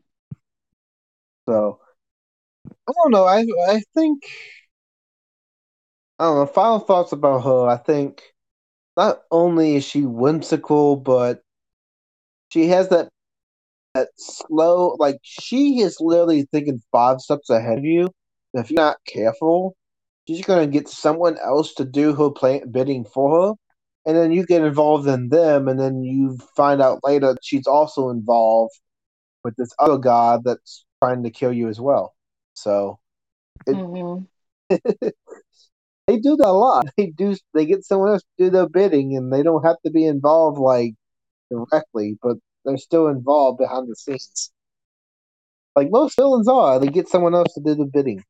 So 1.48 1.80
I 2.88 2.92
don't 2.94 3.12
know. 3.12 3.26
I 3.26 3.46
I 3.70 3.82
think 3.94 4.24
I 6.20 6.26
don't 6.26 6.38
know. 6.38 6.46
Final 6.48 6.80
thoughts 6.80 7.12
about 7.12 7.44
her. 7.44 7.68
I 7.68 7.78
think 7.78 8.34
not 8.98 9.24
only 9.32 9.76
is 9.78 9.86
she 9.86 10.06
whimsical, 10.06 10.98
but 10.98 11.44
she 12.50 12.68
has 12.68 12.90
that 12.90 13.10
that 13.96 14.10
slow 14.18 14.96
like 15.00 15.18
she 15.24 15.82
is 15.82 15.98
literally 16.02 16.48
thinking 16.52 16.82
five 16.92 17.22
steps 17.22 17.50
ahead 17.50 17.80
of 17.80 17.86
you. 17.86 18.10
if 18.56 18.72
you're 18.72 18.82
not 18.82 18.98
careful, 19.08 19.76
she's 20.28 20.46
gonna 20.46 20.68
get 20.68 20.88
someone 20.90 21.38
else 21.40 21.74
to 21.76 21.86
do 21.86 22.14
her 22.16 22.32
plan- 22.32 22.72
bidding 22.72 23.06
for 23.06 23.50
her, 23.50 23.54
and 24.06 24.18
then 24.18 24.32
you 24.32 24.46
get 24.46 24.64
involved 24.64 25.08
in 25.08 25.30
them, 25.30 25.68
and 25.68 25.80
then 25.80 26.04
you 26.04 26.38
find 26.56 26.82
out 26.82 27.00
later 27.04 27.36
she's 27.42 27.68
also 27.68 28.10
involved 28.10 28.74
with 29.44 29.56
this 29.56 29.72
other 29.80 29.98
god 29.98 30.44
that's 30.44 30.86
trying 31.02 31.24
to 31.24 31.30
kill 31.30 31.54
you 31.54 31.70
as 31.70 31.80
well. 31.80 32.14
So 32.54 33.00
it, 33.68 33.76
mm-hmm. 33.76 34.24
they 36.08 36.18
do 36.18 36.36
that 36.38 36.48
a 36.48 36.52
lot. 36.52 36.86
They 36.98 37.08
do 37.08 37.36
they 37.54 37.66
get 37.66 37.86
someone 37.86 38.10
else 38.10 38.24
to 38.24 38.46
do 38.46 38.50
their 38.50 38.70
bidding, 38.70 39.16
and 39.16 39.32
they 39.32 39.44
don't 39.44 39.66
have 39.66 39.78
to 39.86 39.92
be 39.92 40.06
involved 40.06 40.60
like 40.60 40.96
directly, 41.50 42.18
but 42.22 42.38
they're 42.66 42.78
still 42.78 43.08
involved 43.08 43.60
behind 43.60 43.90
the 43.90 43.96
scenes. 43.96 44.52
Like 45.76 45.90
most 45.90 46.16
villains 46.16 46.48
are, 46.48 46.80
they 46.80 46.88
get 46.88 47.08
someone 47.08 47.34
else 47.34 47.54
to 47.56 47.62
do 47.62 47.76
the 47.76 47.86
bidding. 47.86 48.24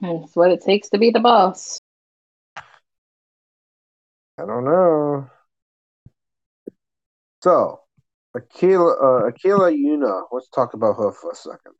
That's 0.00 0.36
what 0.36 0.50
it 0.50 0.62
takes 0.62 0.90
to 0.90 0.98
be 0.98 1.10
the 1.10 1.20
boss. 1.20 1.80
I 4.38 4.46
don't 4.46 4.64
know. 4.64 5.30
So, 7.42 7.80
Aquila, 8.36 9.24
uh, 9.24 9.28
Aquila 9.28 9.70
Yuna. 9.70 10.22
Let's 10.32 10.48
talk 10.48 10.74
about 10.74 10.96
her 10.96 11.12
for 11.12 11.32
a 11.32 11.34
second. 11.34 11.74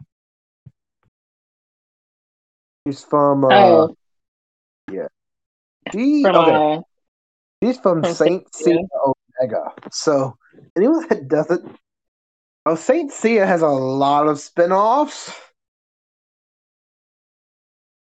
She's 2.87 3.03
from. 3.03 3.45
Uh, 3.45 3.49
oh. 3.53 3.97
Yeah. 4.93 5.09
She, 5.93 6.23
from, 6.23 6.37
okay. 6.37 6.75
Uh, 6.77 6.81
She's 7.63 7.79
from, 7.79 8.03
from 8.03 8.13
Saint 8.13 8.51
Seiya 8.53 8.87
Omega. 9.41 9.73
So 9.91 10.37
anyone 10.77 11.09
that 11.09 11.29
doesn't, 11.29 11.77
oh, 12.67 12.75
Saint 12.75 13.11
Seiya 13.11 13.47
has 13.47 13.63
a 13.63 13.69
lot 13.69 14.29
of 14.29 14.39
spin-offs. 14.39 15.33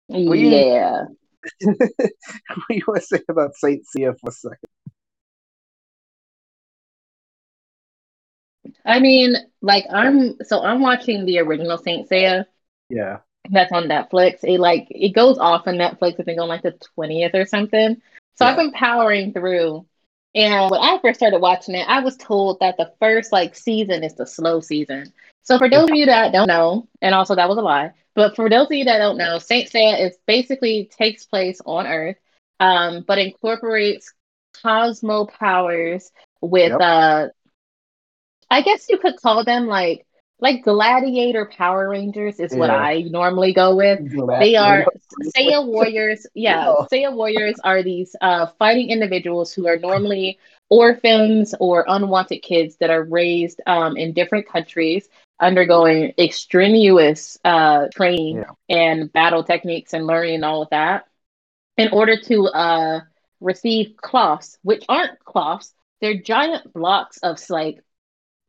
Yeah. 0.08 1.04
what 1.64 1.78
do 1.78 2.76
you 2.76 2.84
want 2.88 3.02
to 3.02 3.08
say 3.08 3.22
about 3.30 3.56
Saint 3.56 3.84
Seiya 3.86 4.18
for 4.20 4.30
a 4.30 4.32
second? 4.32 4.70
I 8.86 9.00
mean, 9.00 9.36
like 9.62 9.86
I'm 9.92 10.38
so 10.44 10.62
I'm 10.64 10.82
watching 10.82 11.26
the 11.26 11.40
original 11.40 11.78
Saint 11.78 12.10
Seiya. 12.10 12.46
Yeah. 12.90 13.20
That's 13.50 13.72
on 13.72 13.86
Netflix. 13.86 14.44
It 14.44 14.60
like 14.60 14.88
it 14.90 15.14
goes 15.14 15.38
off 15.38 15.68
on 15.68 15.76
Netflix, 15.76 16.20
I 16.20 16.24
think 16.24 16.40
on 16.40 16.48
like 16.48 16.62
the 16.62 16.78
twentieth 16.96 17.34
or 17.34 17.46
something. 17.46 18.02
So 18.36 18.46
yeah. 18.46 18.52
I've 18.52 18.58
been 18.58 18.72
powering 18.72 19.34
through. 19.34 19.86
And 20.34 20.72
when 20.72 20.80
I 20.80 20.98
first 21.02 21.20
started 21.20 21.40
watching 21.40 21.76
it, 21.76 21.86
I 21.88 22.00
was 22.00 22.16
told 22.16 22.60
that 22.62 22.78
the 22.78 22.94
first 23.00 23.32
like 23.32 23.56
season 23.56 24.04
is 24.04 24.16
the 24.16 24.26
slow 24.26 24.62
season. 24.62 25.12
So 25.44 25.58
for 25.58 25.70
those 25.70 25.90
of 25.90 25.96
you 25.96 26.06
that 26.06 26.32
don't 26.32 26.48
know, 26.48 26.88
and 27.02 27.16
also 27.16 27.36
that 27.36 27.50
was 27.50 27.58
a 27.58 27.62
lie, 27.62 27.92
but 28.16 28.36
for 28.36 28.50
those 28.50 28.68
of 28.68 28.74
you 28.74 28.86
that 28.86 29.00
don't 29.00 29.18
know, 29.18 29.40
Saint 29.40 29.70
Seiya 29.70 30.00
is 30.00 30.18
basically 30.28 30.90
takes 30.98 31.26
place 31.26 31.62
on 31.66 31.88
Earth, 31.88 32.18
um, 32.60 33.04
but 33.08 33.18
incorporates 33.18 34.14
cosmo 34.62 35.26
powers 35.26 36.12
with 36.42 36.72
yep. 36.72 36.82
uh 36.82 37.28
I 38.50 38.62
guess 38.62 38.88
you 38.90 38.98
could 38.98 39.16
call 39.18 39.46
them 39.46 39.68
like 39.68 40.06
like 40.42 40.64
gladiator 40.64 41.46
power 41.46 41.88
rangers 41.88 42.40
is 42.40 42.52
yeah. 42.52 42.58
what 42.58 42.70
i 42.72 43.02
normally 43.02 43.54
go 43.54 43.76
with 43.76 44.00
they 44.40 44.56
are 44.56 44.86
Seiya 45.38 45.66
warriors 45.66 46.26
yeah 46.34 46.68
oh. 46.70 46.88
Seiya 46.92 47.14
warriors 47.14 47.56
are 47.64 47.84
these 47.84 48.16
uh, 48.20 48.48
fighting 48.58 48.90
individuals 48.90 49.54
who 49.54 49.68
are 49.68 49.78
normally 49.78 50.40
orphans 50.72 51.54
or 51.60 51.86
unwanted 51.88 52.42
kids 52.42 52.78
that 52.78 52.90
are 52.90 53.04
raised 53.04 53.62
um, 53.68 53.96
in 53.98 54.14
different 54.14 54.48
countries 54.48 55.08
undergoing 55.40 56.14
extraneous 56.18 57.38
uh, 57.46 57.88
training 57.94 58.38
yeah. 58.38 58.52
and 58.70 59.12
battle 59.14 59.44
techniques 59.44 59.94
and 59.94 60.08
learning 60.08 60.44
all 60.44 60.64
of 60.64 60.70
that 60.72 61.06
in 61.78 61.90
order 61.90 62.20
to 62.20 62.48
uh, 62.48 63.02
receive 63.40 63.96
cloths 63.98 64.58
which 64.64 64.84
aren't 64.90 65.20
cloths 65.24 65.74
they're 66.00 66.20
giant 66.20 66.74
blocks 66.74 67.18
of 67.18 67.38
like 67.50 67.84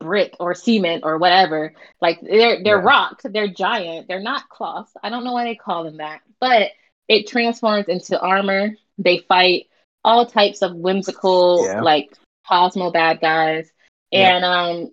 brick 0.03 0.35
or 0.39 0.53
cement 0.53 1.03
or 1.05 1.17
whatever. 1.17 1.73
Like 2.01 2.19
they're 2.21 2.61
they're 2.63 2.77
yeah. 2.77 2.83
rocks, 2.83 3.25
they're 3.27 3.47
giant, 3.47 4.07
they're 4.07 4.21
not 4.21 4.49
cloth. 4.49 4.91
I 5.01 5.09
don't 5.09 5.23
know 5.23 5.33
why 5.33 5.45
they 5.45 5.55
call 5.55 5.83
them 5.83 5.97
that, 5.97 6.21
but 6.39 6.71
it 7.07 7.27
transforms 7.27 7.87
into 7.87 8.19
armor. 8.19 8.71
They 8.97 9.19
fight 9.19 9.67
all 10.03 10.25
types 10.25 10.61
of 10.61 10.75
whimsical 10.75 11.65
yeah. 11.65 11.81
like 11.81 12.13
Cosmo 12.47 12.91
bad 12.91 13.21
guys. 13.21 13.71
Yeah. 14.11 14.35
And 14.35 14.45
um 14.45 14.91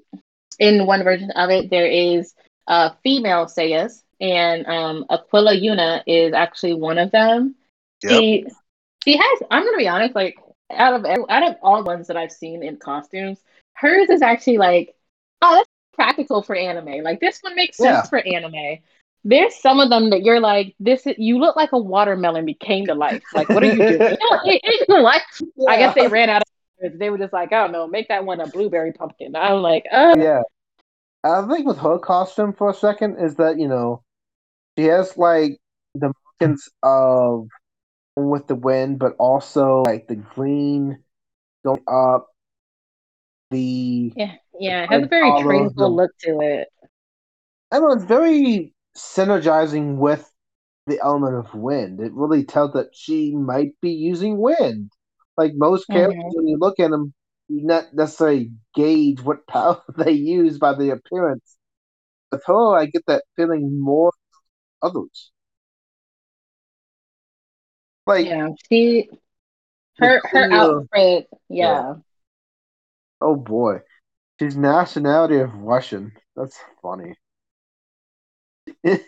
in 0.59 0.87
one 0.87 1.03
version 1.03 1.31
of 1.33 1.51
it 1.51 1.71
there 1.71 1.87
is 1.87 2.35
uh 2.67 2.91
female 3.03 3.47
Seiyas 3.47 4.03
and 4.21 4.67
um 4.67 5.05
Aquila 5.11 5.55
Yuna 5.55 6.03
is 6.07 6.33
actually 6.33 6.75
one 6.75 6.99
of 6.99 7.11
them. 7.11 7.55
Yep. 8.03 8.13
She 8.13 8.47
she 9.05 9.17
has 9.17 9.43
I'm 9.51 9.65
gonna 9.65 9.77
be 9.77 9.89
honest, 9.89 10.15
like 10.15 10.37
out 10.71 10.95
of 10.95 11.05
out 11.29 11.49
of 11.49 11.57
all 11.63 11.83
ones 11.83 12.07
that 12.07 12.17
I've 12.17 12.33
seen 12.33 12.63
in 12.63 12.77
costumes, 12.77 13.39
hers 13.75 14.09
is 14.11 14.23
actually 14.23 14.59
like 14.59 14.95
oh, 15.43 15.57
that's 15.57 15.69
practical 15.95 16.43
for 16.43 16.55
anime. 16.55 17.03
Like 17.03 17.21
this 17.21 17.41
one 17.41 17.57
makes 17.57 17.77
sense 17.77 18.05
yeah. 18.05 18.09
for 18.09 18.19
anime. 18.19 18.79
There's 19.25 19.55
some 19.61 19.81
of 19.81 19.91
them 19.91 20.11
that 20.11 20.23
you're 20.23 20.41
like, 20.41 20.75
this 20.81 21.07
is, 21.07 21.15
you 21.19 21.39
look 21.39 21.57
like 21.57 21.73
a 21.73 21.79
watermelon 21.79 22.47
became 22.47 22.87
to 22.87 22.95
life. 22.95 23.23
Like, 23.35 23.49
what 23.51 23.63
are 23.63 23.67
you 23.67 23.77
doing? 23.77 24.17
like, 24.89 25.23
yeah. 25.57 25.71
I 25.71 25.77
guess 25.77 25.95
they 25.95 26.09
ran 26.09 26.31
out 26.31 26.43
of. 26.43 26.99
They 26.99 27.11
were 27.11 27.19
just 27.19 27.33
like, 27.33 27.53
I 27.53 27.63
don't 27.63 27.73
know, 27.73 27.87
make 27.87 28.09
that 28.09 28.25
one 28.25 28.41
a 28.41 28.47
blueberry 28.47 28.93
pumpkin. 28.93 29.37
I'm 29.37 29.61
like, 29.61 29.85
oh. 29.93 30.17
yeah. 30.17 30.41
I 31.23 31.47
think 31.47 31.67
with 31.67 31.79
her 31.79 31.99
costume 31.99 32.55
for 32.55 32.71
a 32.71 32.75
second 32.75 33.19
is 33.19 33.35
that 33.37 33.59
you 33.59 33.69
know 33.69 34.03
she 34.79 34.85
has 34.87 35.17
like 35.19 35.59
the 35.95 36.15
markings 36.41 36.69
of 36.83 37.49
with 38.17 38.47
the 38.47 38.55
wind, 38.55 38.99
but 38.99 39.17
also 39.19 39.83
like 39.83 40.09
the 40.09 40.17
green 40.17 40.99
going 41.63 41.83
up 41.87 42.29
the 43.51 44.13
yeah, 44.17 44.35
yeah, 44.59 44.85
it 44.85 44.91
has 44.91 45.03
a 45.03 45.07
very 45.07 45.43
tranquil 45.43 45.95
look 45.95 46.11
to 46.21 46.41
it. 46.41 46.69
I 47.71 47.79
know 47.79 47.93
it's 47.93 48.05
very 48.05 48.73
synergizing 48.97 49.97
with 49.97 50.31
the 50.87 51.01
element 51.03 51.37
of 51.37 51.55
wind. 51.55 52.01
It 52.01 52.13
really 52.13 52.45
tells 52.45 52.73
that 52.73 52.91
she 52.93 53.35
might 53.35 53.73
be 53.81 53.91
using 53.91 54.39
wind. 54.39 54.91
Like 55.37 55.53
most 55.55 55.87
characters, 55.87 56.19
mm-hmm. 56.19 56.37
when 56.37 56.49
you 56.49 56.59
look 56.59 56.81
at 56.81 56.91
them, 56.91 57.15
you 57.49 57.65
not 57.65 57.95
necessarily 57.95 58.53
gauge 58.75 59.21
what 59.23 59.47
power 59.49 59.83
they 59.97 60.13
use 60.13 60.59
by 60.59 60.75
the 60.75 60.91
appearance. 60.91 61.57
With 62.31 62.43
her, 62.47 62.77
I 62.77 62.87
get 62.87 63.07
that 63.07 63.25
feeling 63.37 63.81
more 63.81 64.13
others. 64.83 65.31
Like 68.07 68.27
yeah, 68.27 68.49
she 68.69 69.09
her 69.99 70.21
her 70.25 70.53
outfit, 70.53 71.29
yeah. 71.49 71.83
yeah. 71.83 71.95
Oh 73.21 73.37
boy. 73.37 73.81
She's 74.39 74.57
nationality 74.57 75.37
of 75.37 75.53
Russian. 75.55 76.13
That's 76.35 76.59
funny. 76.83 77.15
you 78.85 79.01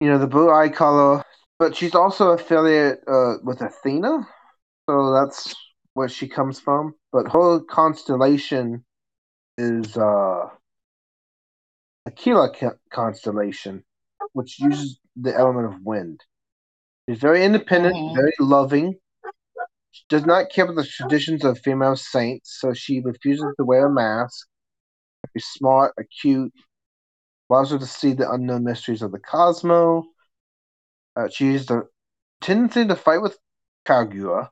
know, 0.00 0.18
the 0.18 0.26
blue 0.26 0.50
eye 0.50 0.68
color, 0.68 1.22
but 1.58 1.76
she's 1.76 1.94
also 1.94 2.30
affiliate 2.30 3.00
uh, 3.06 3.34
with 3.42 3.60
Athena. 3.60 4.26
So 4.88 5.12
that's 5.12 5.54
where 5.94 6.08
she 6.08 6.28
comes 6.28 6.60
from. 6.60 6.94
But 7.12 7.30
her 7.32 7.60
constellation 7.60 8.84
is 9.58 9.96
uh 9.96 10.48
Aquila 12.06 12.50
constellation, 12.92 13.82
which 14.32 14.60
uses 14.60 15.00
the 15.16 15.34
element 15.34 15.74
of 15.74 15.82
wind. 15.82 16.20
She's 17.08 17.18
very 17.18 17.44
independent, 17.44 17.96
mm-hmm. 17.96 18.14
very 18.14 18.34
loving, 18.38 18.96
she 19.96 20.04
does 20.10 20.26
not 20.26 20.50
care 20.50 20.64
about 20.66 20.76
the 20.76 20.84
traditions 20.84 21.42
of 21.42 21.58
female 21.60 21.96
saints, 21.96 22.58
so 22.60 22.74
she 22.74 23.00
refuses 23.00 23.46
to 23.56 23.64
wear 23.64 23.86
a 23.86 23.90
mask. 23.90 24.46
Be 25.32 25.40
smart, 25.40 25.94
acute, 25.98 26.52
allows 27.50 27.70
her 27.70 27.78
to 27.78 27.86
see 27.86 28.12
the 28.12 28.30
unknown 28.30 28.64
mysteries 28.64 29.02
of 29.02 29.12
the 29.12 29.18
cosmos. 29.18 30.04
Uh, 31.14 31.28
she 31.28 31.52
has 31.52 31.66
the 31.66 31.88
tendency 32.40 32.86
to 32.86 32.96
fight 32.96 33.22
with 33.22 33.38
Kaguya. 33.86 34.50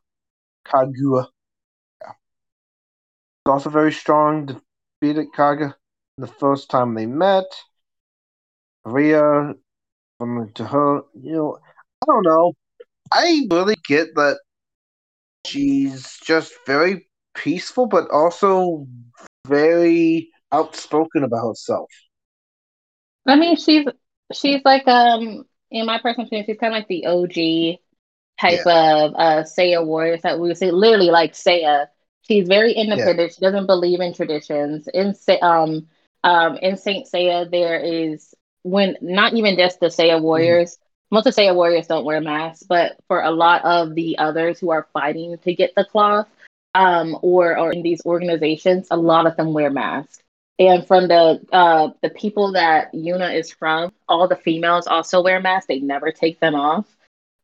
Kaguya. 0.67 1.27
Yeah. 2.01 2.13
She's 3.47 3.53
also 3.53 3.71
very 3.71 3.93
strong, 3.93 4.47
defeated 4.47 5.27
Koga 5.35 5.77
the 6.17 6.27
first 6.27 6.71
time 6.71 6.95
they 6.95 7.07
met. 7.07 7.45
Maria, 8.87 9.55
from 10.19 10.53
to 10.55 10.65
her, 10.65 11.03
you 11.15 11.33
know, 11.33 11.59
I 12.03 12.07
don't 12.07 12.25
know. 12.25 12.53
I 13.13 13.47
really 13.51 13.77
get 13.87 14.15
that 14.15 14.39
she's 15.47 16.19
just 16.25 16.53
very 16.67 17.09
peaceful, 17.35 17.87
but 17.87 18.11
also 18.11 18.87
very 19.47 20.31
outspoken 20.53 21.25
about 21.25 21.49
herself. 21.49 21.91
I 23.27 23.37
mean, 23.37 23.57
she's 23.57 23.87
she's 24.33 24.61
like 24.65 24.87
um 24.89 25.45
in 25.71 25.87
my 25.87 25.99
personal 25.99 26.27
opinion, 26.27 26.47
she's 26.47 26.59
kind 26.59 26.75
of 26.75 26.79
like 26.79 26.89
the 26.89 27.07
OG 27.07 27.81
type 28.41 28.65
yeah. 28.67 29.05
of 29.05 29.15
uh 29.15 29.43
Seiya 29.45 29.85
warriors 29.85 30.23
that 30.23 30.39
we 30.39 30.49
would 30.49 30.59
say 30.59 30.71
literally 30.71 31.11
like 31.11 31.33
Seiya. 31.33 31.87
She's 32.23 32.49
very 32.49 32.73
independent. 32.73 33.31
Yeah. 33.31 33.35
She 33.35 33.41
doesn't 33.41 33.67
believe 33.67 34.01
in 34.01 34.15
traditions. 34.15 34.89
In 34.93 35.15
um 35.43 35.87
um 36.23 36.57
in 36.59 36.77
Saint 36.77 37.07
Seiya, 37.07 37.51
there 37.51 37.79
is 37.79 38.35
when 38.63 38.97
not 39.01 39.35
even 39.35 39.57
just 39.57 39.81
the 39.81 39.87
Seiya 39.87 40.17
mm-hmm. 40.17 40.25
warriors, 40.25 40.79
most 41.11 41.27
of 41.27 41.35
Seiya 41.35 41.55
warriors 41.55 41.87
don't 41.87 42.05
wear 42.05 42.21
masks, 42.21 42.65
but 42.65 42.97
for 43.07 43.23
a 43.23 43.31
lot 43.31 43.65
of 43.65 43.95
the 43.95 44.19
others 44.19 44.59
who 44.59 44.71
are 44.71 44.89
fighting 44.93 45.39
to 45.39 45.55
get 45.55 45.75
the 45.75 45.85
cloth, 45.85 46.27
um, 46.75 47.17
or 47.23 47.57
or 47.57 47.73
in 47.73 47.83
these 47.83 48.05
organizations, 48.05 48.89
a 48.91 48.97
lot 48.97 49.27
of 49.27 49.37
them 49.37 49.53
wear 49.53 49.71
masks. 49.71 50.24
And 50.59 50.87
from 50.87 51.09
the 51.09 51.41
uh, 51.53 51.91
the 52.03 52.11
people 52.11 52.53
that 52.53 52.93
Yuna 52.93 53.35
is 53.35 53.51
from, 53.51 53.93
all 54.09 54.29
the 54.29 54.37
females 54.37 54.87
also 54.87 55.23
wear 55.23 55.41
masks. 55.41 55.67
They 55.67 55.81
never 55.81 56.13
take 56.13 56.39
them 56.39 56.55
off, 56.55 56.87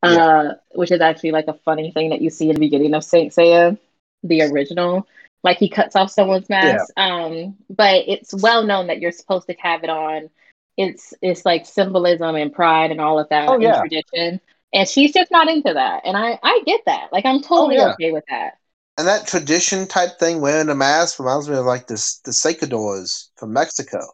yeah. 0.03 0.09
uh, 0.09 0.53
which 0.75 0.91
is 0.91 1.01
actually 1.01 1.31
like 1.31 1.47
a 1.47 1.53
funny 1.53 1.91
thing 1.91 2.11
that 2.11 2.21
you 2.21 2.29
see 2.29 2.49
in 2.49 2.55
the 2.55 2.59
beginning 2.59 2.93
of 2.93 3.03
Saint 3.03 3.33
Seiya, 3.33 3.77
the 4.23 4.43
original. 4.43 5.07
Like 5.43 5.57
he 5.57 5.69
cuts 5.69 5.95
off 5.95 6.11
someone's 6.11 6.49
mask. 6.49 6.93
Yeah. 6.95 7.23
Um, 7.25 7.57
but 7.69 8.03
it's 8.07 8.33
well 8.33 8.63
known 8.63 8.87
that 8.87 8.99
you're 8.99 9.11
supposed 9.11 9.47
to 9.47 9.55
have 9.59 9.83
it 9.83 9.89
on 9.89 10.29
it's 10.77 11.13
it's 11.21 11.45
like 11.45 11.65
symbolism 11.65 12.35
and 12.35 12.53
pride 12.53 12.91
and 12.91 13.01
all 13.01 13.19
of 13.19 13.29
that 13.29 13.49
oh, 13.49 13.59
yeah. 13.59 13.79
tradition. 13.79 14.39
And 14.73 14.87
she's 14.87 15.13
just 15.13 15.31
not 15.31 15.49
into 15.49 15.73
that. 15.73 16.03
And 16.05 16.15
I 16.15 16.39
I 16.41 16.61
get 16.65 16.81
that. 16.85 17.11
Like 17.11 17.25
I'm 17.25 17.41
totally 17.41 17.77
oh, 17.77 17.91
okay 17.91 18.11
with 18.11 18.23
that. 18.29 18.57
And 18.97 19.07
that 19.07 19.27
tradition 19.27 19.87
type 19.87 20.19
thing, 20.19 20.41
wearing 20.41 20.69
a 20.69 20.75
mask, 20.75 21.19
reminds 21.19 21.49
me 21.49 21.55
of 21.55 21.65
like 21.65 21.87
this 21.87 22.19
the 22.19 22.31
Secadores 22.31 23.29
from 23.37 23.53
Mexico. 23.53 24.05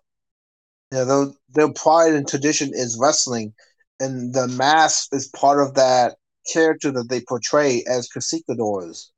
You 0.92 1.00
know, 1.00 1.06
their, 1.06 1.34
their 1.50 1.74
pride 1.74 2.14
and 2.14 2.28
tradition 2.28 2.72
is 2.74 2.98
wrestling, 3.00 3.54
and 4.00 4.34
the 4.34 4.48
mask 4.48 5.10
is 5.14 5.28
part 5.28 5.62
of 5.62 5.74
that 5.76 6.18
character 6.52 6.92
that 6.92 7.10
they 7.10 7.22
portray 7.22 7.84
as 7.88 8.08
Caciquadores. 8.08 9.10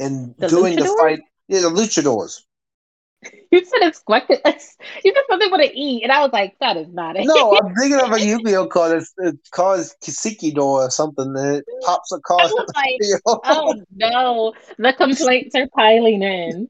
And 0.00 0.34
the 0.38 0.48
doing 0.48 0.76
luchadors? 0.76 0.82
the 0.82 0.96
fight, 1.00 1.20
yeah, 1.48 1.60
the 1.60 1.70
luchadors. 1.70 2.40
You 3.50 3.64
said 3.64 3.86
expected. 3.86 4.40
You 5.04 5.12
said 5.14 5.24
something 5.28 5.50
with 5.50 5.60
an 5.60 5.76
E, 5.76 6.02
and 6.02 6.12
I 6.12 6.20
was 6.20 6.32
like, 6.32 6.56
that 6.60 6.76
is 6.76 6.88
not 6.92 7.16
it. 7.16 7.26
No, 7.26 7.56
I'm 7.56 7.74
thinking 7.78 8.00
of 8.00 8.12
a 8.12 8.20
Yu-Gi-Oh 8.20 8.66
card. 8.66 8.98
It's, 8.98 9.12
it's 9.18 9.48
called 9.48 9.80
Kiseki 10.02 10.54
door 10.54 10.84
or 10.84 10.90
something. 10.90 11.34
It 11.36 11.64
pops 11.84 12.12
a 12.12 12.20
card. 12.20 12.50
Like, 12.74 13.00
oh 13.44 13.74
no, 13.94 14.54
the 14.78 14.92
complaints 14.92 15.54
are 15.54 15.68
piling 15.68 16.22
in. 16.22 16.68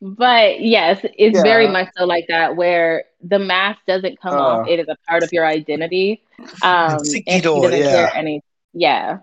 but 0.00 0.60
yes, 0.60 1.00
it's 1.16 1.36
yeah. 1.36 1.42
very 1.42 1.68
much 1.68 1.88
so 1.96 2.04
like 2.04 2.26
that, 2.28 2.56
where 2.56 3.04
the 3.22 3.38
mask 3.38 3.80
doesn't 3.86 4.20
come 4.20 4.34
uh, 4.34 4.38
off; 4.38 4.68
it 4.68 4.80
is 4.80 4.88
a 4.88 4.96
part 5.08 5.22
of 5.22 5.32
your 5.32 5.46
identity. 5.46 6.22
Um, 6.62 6.98
doesn't 6.98 7.24
yeah. 7.26 8.10
any. 8.14 8.42
Yeah, 8.72 9.18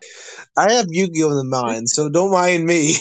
I 0.58 0.72
have 0.74 0.86
Yu-Gi-Oh 0.90 1.32
in 1.32 1.38
the 1.38 1.44
mind, 1.44 1.90
so 1.90 2.10
don't 2.10 2.32
mind 2.32 2.66
me. 2.66 2.96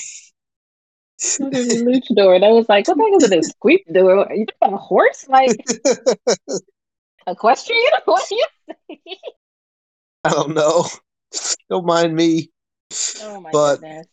Luchador, 1.20 2.34
and 2.34 2.44
I 2.44 2.50
was 2.50 2.68
like, 2.68 2.88
"What 2.88 2.96
the 2.96 3.04
heck 3.04 3.22
is 3.22 3.30
this 3.30 3.48
squeak? 3.48 3.84
Are 3.94 4.34
you 4.34 4.46
talking 4.46 4.74
a 4.74 4.76
horse? 4.76 5.28
Like 5.28 5.56
equestrian? 7.26 7.82
What 8.04 8.22
are 8.22 8.34
you 8.34 8.46
saying?" 8.88 9.16
I 10.24 10.30
don't 10.30 10.54
know. 10.54 10.86
Don't 11.68 11.86
mind 11.86 12.14
me. 12.14 12.50
Oh 13.22 13.40
my 13.40 13.50
but, 13.52 13.76
goodness. 13.76 14.06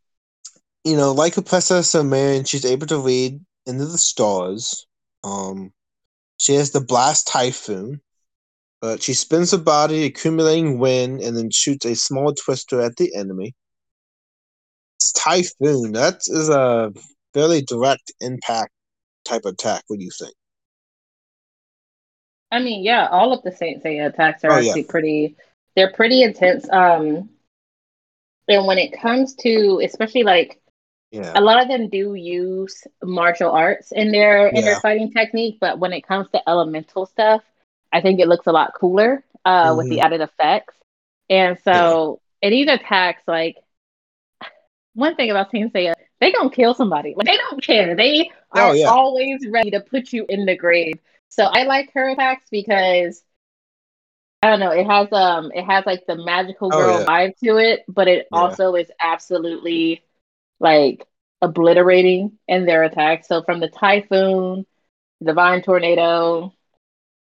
You 0.84 0.96
know, 0.96 1.12
like 1.12 1.36
a 1.38 1.42
Princess 1.42 1.90
Sumerian, 1.90 2.46
she's 2.46 2.64
able 2.64 2.88
to 2.88 3.00
read 3.00 3.42
into 3.66 3.86
the 3.86 3.98
stars. 3.98 4.88
Um, 5.24 5.74
she 6.38 6.54
has 6.54 6.72
the 6.72 6.80
blast 6.80 7.28
typhoon. 7.28 8.02
But 8.80 9.02
she 9.02 9.14
spins 9.14 9.52
her 9.52 9.58
body, 9.58 10.06
accumulating 10.06 10.78
wind, 10.78 11.22
and 11.22 11.36
then 11.36 11.50
shoots 11.50 11.86
a 11.86 11.96
small 11.96 12.34
twister 12.34 12.80
at 12.80 12.96
the 12.98 13.14
enemy. 13.16 13.56
Typhoon. 15.16 15.94
That 15.94 16.22
is 16.28 16.50
a 16.50 16.94
fairly 17.34 17.62
direct 17.62 18.12
impact 18.22 18.72
type 19.26 19.46
attack. 19.46 19.84
What 19.88 20.00
do 20.00 20.06
you 20.06 20.12
think? 20.18 20.34
I 22.52 22.60
mean, 22.60 22.84
yeah, 22.84 23.08
all 23.08 23.34
of 23.34 23.44
the 23.44 23.52
Saint 23.52 23.84
Seiya 23.84 24.08
attacks 24.08 24.44
are 24.44 24.52
oh, 24.52 24.56
actually 24.56 24.82
yeah. 24.82 24.88
pretty. 24.92 25.36
They're 25.76 25.92
pretty 25.92 26.24
intense. 26.24 26.68
Um, 26.70 27.30
and 28.48 28.66
when 28.66 28.78
it 28.78 29.00
comes 29.00 29.36
to, 29.36 29.82
especially 29.84 30.24
like 30.24 30.60
yeah. 31.12 31.32
A 31.36 31.42
lot 31.42 31.62
of 31.62 31.70
them 31.70 31.88
do 31.88 32.16
use 32.16 32.86
martial 33.02 33.52
arts 33.52 33.92
in 33.94 34.12
their 34.12 34.48
in 34.48 34.66
their 34.66 34.80
fighting 34.82 35.12
technique, 35.12 35.58
but 35.60 35.80
when 35.80 35.94
it 35.94 36.06
comes 36.06 36.30
to 36.32 36.50
elemental 36.50 37.06
stuff, 37.06 37.42
I 37.94 38.02
think 38.02 38.20
it 38.20 38.28
looks 38.28 38.48
a 38.48 38.52
lot 38.52 38.74
cooler 38.78 39.24
uh, 39.46 39.68
mm-hmm. 39.68 39.78
with 39.78 39.90
the 39.90 39.98
mm-hmm. 39.98 40.06
added 40.06 40.22
effects. 40.22 40.76
And 41.30 41.58
so 41.64 42.20
yeah. 42.42 42.48
in 42.48 42.54
these 42.54 42.68
attacks, 42.68 43.24
like 43.26 43.56
one 44.98 45.16
thing 45.16 45.30
about 45.30 45.52
Saint 45.52 45.72
Seiya, 45.72 45.94
they 46.20 46.32
gonna 46.32 46.50
kill 46.50 46.74
somebody. 46.74 47.14
Like 47.16 47.28
they 47.28 47.38
don't 47.38 47.64
care. 47.64 47.96
They 47.96 48.32
oh, 48.54 48.60
are 48.60 48.70
oh, 48.70 48.74
yeah. 48.74 48.88
always 48.88 49.48
ready 49.48 49.72
to 49.72 49.82
put 49.82 50.12
you 50.12 50.26
in 50.28 50.46
the 50.46 50.58
grave. 50.58 50.96
So 51.30 51.44
I 51.44 51.64
like 51.64 51.92
her 51.94 52.10
attacks 52.10 52.46
because 52.50 53.22
I 54.42 54.50
don't 54.50 54.60
know. 54.60 54.72
It 54.72 54.88
has 54.88 55.12
um, 55.12 55.52
it 55.54 55.64
has 55.64 55.86
like 55.86 56.06
the 56.08 56.16
magical 56.16 56.70
oh, 56.74 56.78
girl 56.78 56.96
oh, 56.96 57.00
yeah. 57.00 57.06
vibe 57.06 57.38
to 57.44 57.58
it, 57.58 57.84
but 57.88 58.08
it 58.08 58.28
also 58.32 58.74
is 58.76 58.90
absolutely 59.00 60.04
like 60.60 61.06
obliterating 61.42 62.40
in 62.48 62.66
their 62.66 62.84
attacks. 62.84 63.28
So 63.28 63.44
from 63.44 63.60
the 63.60 63.70
typhoon, 63.70 64.66
divine 65.24 65.62
tornado, 65.62 66.54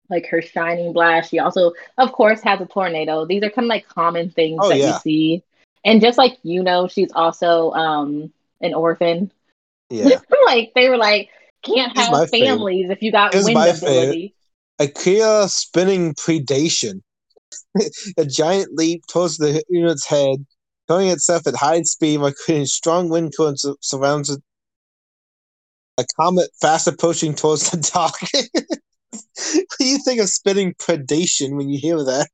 like 0.08 0.26
her 0.26 0.42
shining 0.42 0.92
blast. 0.92 1.30
She 1.30 1.38
also, 1.38 1.72
of 1.96 2.10
course, 2.10 2.40
has 2.42 2.60
a 2.60 2.66
tornado. 2.66 3.26
These 3.26 3.44
are 3.44 3.50
kind 3.50 3.66
of 3.66 3.70
like 3.70 3.86
common 3.86 4.30
things 4.30 4.58
oh, 4.60 4.68
that 4.68 4.78
yeah. 4.78 4.86
you 4.88 4.98
see. 4.98 5.44
And 5.84 6.00
just 6.00 6.18
like 6.18 6.38
you 6.42 6.62
know, 6.62 6.88
she's 6.88 7.10
also 7.14 7.72
um 7.72 8.32
an 8.60 8.74
orphan. 8.74 9.32
Yeah. 9.88 10.20
like 10.46 10.72
they 10.74 10.88
were 10.88 10.98
like, 10.98 11.30
can't 11.62 11.96
have 11.96 12.30
families 12.30 12.82
favorite. 12.82 12.92
if 12.92 13.02
you 13.02 13.12
got 13.12 13.34
wind 13.34 13.56
ability. 13.56 14.34
Aquila 14.80 15.48
spinning 15.48 16.14
predation. 16.14 17.02
a 18.16 18.24
giant 18.24 18.72
leap 18.74 19.02
towards 19.08 19.36
the 19.36 19.62
unit's 19.68 20.06
head, 20.06 20.46
Going 20.90 21.06
itself 21.06 21.46
at 21.46 21.54
high 21.54 21.82
speed 21.82 22.20
by 22.20 22.32
creating 22.32 22.66
strong 22.66 23.10
wind 23.10 23.32
currents 23.36 23.64
surrounds 23.80 24.28
it. 24.28 24.42
A 25.98 26.04
comet 26.18 26.50
fast 26.60 26.88
approaching 26.88 27.32
towards 27.32 27.70
the 27.70 27.76
target. 27.80 28.50
what 28.52 29.78
do 29.78 29.86
you 29.86 29.98
think 30.04 30.20
of 30.20 30.28
spinning 30.28 30.74
predation 30.74 31.56
when 31.56 31.68
you 31.68 31.78
hear 31.78 32.02
that? 32.02 32.28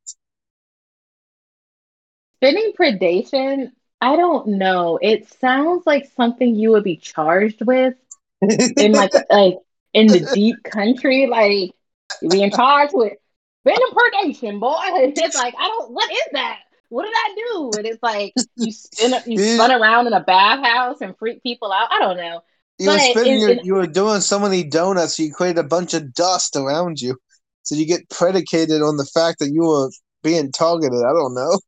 Spinning 2.47 2.73
predation? 2.79 3.73
I 4.01 4.17
don't 4.17 4.47
know. 4.49 4.99
It 5.01 5.29
sounds 5.41 5.87
like 5.87 6.11
something 6.17 6.55
you 6.55 6.71
would 6.73 6.85
be 6.85 6.97
charged 6.97 7.65
with 7.65 7.95
in 8.41 8.93
like 8.93 9.13
like 9.31 9.59
in 9.93 10.07
the 10.09 10.21
deep 10.21 10.63
country. 10.63 11.27
Like 11.27 11.73
being 12.21 12.51
charged 12.51 12.53
in 12.53 12.53
charge 12.53 12.91
with 12.93 13.13
spinning 13.63 13.89
predation, 13.93 14.61
boy. 14.61 14.77
It's 15.17 15.37
like 15.37 15.55
I 15.59 15.67
don't. 15.69 15.93
What 15.93 16.11
is 16.11 16.29
that? 16.33 16.59
what 16.89 17.05
did 17.05 17.15
I 17.15 17.35
do? 17.37 17.73
And 17.79 17.87
it's 17.87 18.03
like 18.03 18.35
you 18.57 18.73
spin 18.73 19.15
you 19.27 19.39
spun 19.39 19.73
around 19.73 20.07
in 20.07 20.13
a 20.13 20.21
bathhouse 20.21 21.01
and 21.01 21.17
freak 21.19 21.43
people 21.43 21.73
out. 21.73 21.89
I 21.91 21.99
don't 21.99 22.17
know. 22.17 22.43
You 22.79 22.91
were 22.91 22.99
spinning 22.99 23.61
you 23.65 23.75
were 23.75 23.87
doing 23.87 24.21
so 24.21 24.39
many 24.39 24.63
donuts, 24.63 25.19
you 25.19 25.33
created 25.33 25.59
a 25.59 25.65
bunch 25.65 25.95
of 25.95 26.13
dust 26.15 26.57
around 26.57 27.01
you. 27.01 27.17
So 27.63 27.75
you 27.75 27.87
get 27.87 28.09
predicated 28.11 28.83
on 28.83 28.97
the 28.97 29.07
fact 29.07 29.41
that 29.41 29.51
you 29.51 29.63
were 29.63 29.91
being 30.23 30.53
targeted. 30.53 31.01
I 31.01 31.13
don't 31.13 31.35
know. 31.35 31.59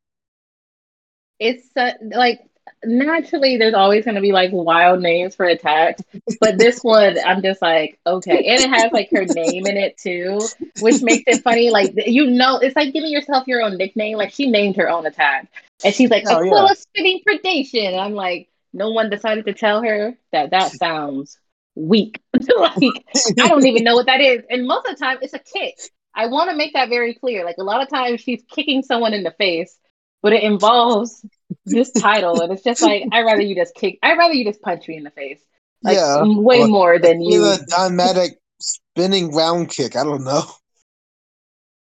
It's 1.39 1.69
uh, 1.77 1.93
like 2.03 2.41
naturally 2.85 3.57
there's 3.57 3.75
always 3.75 4.05
going 4.05 4.15
to 4.15 4.21
be 4.21 4.33
like 4.33 4.51
wild 4.53 5.01
names 5.01 5.35
for 5.35 5.47
attacks 5.47 6.03
but 6.41 6.59
this 6.59 6.81
one 6.83 7.17
i'm 7.27 7.43
just 7.43 7.61
like 7.61 7.99
okay. 8.07 8.45
And 8.47 8.61
it 8.61 8.71
has 8.71 8.93
like 8.93 9.11
her 9.11 9.25
name 9.25 9.67
in 9.67 9.77
it 9.77 9.97
too 9.99 10.41
which 10.81 11.03
makes 11.03 11.25
it 11.27 11.43
funny. 11.43 11.71
Like 11.71 11.93
you 12.07 12.27
know 12.27 12.59
it's 12.59 12.77
like 12.77 12.93
giving 12.93 13.11
yourself 13.11 13.47
your 13.47 13.63
own 13.63 13.77
nickname. 13.77 14.17
Like 14.17 14.33
she 14.33 14.51
named 14.51 14.77
her 14.77 14.89
own 14.89 15.07
attack. 15.07 15.51
And 15.85 15.95
she's 15.95 16.11
like 16.11 16.25
oh, 16.27 16.37
aquila 16.37 16.69
yeah. 16.69 16.75
spinning 16.75 17.21
predation. 17.29 17.99
I'm 17.99 18.15
like 18.15 18.49
no 18.73 18.91
one 18.91 19.11
decided 19.11 19.47
to 19.47 19.55
tell 19.55 19.83
her 19.83 20.17
that 20.33 20.51
that 20.51 20.73
sounds 20.73 21.39
weak. 21.75 22.21
Like 22.57 23.05
i 23.41 23.49
don't 23.49 23.67
even 23.67 23.85
know 23.85 23.95
what 23.95 24.07
that 24.07 24.21
is. 24.21 24.43
And 24.51 24.67
most 24.67 24.87
of 24.87 24.97
the 24.97 25.05
time 25.05 25.19
it's 25.23 25.35
a 25.35 25.39
kick. 25.39 25.75
I 26.15 26.27
want 26.27 26.51
to 26.51 26.57
make 26.57 26.73
that 26.73 26.89
very 26.89 27.15
clear. 27.15 27.45
Like 27.45 27.59
a 27.59 27.63
lot 27.63 27.83
of 27.83 27.89
times 27.89 28.21
she's 28.21 28.43
kicking 28.51 28.83
someone 28.83 29.15
in 29.15 29.23
the 29.23 29.31
face 29.33 29.77
but 30.23 30.33
it 30.33 30.43
involves 30.43 31.25
this 31.65 31.91
title, 31.99 32.41
and 32.41 32.53
it's 32.53 32.63
just 32.63 32.83
like 32.83 33.05
I'd 33.13 33.25
rather 33.25 33.43
you 33.43 33.55
just 33.55 33.75
kick. 33.75 33.99
I'd 34.03 34.19
rather 34.19 34.35
you 34.35 34.45
just 34.45 34.63
punch 34.63 34.89
me 34.89 34.97
in 34.97 35.05
the 35.05 35.11
face. 35.11 35.41
Like, 35.83 35.97
yeah, 35.97 36.23
way 36.25 36.61
well, 36.61 36.69
more 36.69 36.99
than 36.99 37.23
you. 37.23 37.45
A 37.45 37.59
dynamic 37.69 38.39
spinning 38.61 39.35
round 39.35 39.71
kick. 39.71 39.97
I 39.97 40.05
don't 40.05 40.25
know. 40.25 40.45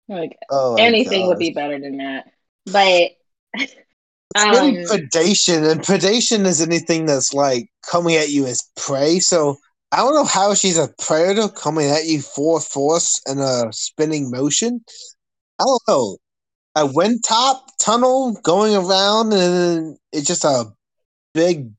Like 0.08 0.38
oh 0.52 0.76
anything 0.76 1.28
would 1.28 1.40
be 1.40 1.52
better 1.52 1.80
than 1.80 1.98
that, 1.98 2.32
but. 2.66 3.12
Um, 4.38 4.76
predation, 4.84 5.72
and 5.72 5.80
predation 5.80 6.46
is 6.46 6.62
anything 6.62 7.06
that's 7.06 7.34
like 7.34 7.70
coming 7.90 8.16
at 8.18 8.28
you 8.28 8.46
as 8.46 8.70
prey. 8.76 9.20
So 9.20 9.56
I 9.94 9.98
don't 9.98 10.14
know 10.14 10.26
how 10.26 10.54
she's 10.54 10.78
a 10.78 10.90
predator 11.00 11.48
coming 11.48 11.90
at 11.90 12.04
you 12.06 12.22
for 12.22 12.60
force 12.60 13.22
in 13.30 13.40
a 13.40 13.72
spinning 13.72 14.30
motion. 14.30 14.84
I 15.58 15.64
don't 15.64 15.82
know 15.88 16.18
a 16.76 16.86
wind 16.86 17.24
top 17.26 17.66
tunnel 17.80 18.34
going 18.44 18.76
around, 18.76 19.34
and 19.34 19.98
it's 20.12 20.28
just 20.28 20.44
a 20.44 20.66
big 21.34 21.72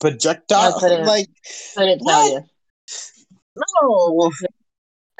projectile. 0.00 0.78
Couldn't, 0.80 1.06
like, 1.06 1.28
couldn't 1.76 2.00
tell 2.00 2.32
you. 2.32 2.40
No, 3.78 4.30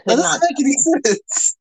that 0.06 0.16
doesn't 0.16 0.42
make 0.42 0.60
any 0.60 0.72
sense. 0.72 1.56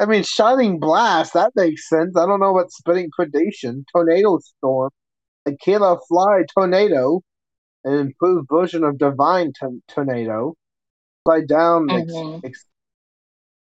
I 0.00 0.06
mean, 0.06 0.22
shining 0.22 0.80
blast 0.80 1.34
that 1.34 1.52
makes 1.54 1.88
sense. 1.88 2.16
I 2.16 2.24
don't 2.24 2.40
know 2.40 2.52
what 2.52 2.72
spinning 2.72 3.10
predation, 3.18 3.84
tornado 3.92 4.38
storm, 4.38 4.90
a 5.44 5.52
killer 5.56 5.98
fly 6.08 6.44
tornado, 6.54 7.20
an 7.84 7.94
improved 7.94 8.48
version 8.50 8.82
of 8.82 8.98
divine 8.98 9.52
t- 9.52 9.80
tornado, 9.88 10.54
slide 11.26 11.46
down, 11.48 11.88
mm-hmm. 11.88 12.46
ex- 12.46 12.64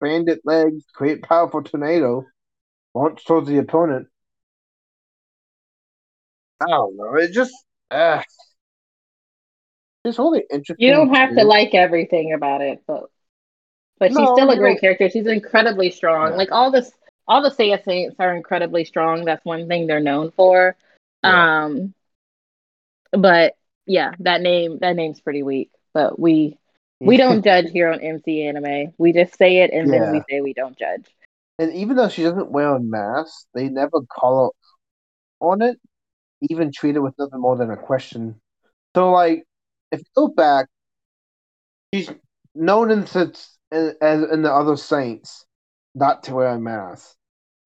expanded 0.05 0.39
legs, 0.45 0.83
create 0.93 1.23
powerful 1.23 1.63
tornado, 1.63 2.25
launch 2.93 3.25
towards 3.25 3.47
the 3.47 3.57
opponent. 3.57 4.07
I 6.61 6.67
don't 6.67 6.95
know. 6.95 7.15
It 7.15 7.31
just 7.31 7.53
uh, 7.91 8.21
it's 10.03 10.17
really 10.17 10.43
interesting. 10.51 10.85
You 10.85 10.93
don't 10.93 11.13
have 11.13 11.29
to, 11.29 11.35
to 11.35 11.43
like 11.43 11.73
everything 11.73 12.33
about 12.33 12.61
it, 12.61 12.81
but 12.87 13.05
but 13.99 14.11
no, 14.11 14.19
she's 14.19 14.29
still 14.29 14.51
a 14.51 14.57
great 14.57 14.79
character. 14.79 15.09
She's 15.09 15.27
incredibly 15.27 15.91
strong. 15.91 16.31
Yeah. 16.31 16.37
Like 16.37 16.51
all 16.51 16.71
this, 16.71 16.91
all 17.27 17.41
the 17.41 17.49
Seiya 17.49 17.83
Saints 17.83 18.15
are 18.19 18.35
incredibly 18.35 18.85
strong. 18.85 19.25
That's 19.25 19.43
one 19.43 19.67
thing 19.67 19.87
they're 19.87 19.99
known 19.99 20.31
for. 20.31 20.75
Yeah. 21.23 21.65
Um, 21.65 21.93
but 23.11 23.55
yeah, 23.85 24.11
that 24.19 24.41
name 24.41 24.79
that 24.79 24.95
name's 24.95 25.19
pretty 25.19 25.43
weak. 25.43 25.71
But 25.93 26.19
we 26.19 26.57
we 26.99 27.17
don't 27.17 27.43
judge 27.43 27.65
here 27.71 27.91
on 27.91 27.99
MC 27.99 28.47
Anime. 28.47 28.93
We 28.97 29.13
just 29.13 29.37
say 29.37 29.57
it 29.57 29.71
and 29.71 29.91
yeah. 29.91 29.99
then 29.99 30.11
we 30.13 30.21
say 30.29 30.41
we 30.41 30.53
don't 30.53 30.77
judge. 30.77 31.05
And 31.59 31.73
even 31.73 31.95
though 31.95 32.09
she 32.09 32.23
doesn't 32.23 32.51
wear 32.51 32.75
a 32.75 32.79
mask, 32.79 33.47
they 33.53 33.69
never 33.69 34.01
call 34.01 34.45
out 34.45 34.55
on 35.39 35.61
it, 35.61 35.77
even 36.41 36.71
treat 36.71 36.95
it 36.95 36.99
with 36.99 37.13
nothing 37.17 37.39
more 37.39 37.55
than 37.55 37.71
a 37.71 37.77
question. 37.77 38.41
So, 38.95 39.11
like, 39.11 39.43
if 39.91 39.99
you 39.99 40.05
go 40.15 40.27
back, 40.27 40.67
she's 41.93 42.09
known 42.53 42.91
in, 42.91 43.03
as 43.03 44.23
in 44.23 44.41
the 44.41 44.51
other 44.53 44.75
saints 44.75 45.45
not 45.93 46.23
to 46.23 46.35
wear 46.35 46.49
a 46.49 46.59
mask, 46.59 47.15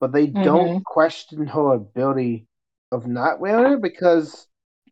but 0.00 0.12
they 0.12 0.28
mm-hmm. 0.28 0.42
don't 0.42 0.84
question 0.84 1.46
her 1.46 1.74
ability 1.74 2.46
of 2.92 3.06
not 3.06 3.40
wearing 3.40 3.74
it 3.74 3.82
because 3.82 4.46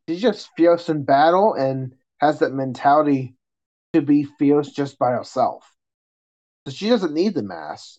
she's 0.09 0.21
just 0.21 0.51
fierce 0.57 0.89
in 0.89 1.05
battle 1.05 1.55
and 1.55 1.95
has 2.21 2.41
that 2.41 2.53
mentality 2.53 3.35
to 3.93 4.03
be 4.03 4.25
fierce 4.25 4.71
just 4.71 4.99
by 4.99 5.11
herself. 5.11 5.73
So 6.67 6.73
she 6.73 6.89
doesn't 6.89 7.15
need 7.15 7.35
the 7.35 7.43
mask. 7.43 7.99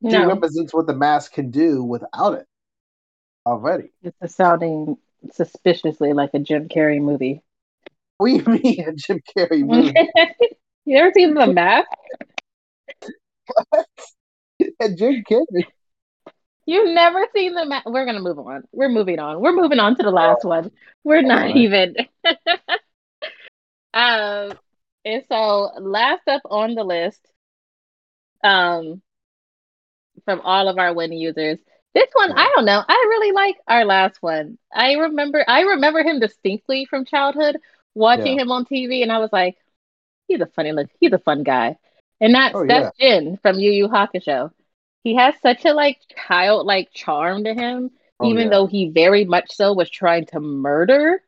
No. 0.00 0.10
She 0.10 0.26
represents 0.26 0.74
what 0.74 0.86
the 0.86 0.94
mask 0.94 1.32
can 1.32 1.50
do 1.50 1.82
without 1.82 2.34
it 2.34 2.46
already. 3.46 3.90
It's 4.02 4.34
sounding 4.34 4.96
suspiciously 5.32 6.12
like 6.12 6.30
a 6.34 6.38
Jim 6.38 6.68
Carrey 6.68 7.00
movie. 7.00 7.42
We 8.20 8.38
do 8.38 8.58
mean 8.62 8.88
a 8.88 8.92
Jim 8.92 9.20
Carrey 9.36 9.64
movie? 9.66 9.94
you 10.84 10.96
ever 10.96 11.12
seen 11.14 11.34
The 11.34 11.46
Mask? 11.46 11.88
What? 13.70 13.86
Jim 14.96 15.24
Carrey. 15.28 15.66
You've 16.66 16.94
never 16.94 17.26
seen 17.34 17.54
the 17.54 17.66
mask. 17.66 17.86
We're 17.86 18.06
gonna 18.06 18.20
move 18.20 18.38
on. 18.38 18.64
We're 18.72 18.88
moving 18.88 19.18
on. 19.18 19.40
We're 19.40 19.52
moving 19.52 19.78
on 19.78 19.96
to 19.96 20.02
the 20.02 20.10
last 20.10 20.42
oh. 20.44 20.48
one. 20.48 20.70
We're 21.02 21.20
not 21.20 21.42
right. 21.42 21.56
even. 21.56 21.94
um, 23.94 24.58
and 25.04 25.24
so 25.28 25.70
last 25.80 26.26
up 26.28 26.42
on 26.46 26.74
the 26.74 26.84
list, 26.84 27.20
um, 28.42 29.02
from 30.24 30.40
all 30.40 30.68
of 30.68 30.78
our 30.78 30.94
win 30.94 31.12
users, 31.12 31.58
this 31.94 32.08
one, 32.12 32.32
I 32.32 32.50
don't 32.54 32.64
know. 32.64 32.82
I 32.86 33.06
really 33.08 33.32
like 33.32 33.56
our 33.68 33.84
last 33.84 34.20
one. 34.20 34.58
I 34.72 34.94
remember 34.94 35.44
I 35.46 35.60
remember 35.60 36.02
him 36.02 36.18
distinctly 36.20 36.86
from 36.86 37.04
childhood, 37.04 37.58
watching 37.94 38.36
yeah. 38.36 38.42
him 38.42 38.50
on 38.50 38.64
TV, 38.64 39.02
and 39.02 39.12
I 39.12 39.18
was 39.18 39.32
like, 39.32 39.56
he's 40.26 40.40
a 40.40 40.46
funny 40.46 40.72
look, 40.72 40.90
he's 41.00 41.12
a 41.12 41.18
fun 41.18 41.44
guy. 41.44 41.78
And 42.20 42.34
that's 42.34 42.54
oh, 42.54 42.66
that's 42.66 42.96
yeah. 42.98 43.20
Jin 43.20 43.38
from 43.42 43.58
Yu 43.58 43.70
Yu 43.70 43.88
Hakusho. 43.88 44.50
He 45.04 45.16
has 45.16 45.34
such 45.42 45.64
a 45.64 45.72
like 45.74 45.98
childlike 46.16 46.88
charm 46.92 47.44
to 47.44 47.54
him, 47.54 47.90
oh, 48.18 48.28
even 48.28 48.44
yeah. 48.44 48.50
though 48.50 48.66
he 48.66 48.88
very 48.88 49.24
much 49.24 49.52
so 49.54 49.72
was 49.72 49.90
trying 49.90 50.26
to 50.26 50.40
murder 50.40 51.20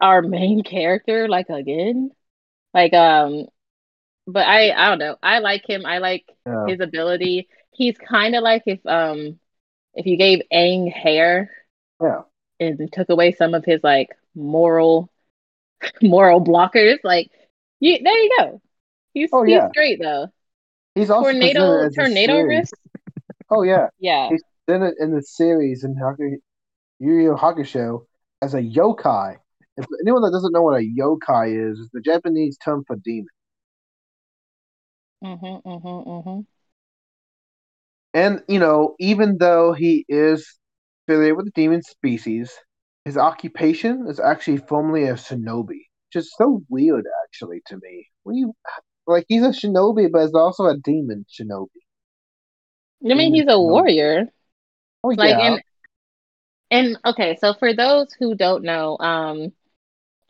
our 0.00 0.22
main 0.22 0.62
character, 0.62 1.28
like 1.28 1.48
again. 1.48 2.10
Like 2.74 2.92
um 2.92 3.46
but 4.26 4.46
I 4.46 4.70
I 4.70 4.88
don't 4.88 4.98
know. 4.98 5.16
I 5.22 5.40
like 5.40 5.68
him. 5.68 5.84
I 5.84 5.98
like 5.98 6.24
his 6.68 6.80
ability 6.80 7.48
he's 7.72 7.96
kind 7.98 8.36
of 8.36 8.42
like 8.42 8.62
if 8.66 8.84
um 8.86 9.38
if 9.94 10.06
you 10.06 10.16
gave 10.16 10.42
Aang 10.52 10.92
hair, 10.92 11.50
yeah, 12.00 12.22
and 12.60 12.92
took 12.92 13.08
away 13.08 13.32
some 13.32 13.54
of 13.54 13.64
his 13.64 13.80
like 13.82 14.10
moral 14.34 15.10
moral 16.02 16.42
blockers, 16.42 16.98
like 17.02 17.30
you 17.80 17.98
there 18.02 18.16
you 18.16 18.30
go. 18.38 18.62
He's 19.12 19.30
oh, 19.32 19.42
he's 19.42 19.54
yeah. 19.54 19.68
great 19.74 20.00
though. 20.00 20.28
He's 20.94 21.10
also 21.10 21.30
tornado 21.30 21.88
tornado 21.90 22.46
fist. 22.46 22.74
Oh 23.50 23.62
yeah, 23.62 23.88
yeah. 23.98 24.30
He's 24.30 24.42
in 24.68 24.82
it 24.82 24.94
in 24.98 25.14
the 25.14 25.22
series 25.22 25.84
in 25.84 25.94
Haku, 25.94 26.36
Yu 27.00 27.14
Yu 27.14 27.34
Hakusho 27.34 28.06
as 28.40 28.54
a 28.54 28.62
yokai. 28.62 29.36
If 29.76 29.86
anyone 30.04 30.22
that 30.22 30.32
doesn't 30.32 30.52
know 30.52 30.62
what 30.62 30.80
a 30.80 30.84
yokai 30.84 31.70
is, 31.70 31.78
is 31.78 31.88
the 31.92 32.00
Japanese 32.00 32.58
term 32.58 32.84
for 32.86 32.96
demon. 32.96 33.26
Mm-hmm, 35.24 35.68
mm-hmm, 35.68 36.10
mm-hmm. 36.10 36.40
And 38.14 38.42
you 38.48 38.58
know, 38.58 38.94
even 38.98 39.38
though 39.38 39.72
he 39.72 40.04
is 40.08 40.58
affiliated 41.06 41.36
with 41.36 41.46
the 41.46 41.52
demon 41.52 41.82
species, 41.82 42.52
his 43.04 43.16
occupation 43.16 44.06
is 44.08 44.20
actually 44.20 44.58
formerly 44.58 45.04
a 45.04 45.14
shinobi, 45.14 45.66
which 45.68 46.16
is 46.16 46.34
so 46.36 46.62
weird, 46.68 47.06
actually, 47.24 47.62
to 47.66 47.76
me. 47.76 48.08
When 48.24 48.36
you 48.36 48.54
like, 49.06 49.24
he's 49.28 49.42
a 49.42 49.48
shinobi, 49.48 50.10
but 50.12 50.22
he's 50.22 50.34
also 50.34 50.66
a 50.66 50.76
demon 50.76 51.24
shinobi. 51.30 51.68
I 53.04 53.14
mean, 53.14 53.34
he's 53.34 53.44
a 53.44 53.52
shinobi. 53.52 53.70
warrior. 53.70 54.26
Oh 55.02 55.08
like, 55.08 55.30
yeah. 55.30 55.54
And, 55.54 55.62
and 56.70 56.98
okay, 57.04 57.36
so 57.40 57.54
for 57.54 57.74
those 57.74 58.12
who 58.12 58.34
don't 58.34 58.62
know, 58.62 58.98
um, 58.98 59.52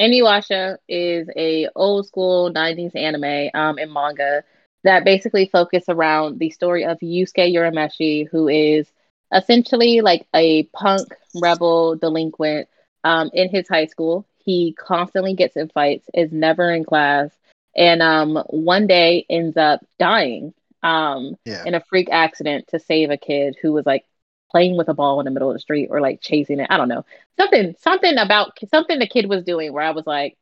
Inuyasha 0.03 0.79
is 0.89 1.29
a 1.37 1.69
old 1.77 2.07
school 2.09 2.53
'90s 2.53 2.97
anime 2.97 3.51
um, 3.55 3.79
and 3.79 3.93
manga 3.93 4.43
that 4.83 5.05
basically 5.05 5.47
focus 5.47 5.85
around 5.89 6.41
the 6.41 6.51
story 6.51 6.85
of 6.85 6.99
Yusuke 6.99 7.55
Urameshi, 7.55 8.29
who 8.29 8.49
is 8.49 8.91
essentially 9.33 10.01
like 10.01 10.27
a 10.35 10.65
punk 10.65 11.09
rebel 11.41 11.95
delinquent 11.95 12.69
um, 13.05 13.31
in 13.33 13.49
his 13.49 13.69
high 13.69 13.87
school. 13.87 14.27
He 14.45 14.75
constantly 14.77 15.35
gets 15.35 15.57
in 15.57 15.69
fights, 15.69 16.11
is 16.13 16.33
never 16.33 16.73
in 16.73 16.85
class, 16.85 17.31
and 17.77 18.03
um, 18.03 18.43
one 18.49 18.89
day 18.89 19.25
ends 19.31 19.57
up 19.57 19.87
dying 20.01 20.53
um, 20.83 21.37
yeah. 21.45 21.63
in 21.65 21.75
a 21.75 21.85
freak 21.89 22.09
accident 22.11 22.67
to 22.69 22.81
save 22.81 23.11
a 23.11 23.17
kid 23.17 23.57
who 23.63 23.73
was 23.73 23.87
like 23.87 24.05
playing 24.53 24.77
with 24.77 24.89
a 24.89 24.95
ball 24.95 25.19
in 25.19 25.25
the 25.25 25.31
middle 25.31 25.51
of 25.51 25.55
the 25.55 25.61
street 25.61 25.89
or 25.91 26.01
like 26.01 26.21
chasing 26.21 26.61
it. 26.61 26.69
I 26.71 26.77
don't 26.77 26.89
know. 26.89 27.05
Something 27.37 27.75
something 27.81 28.19
about 28.19 28.59
something 28.71 28.99
the 28.99 29.09
kid 29.09 29.29
was 29.29 29.43
doing 29.43 29.73
where 29.73 29.83
I 29.83 29.91
was 29.91 30.07
like, 30.07 30.37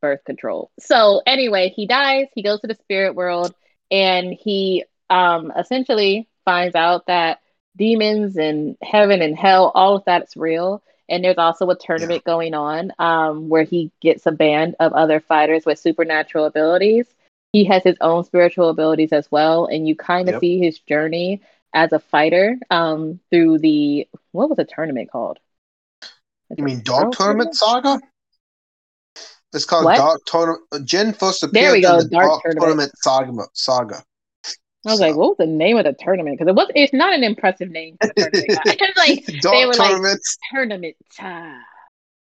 birth 0.00 0.24
control. 0.24 0.70
So 0.80 1.22
anyway, 1.26 1.72
he 1.74 1.86
dies, 1.86 2.26
he 2.34 2.42
goes 2.42 2.60
to 2.62 2.66
the 2.66 2.74
spirit 2.74 3.14
world, 3.14 3.54
and 3.90 4.32
he 4.32 4.84
um 5.10 5.52
essentially 5.56 6.28
finds 6.44 6.74
out 6.74 7.06
that 7.06 7.40
demons 7.76 8.36
and 8.36 8.76
heaven 8.82 9.22
and 9.22 9.36
hell, 9.36 9.70
all 9.74 9.96
of 9.96 10.04
that's 10.04 10.36
real. 10.36 10.82
And 11.08 11.24
there's 11.24 11.38
also 11.38 11.68
a 11.70 11.78
tournament 11.78 12.22
yeah. 12.24 12.32
going 12.32 12.54
on 12.54 12.92
um, 13.00 13.48
where 13.48 13.64
he 13.64 13.90
gets 14.00 14.26
a 14.26 14.32
band 14.32 14.76
of 14.78 14.92
other 14.92 15.18
fighters 15.18 15.66
with 15.66 15.78
supernatural 15.78 16.44
abilities. 16.44 17.06
He 17.52 17.64
has 17.64 17.82
his 17.82 17.96
own 18.00 18.22
spiritual 18.24 18.68
abilities 18.68 19.12
as 19.12 19.28
well, 19.28 19.66
and 19.66 19.88
you 19.88 19.96
kind 19.96 20.28
of 20.28 20.34
yep. 20.34 20.40
see 20.40 20.60
his 20.60 20.78
journey 20.78 21.42
as 21.72 21.92
a 21.92 21.98
fighter 21.98 22.56
um, 22.70 23.20
through 23.30 23.58
the 23.58 24.08
what 24.32 24.48
was 24.48 24.56
the 24.56 24.64
tournament 24.64 25.10
called? 25.10 25.38
You 26.56 26.64
mean 26.64 26.82
Dark 26.84 27.12
Tournament 27.12 27.54
Saga? 27.54 28.00
It's 29.52 29.64
called 29.64 29.84
what? 29.84 29.96
Dark 29.96 30.20
Tournament. 30.26 30.62
Jin 30.84 31.12
first 31.12 31.42
appeared 31.42 31.64
there 31.64 31.72
we 31.72 31.80
go, 31.80 31.98
in 31.98 32.04
the 32.04 32.08
Dark, 32.08 32.28
Dark 32.28 32.42
Tournament, 32.42 32.92
Tournament 33.02 33.48
saga, 33.54 33.94
saga. 33.94 34.04
I 34.86 34.90
was 34.90 34.98
so. 34.98 35.06
like, 35.06 35.16
what 35.16 35.28
was 35.28 35.36
the 35.38 35.46
name 35.46 35.76
of 35.76 35.84
the 35.84 35.92
tournament? 35.92 36.38
Because 36.38 36.50
it 36.50 36.54
was 36.54 36.70
it's 36.74 36.92
not 36.92 37.12
an 37.12 37.22
impressive 37.22 37.70
name 37.70 37.96
for 38.00 38.12
tournament. 38.14 38.44
it's 38.48 38.98
like 38.98 39.26
Dark 39.42 39.54
they 39.54 39.66
were 39.66 39.74
like 39.74 40.18
tournament 40.52 40.96
time. 41.14 41.62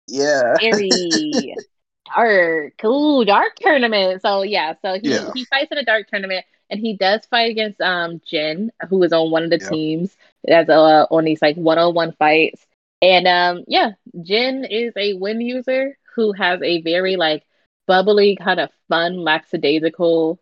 Yeah. 0.06 0.54
Very 0.60 0.90
dark. 2.14 2.84
Ooh, 2.84 3.24
dark 3.24 3.54
tournament. 3.56 4.22
So 4.22 4.42
yeah, 4.42 4.74
so 4.82 4.98
he, 5.00 5.10
yeah. 5.10 5.30
he 5.34 5.44
fights 5.46 5.72
in 5.72 5.78
a 5.78 5.84
dark 5.84 6.08
tournament 6.08 6.44
and 6.74 6.80
he 6.80 6.96
does 6.96 7.24
fight 7.26 7.50
against 7.50 7.80
um 7.80 8.20
Jin, 8.26 8.72
who 8.88 9.02
is 9.04 9.12
on 9.12 9.30
one 9.30 9.44
of 9.44 9.50
the 9.50 9.60
yep. 9.60 9.70
teams 9.70 10.16
that's 10.44 10.68
uh, 10.68 11.06
on 11.10 11.24
these 11.24 11.40
like 11.40 11.56
one 11.56 11.78
on 11.78 11.94
one 11.94 12.12
fights. 12.18 12.66
And 13.00 13.26
um 13.28 13.64
yeah, 13.68 13.92
Jin 14.22 14.64
is 14.64 14.92
a 14.96 15.14
win 15.14 15.40
user 15.40 15.96
who 16.16 16.32
has 16.32 16.60
a 16.62 16.82
very 16.82 17.16
like 17.16 17.44
bubbly, 17.86 18.36
kind 18.36 18.58
of 18.58 18.70
fun, 18.88 19.18
lackadaisical 19.18 20.40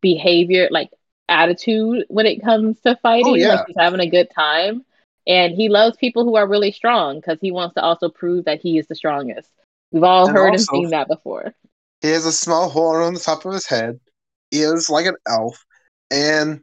behavior, 0.00 0.68
like 0.70 0.90
attitude 1.28 2.04
when 2.08 2.26
it 2.26 2.42
comes 2.42 2.80
to 2.80 2.96
fighting. 2.96 3.32
Oh, 3.32 3.36
yeah. 3.36 3.54
Like 3.54 3.66
he's 3.68 3.76
having 3.78 4.00
a 4.00 4.10
good 4.10 4.30
time. 4.34 4.84
And 5.26 5.54
he 5.54 5.68
loves 5.68 5.96
people 5.98 6.24
who 6.24 6.34
are 6.34 6.48
really 6.48 6.72
strong 6.72 7.20
because 7.20 7.38
he 7.40 7.52
wants 7.52 7.74
to 7.74 7.82
also 7.82 8.08
prove 8.08 8.46
that 8.46 8.60
he 8.60 8.78
is 8.78 8.88
the 8.88 8.96
strongest. 8.96 9.48
We've 9.92 10.02
all 10.02 10.26
and 10.26 10.36
heard 10.36 10.50
also, 10.50 10.74
and 10.74 10.82
seen 10.84 10.90
that 10.90 11.06
before. 11.06 11.54
He 12.00 12.08
has 12.08 12.24
a 12.26 12.32
small 12.32 12.70
horn 12.70 13.02
on 13.02 13.14
the 13.14 13.20
top 13.20 13.44
of 13.44 13.52
his 13.52 13.66
head, 13.66 14.00
ears 14.52 14.90
like 14.90 15.06
an 15.06 15.16
elf, 15.28 15.64
and 16.10 16.60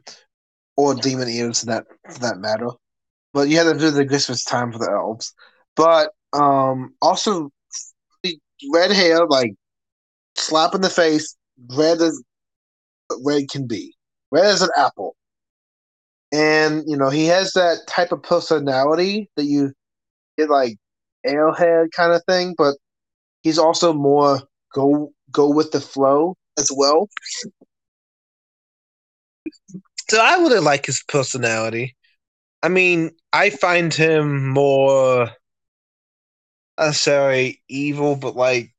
or 0.76 0.94
demon 0.94 1.28
ears 1.28 1.62
that 1.62 1.84
for 2.10 2.18
that 2.20 2.38
matter. 2.38 2.68
But 3.32 3.48
you 3.48 3.58
have 3.58 3.72
to 3.72 3.78
do 3.78 3.90
the 3.90 4.06
Christmas 4.06 4.44
time 4.44 4.72
for 4.72 4.78
the 4.78 4.90
elves. 4.90 5.34
But 5.76 6.12
um 6.32 6.94
also 7.02 7.50
red 8.72 8.92
hair, 8.92 9.26
like 9.26 9.54
slap 10.36 10.74
in 10.74 10.80
the 10.82 10.90
face, 10.90 11.36
red 11.76 12.00
as 12.00 12.22
red 13.24 13.48
can 13.50 13.66
be, 13.66 13.94
red 14.30 14.46
as 14.46 14.62
an 14.62 14.70
apple. 14.76 15.16
And 16.32 16.84
you 16.86 16.96
know 16.96 17.08
he 17.10 17.26
has 17.26 17.52
that 17.54 17.86
type 17.88 18.12
of 18.12 18.22
personality 18.22 19.30
that 19.36 19.44
you 19.44 19.72
get 20.38 20.50
like 20.50 20.76
airhead 21.26 21.88
kind 21.92 22.12
of 22.12 22.22
thing, 22.28 22.54
but 22.58 22.76
he's 23.42 23.58
also 23.58 23.92
more 23.92 24.40
go 24.72 25.12
go 25.32 25.50
with 25.50 25.72
the 25.72 25.80
flow 25.80 26.36
as 26.58 26.70
well. 26.76 27.08
So 30.10 30.20
I 30.20 30.38
wouldn't 30.38 30.62
like 30.62 30.86
his 30.86 31.02
personality. 31.06 31.96
I 32.62 32.68
mean, 32.68 33.12
I 33.32 33.50
find 33.50 33.92
him 33.92 34.48
more 34.48 35.30
necessarily 36.78 37.62
evil, 37.68 38.16
but 38.16 38.36
like 38.36 38.72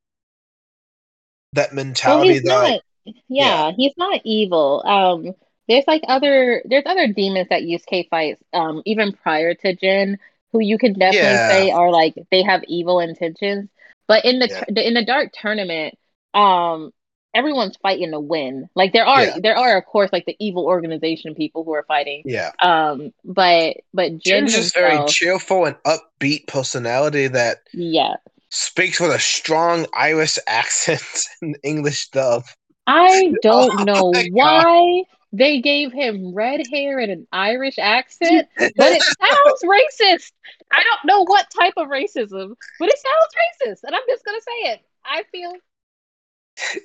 that 1.53 1.73
mentality 1.73 2.41
well, 2.43 2.61
that. 2.63 2.71
Not, 2.71 2.81
yeah, 3.05 3.13
yeah, 3.27 3.71
he's 3.75 3.93
not 3.97 4.21
evil. 4.23 4.83
Um, 4.85 5.33
there's 5.67 5.85
like 5.87 6.03
other 6.07 6.61
there's 6.65 6.83
other 6.85 7.07
demons 7.07 7.47
that 7.49 7.63
use 7.63 7.83
K 7.85 8.07
fights, 8.09 8.41
um, 8.53 8.81
even 8.85 9.13
prior 9.13 9.53
to 9.53 9.75
Jin, 9.75 10.17
who 10.51 10.59
you 10.59 10.77
can 10.77 10.93
definitely 10.93 11.29
yeah. 11.29 11.49
say 11.49 11.71
are 11.71 11.91
like 11.91 12.15
they 12.31 12.43
have 12.43 12.63
evil 12.67 12.99
intentions. 12.99 13.69
But 14.07 14.25
in 14.25 14.39
the 14.39 14.47
yeah. 14.47 14.83
in 14.83 14.95
the 14.95 15.05
dark 15.05 15.31
tournament, 15.31 15.95
um, 16.33 16.91
everyone's 17.33 17.77
fighting 17.77 18.11
to 18.11 18.19
win. 18.19 18.69
Like 18.75 18.93
there 18.93 19.05
are 19.05 19.25
yeah. 19.25 19.39
there 19.41 19.57
are 19.57 19.77
of 19.77 19.85
course 19.85 20.09
like 20.11 20.25
the 20.25 20.35
evil 20.39 20.65
organization 20.65 21.35
people 21.35 21.63
who 21.63 21.73
are 21.73 21.85
fighting. 21.87 22.23
Yeah. 22.25 22.51
Um. 22.61 23.11
But 23.23 23.77
but 23.93 24.17
Jin 24.19 24.45
is 24.45 24.55
just 24.55 24.73
very 24.73 25.05
cheerful 25.07 25.65
and 25.65 25.75
upbeat 25.83 26.47
personality 26.47 27.27
that 27.27 27.59
yeah 27.73 28.15
speaks 28.49 28.99
with 28.99 29.11
a 29.11 29.19
strong 29.19 29.85
Irish 29.93 30.37
accent 30.47 31.01
and 31.41 31.57
English 31.63 32.09
dub. 32.09 32.43
I 32.87 33.33
don't 33.41 33.81
oh, 33.81 33.83
know 33.83 34.13
why 34.31 35.03
they 35.31 35.61
gave 35.61 35.93
him 35.93 36.33
red 36.33 36.61
hair 36.71 36.97
and 36.97 37.11
an 37.11 37.27
Irish 37.31 37.77
accent, 37.77 38.47
but 38.57 38.71
it 38.77 39.03
sounds 39.21 39.63
racist. 39.63 40.31
I 40.71 40.83
don't 40.83 41.05
know 41.05 41.23
what 41.23 41.45
type 41.55 41.73
of 41.77 41.87
racism, 41.87 42.55
but 42.79 42.89
it 42.89 42.97
sounds 42.97 43.75
racist, 43.75 43.83
and 43.83 43.95
I'm 43.95 44.01
just 44.07 44.25
gonna 44.25 44.41
say 44.41 44.71
it. 44.71 44.81
I 45.05 45.23
feel 45.31 45.53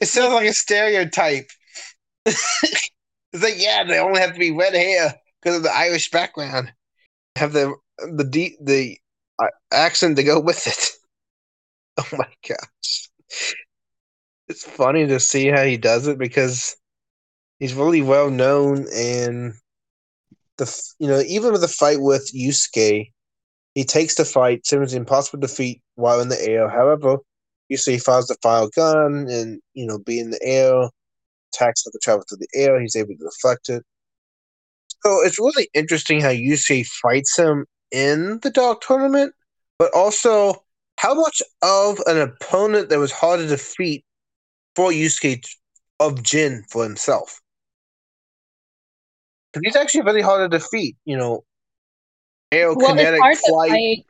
it 0.00 0.06
sounds 0.08 0.32
like 0.34 0.48
a 0.48 0.52
stereotype. 0.52 1.48
it's 2.26 2.92
like, 3.34 3.54
yeah, 3.56 3.84
they 3.84 3.98
only 3.98 4.20
have 4.20 4.32
to 4.32 4.38
be 4.38 4.52
red 4.52 4.74
hair 4.74 5.14
because 5.42 5.56
of 5.56 5.62
the 5.62 5.74
Irish 5.74 6.10
background. 6.10 6.72
Have 7.36 7.52
the 7.52 7.74
the 7.98 8.24
de- 8.24 8.56
the 8.62 8.98
uh, 9.42 9.48
accent 9.72 10.16
to 10.16 10.24
go 10.24 10.40
with 10.40 10.66
it. 10.66 10.90
Oh 11.96 12.08
my 12.18 12.26
gosh, 12.48 13.08
it's 14.48 14.64
funny 14.64 15.06
to 15.06 15.20
see 15.20 15.48
how 15.48 15.62
he 15.62 15.76
does 15.76 16.06
it 16.08 16.18
because 16.18 16.76
he's 17.58 17.74
really 17.74 18.02
well 18.02 18.30
known 18.30 18.86
and 18.94 19.54
the 20.58 20.82
you 20.98 21.08
know 21.08 21.20
even 21.26 21.52
with 21.52 21.60
the 21.60 21.68
fight 21.68 22.00
with 22.00 22.30
Yusuke, 22.34 23.10
he 23.74 23.84
takes 23.84 24.14
the 24.16 24.24
fight, 24.24 24.66
seems 24.66 24.94
impossible 24.94 25.40
defeat 25.40 25.82
while 25.96 26.20
in 26.20 26.28
the 26.28 26.40
air. 26.40 26.68
However, 26.68 27.18
Usually 27.68 27.96
he 27.96 28.00
fires 28.00 28.26
the 28.26 28.36
fire 28.42 28.68
gun 28.74 29.26
and, 29.28 29.60
you 29.72 29.86
know, 29.86 29.98
be 29.98 30.20
in 30.20 30.30
the 30.30 30.42
air, 30.42 30.88
attacks 31.52 31.84
have 31.84 31.92
to 31.92 31.98
travel 32.02 32.24
through 32.28 32.38
the 32.38 32.60
air, 32.60 32.80
he's 32.80 32.96
able 32.96 33.14
to 33.14 33.24
deflect 33.24 33.68
it. 33.68 33.82
So 35.04 35.20
it's 35.22 35.38
really 35.38 35.68
interesting 35.74 36.20
how 36.20 36.30
Yusuke 36.30 36.86
fights 36.86 37.36
him 37.36 37.66
in 37.90 38.40
the 38.42 38.50
Dark 38.50 38.80
Tournament, 38.80 39.34
but 39.78 39.94
also 39.94 40.64
how 40.98 41.14
much 41.14 41.42
of 41.62 41.98
an 42.06 42.18
opponent 42.18 42.88
that 42.88 42.98
was 42.98 43.12
hard 43.12 43.40
to 43.40 43.46
defeat 43.46 44.04
for 44.76 44.90
Yusuke 44.90 45.44
of 46.00 46.22
Jin 46.22 46.64
for 46.70 46.84
himself. 46.84 47.40
Because 49.52 49.62
he's 49.64 49.76
actually 49.76 50.02
really 50.02 50.22
hard 50.22 50.50
to 50.50 50.58
defeat, 50.58 50.96
you 51.04 51.16
know, 51.16 51.44
aerokinetic 52.52 53.20
well, 53.20 53.36
flight. 53.46 54.04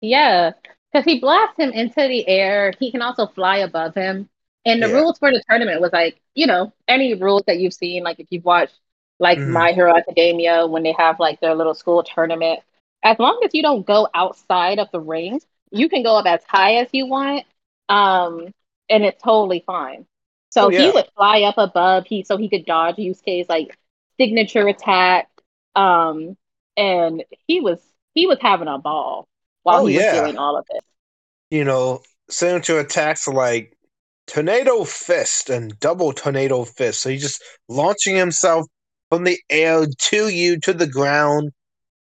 Yeah, 0.00 0.52
because 0.92 1.04
he 1.04 1.20
blasts 1.20 1.58
him 1.58 1.70
into 1.70 1.94
the 1.94 2.26
air. 2.26 2.72
He 2.78 2.90
can 2.90 3.02
also 3.02 3.26
fly 3.26 3.58
above 3.58 3.94
him. 3.94 4.28
And 4.64 4.82
the 4.82 4.88
yeah. 4.88 4.94
rules 4.94 5.18
for 5.18 5.30
the 5.30 5.42
tournament 5.48 5.80
was 5.80 5.92
like, 5.92 6.20
you 6.34 6.46
know, 6.46 6.72
any 6.86 7.14
rules 7.14 7.44
that 7.46 7.58
you've 7.58 7.74
seen, 7.74 8.02
like 8.02 8.20
if 8.20 8.26
you've 8.30 8.44
watched 8.44 8.78
like 9.18 9.38
mm-hmm. 9.38 9.52
My 9.52 9.72
Hero 9.72 9.96
Academia 9.96 10.66
when 10.66 10.82
they 10.82 10.94
have 10.98 11.20
like 11.20 11.40
their 11.40 11.54
little 11.54 11.74
school 11.74 12.02
tournament, 12.02 12.60
as 13.02 13.18
long 13.18 13.40
as 13.44 13.54
you 13.54 13.62
don't 13.62 13.86
go 13.86 14.08
outside 14.14 14.78
of 14.78 14.90
the 14.92 15.00
ring, 15.00 15.40
you 15.70 15.88
can 15.88 16.02
go 16.02 16.16
up 16.16 16.26
as 16.26 16.42
high 16.46 16.76
as 16.76 16.88
you 16.92 17.06
want. 17.06 17.44
Um, 17.88 18.52
and 18.88 19.04
it's 19.04 19.22
totally 19.22 19.62
fine. 19.66 20.06
So 20.50 20.66
oh, 20.66 20.70
yeah. 20.70 20.80
he 20.80 20.90
would 20.90 21.06
fly 21.16 21.42
up 21.42 21.58
above 21.58 22.06
he 22.06 22.24
so 22.24 22.36
he 22.36 22.48
could 22.48 22.66
dodge 22.66 22.96
Yusuke's 22.96 23.48
like 23.48 23.78
signature 24.18 24.66
attack. 24.66 25.28
Um, 25.76 26.36
and 26.76 27.24
he 27.46 27.60
was 27.60 27.80
he 28.14 28.26
was 28.26 28.38
having 28.40 28.68
a 28.68 28.78
ball 28.78 29.28
while 29.62 29.82
oh, 29.82 29.86
he 29.86 29.96
was 29.96 30.04
yeah. 30.04 30.20
doing 30.22 30.38
all 30.38 30.56
of 30.56 30.66
it. 30.70 30.84
You 31.50 31.64
know, 31.64 32.02
signature 32.28 32.78
attacks 32.78 33.26
like 33.26 33.76
tornado 34.26 34.84
fist 34.84 35.50
and 35.50 35.78
double 35.80 36.12
tornado 36.12 36.64
fist. 36.64 37.02
So 37.02 37.10
he's 37.10 37.22
just 37.22 37.42
launching 37.68 38.16
himself 38.16 38.66
from 39.10 39.24
the 39.24 39.38
air 39.50 39.86
to 39.86 40.28
you 40.28 40.58
to 40.60 40.72
the 40.72 40.86
ground. 40.86 41.50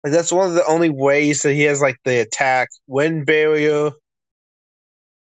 Like 0.04 0.12
that's 0.12 0.32
one 0.32 0.48
of 0.48 0.54
the 0.54 0.66
only 0.66 0.90
ways 0.90 1.42
that 1.42 1.54
he 1.54 1.62
has 1.62 1.80
like 1.80 1.96
the 2.04 2.20
attack 2.20 2.68
wind 2.86 3.26
barrier. 3.26 3.90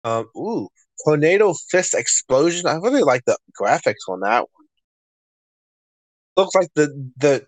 Um, 0.03 0.27
ooh, 0.35 0.69
tornado 1.05 1.53
fist 1.69 1.93
explosion. 1.93 2.67
I 2.67 2.75
really 2.75 3.03
like 3.03 3.23
the 3.25 3.37
graphics 3.59 4.07
on 4.07 4.21
that 4.21 4.41
one. 4.41 4.67
Looks 6.35 6.55
like 6.55 6.69
the 6.75 7.11
the 7.17 7.45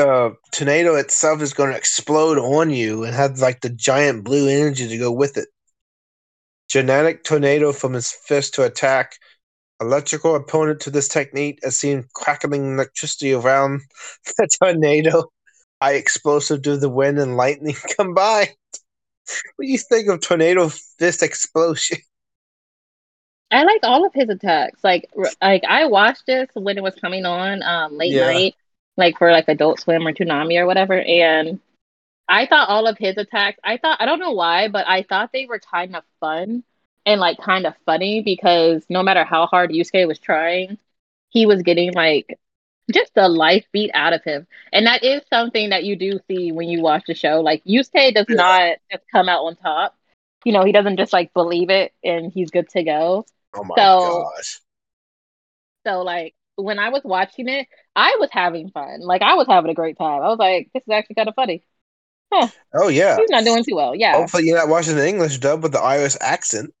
the 0.00 0.36
tornado 0.52 0.96
itself 0.96 1.42
is 1.42 1.52
going 1.52 1.70
to 1.70 1.76
explode 1.76 2.38
on 2.38 2.70
you 2.70 3.04
and 3.04 3.14
have 3.14 3.38
like 3.38 3.60
the 3.60 3.68
giant 3.68 4.24
blue 4.24 4.48
energy 4.48 4.88
to 4.88 4.98
go 4.98 5.12
with 5.12 5.36
it. 5.36 5.48
Genetic 6.68 7.24
tornado 7.24 7.72
from 7.72 7.92
his 7.92 8.10
fist 8.10 8.54
to 8.54 8.64
attack. 8.64 9.16
Electrical 9.80 10.36
opponent 10.36 10.80
to 10.80 10.90
this 10.90 11.08
technique 11.08 11.58
as 11.64 11.76
seen 11.76 12.04
crackling 12.14 12.74
electricity 12.74 13.32
around 13.32 13.80
the 14.38 14.48
tornado. 14.58 15.24
High 15.82 15.94
explosive 15.94 16.62
to 16.62 16.76
the 16.76 16.90
wind 16.90 17.18
and 17.18 17.36
lightning 17.36 17.76
combined. 17.96 18.50
What 19.56 19.64
do 19.64 19.70
you 19.70 19.78
think 19.78 20.08
of 20.08 20.20
tornado 20.20 20.68
fist 20.68 21.22
explosion? 21.22 21.98
I 23.50 23.64
like 23.64 23.80
all 23.82 24.06
of 24.06 24.14
his 24.14 24.28
attacks. 24.28 24.84
Like, 24.84 25.10
like 25.42 25.64
I 25.68 25.86
watched 25.86 26.26
this 26.26 26.48
when 26.54 26.78
it 26.78 26.84
was 26.84 26.94
coming 26.94 27.26
on 27.26 27.64
um, 27.64 27.96
late 27.96 28.12
yeah. 28.12 28.32
night, 28.32 28.54
like 28.96 29.18
for 29.18 29.30
like 29.32 29.48
Adult 29.48 29.80
Swim 29.80 30.06
or 30.06 30.12
Toonami 30.12 30.58
or 30.58 30.66
whatever. 30.66 31.00
And 31.00 31.60
I 32.28 32.46
thought 32.46 32.68
all 32.68 32.86
of 32.86 32.98
his 32.98 33.16
attacks, 33.16 33.58
I 33.64 33.76
thought, 33.76 34.00
I 34.00 34.06
don't 34.06 34.20
know 34.20 34.32
why, 34.32 34.68
but 34.68 34.86
I 34.88 35.02
thought 35.02 35.30
they 35.32 35.46
were 35.46 35.58
kind 35.58 35.96
of 35.96 36.04
fun 36.20 36.62
and 37.06 37.20
like 37.20 37.38
kind 37.38 37.66
of 37.66 37.74
funny 37.86 38.22
because 38.22 38.84
no 38.88 39.02
matter 39.02 39.24
how 39.24 39.46
hard 39.46 39.70
Yusuke 39.70 40.06
was 40.06 40.18
trying, 40.18 40.78
he 41.30 41.46
was 41.46 41.62
getting 41.62 41.92
like 41.92 42.38
just 42.92 43.14
the 43.14 43.28
life 43.28 43.64
beat 43.72 43.90
out 43.94 44.12
of 44.12 44.22
him. 44.22 44.46
And 44.72 44.86
that 44.86 45.02
is 45.02 45.22
something 45.28 45.70
that 45.70 45.84
you 45.84 45.96
do 45.96 46.18
see 46.28 46.52
when 46.52 46.68
you 46.68 46.82
watch 46.82 47.04
the 47.06 47.14
show. 47.14 47.40
Like 47.40 47.64
Yusuke 47.64 48.14
does 48.14 48.26
not 48.28 48.78
just 48.90 49.04
come 49.10 49.28
out 49.28 49.44
on 49.44 49.56
top. 49.56 49.96
You 50.44 50.52
know, 50.52 50.64
he 50.64 50.72
doesn't 50.72 50.96
just 50.96 51.12
like 51.12 51.32
believe 51.34 51.70
it 51.70 51.92
and 52.02 52.32
he's 52.32 52.50
good 52.50 52.68
to 52.70 52.82
go. 52.82 53.26
Oh 53.54 53.64
my 53.64 53.74
so, 53.76 54.30
gosh. 54.36 54.60
So 55.86 56.02
like 56.02 56.34
when 56.56 56.78
I 56.78 56.90
was 56.90 57.02
watching 57.04 57.48
it, 57.48 57.66
I 57.96 58.16
was 58.20 58.28
having 58.32 58.70
fun. 58.70 59.00
Like 59.00 59.22
I 59.22 59.34
was 59.34 59.46
having 59.48 59.70
a 59.70 59.74
great 59.74 59.98
time. 59.98 60.22
I 60.22 60.28
was 60.28 60.38
like, 60.38 60.70
this 60.72 60.82
is 60.82 60.92
actually 60.92 61.16
kind 61.16 61.28
of 61.28 61.34
funny. 61.34 61.64
Huh. 62.32 62.48
Oh 62.74 62.88
yeah. 62.88 63.16
He's 63.16 63.30
not 63.30 63.44
doing 63.44 63.64
too 63.64 63.74
well. 63.74 63.94
Yeah. 63.94 64.16
Hopefully 64.16 64.46
you're 64.46 64.58
not 64.58 64.68
watching 64.68 64.96
the 64.96 65.06
English 65.06 65.38
dub 65.38 65.62
with 65.62 65.72
the 65.72 65.80
Irish 65.80 66.16
accent. 66.20 66.72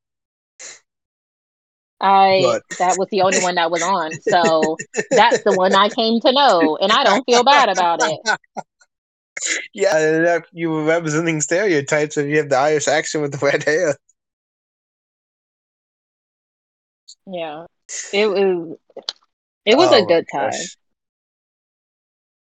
I 2.00 2.40
but. 2.42 2.62
that 2.78 2.96
was 2.98 3.08
the 3.10 3.22
only 3.22 3.40
one 3.40 3.56
that 3.56 3.70
was 3.70 3.82
on. 3.82 4.12
So 4.22 4.76
that's 5.10 5.42
the 5.42 5.52
one 5.52 5.74
I 5.74 5.88
came 5.88 6.20
to 6.20 6.32
know 6.32 6.78
and 6.80 6.92
I 6.92 7.04
don't 7.04 7.24
feel 7.24 7.44
bad 7.44 7.68
about 7.68 8.00
it. 8.02 8.20
Yeah, 9.72 10.40
you 10.52 10.70
were 10.70 10.84
representing 10.84 11.40
stereotypes 11.40 12.16
if 12.18 12.26
you 12.26 12.36
have 12.36 12.50
the 12.50 12.58
Irish 12.58 12.86
accent 12.86 13.22
with 13.22 13.32
the 13.32 13.44
red 13.44 13.64
hair. 13.64 13.96
Yeah. 17.26 17.66
It 18.12 18.26
was 18.28 18.76
it 19.64 19.76
was 19.76 19.92
oh, 19.92 20.02
a 20.02 20.06
good 20.06 20.26
time. 20.32 20.50
Gosh. 20.50 20.76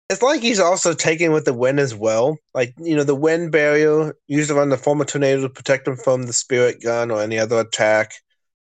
It's 0.10 0.22
like 0.22 0.42
he's 0.42 0.60
also 0.60 0.94
taking 0.94 1.32
with 1.32 1.46
the 1.46 1.54
wind 1.54 1.80
as 1.80 1.96
well. 1.96 2.38
Like, 2.54 2.76
you 2.78 2.96
know, 2.96 3.04
the 3.04 3.16
wind 3.16 3.52
barrier 3.52 4.16
used 4.28 4.52
around 4.52 4.70
the 4.70 4.78
former 4.78 5.04
tornado 5.04 5.42
to 5.42 5.50
protect 5.50 5.88
him 5.88 5.98
from 5.98 6.24
the 6.24 6.34
spirit 6.34 6.82
gun 6.82 7.10
or 7.10 7.22
any 7.22 7.40
other 7.40 7.60
attack. 7.60 8.14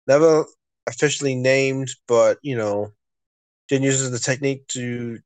Never 0.09 0.47
officially 0.89 1.37
named, 1.37 1.91
but, 2.09 2.39
you 2.43 2.57
know, 2.57 2.93
Jin 3.69 3.85
uses 3.85 4.11
the 4.11 4.19
technique 4.19 4.67
to 4.69 5.21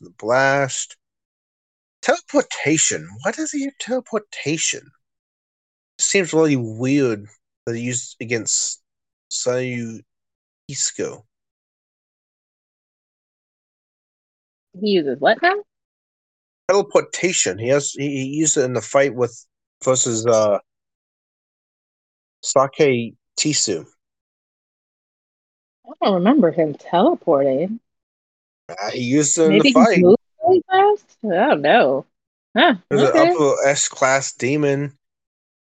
the 0.00 0.10
blast. 0.18 0.96
Teleportation. 2.00 3.06
What 3.22 3.38
is 3.38 3.52
he 3.52 3.68
teleportation? 3.78 4.90
It 5.98 6.02
seems 6.02 6.32
really 6.32 6.56
weird 6.56 7.26
that 7.66 7.76
he 7.76 7.82
used 7.82 8.16
against 8.20 8.82
Sayu 9.30 10.00
Isko. 10.70 11.25
He 14.80 14.90
uses 14.90 15.18
what 15.20 15.40
now? 15.42 15.54
Teleportation. 16.68 17.58
He 17.58 17.68
has 17.68 17.92
he, 17.92 18.08
he 18.08 18.24
used 18.24 18.56
it 18.56 18.64
in 18.64 18.72
the 18.72 18.82
fight 18.82 19.14
with 19.14 19.46
versus 19.84 20.26
uh 20.26 20.58
Sake 22.42 23.14
Tisu. 23.38 23.86
I 25.86 26.04
don't 26.04 26.14
remember 26.14 26.50
him 26.50 26.74
teleporting. 26.74 27.80
Uh, 28.68 28.90
he 28.90 29.02
used 29.02 29.38
it 29.38 29.44
in 29.44 29.50
Maybe 29.50 29.70
the 29.70 29.72
fight. 29.72 30.02
Really 30.02 30.62
fast? 30.68 31.16
I 31.24 31.28
don't 31.28 31.62
know. 31.62 32.06
Huh, 32.56 32.74
There's 32.90 33.02
okay. 33.02 33.28
an 33.28 33.34
upper 33.34 33.68
S 33.68 33.88
class 33.88 34.32
demon, 34.32 34.96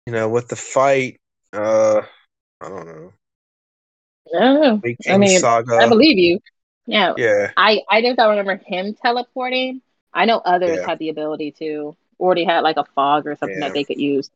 you 0.06 0.12
know, 0.12 0.28
with 0.28 0.48
the 0.48 0.56
fight. 0.56 1.20
Uh 1.52 2.02
I 2.60 2.68
don't 2.68 2.86
know. 2.86 3.12
I 4.34 4.38
don't 4.38 4.84
know. 4.84 4.94
I 5.08 5.18
mean, 5.18 5.38
Saga. 5.38 5.76
I 5.76 5.88
believe 5.88 6.18
you. 6.18 6.40
Yeah. 6.86 7.14
Yeah. 7.16 7.50
I, 7.56 7.82
I 7.88 8.00
don't 8.00 8.18
remember 8.18 8.60
him 8.64 8.94
teleporting. 8.94 9.82
I 10.12 10.24
know 10.24 10.38
others 10.38 10.78
yeah. 10.78 10.86
had 10.86 10.98
the 10.98 11.08
ability 11.08 11.52
to, 11.58 11.96
already 12.18 12.44
had 12.44 12.60
like 12.60 12.76
a 12.76 12.84
fog 12.94 13.26
or 13.26 13.36
something 13.36 13.58
yeah. 13.58 13.68
that 13.68 13.74
they 13.74 13.84
could 13.84 14.00
use 14.00 14.30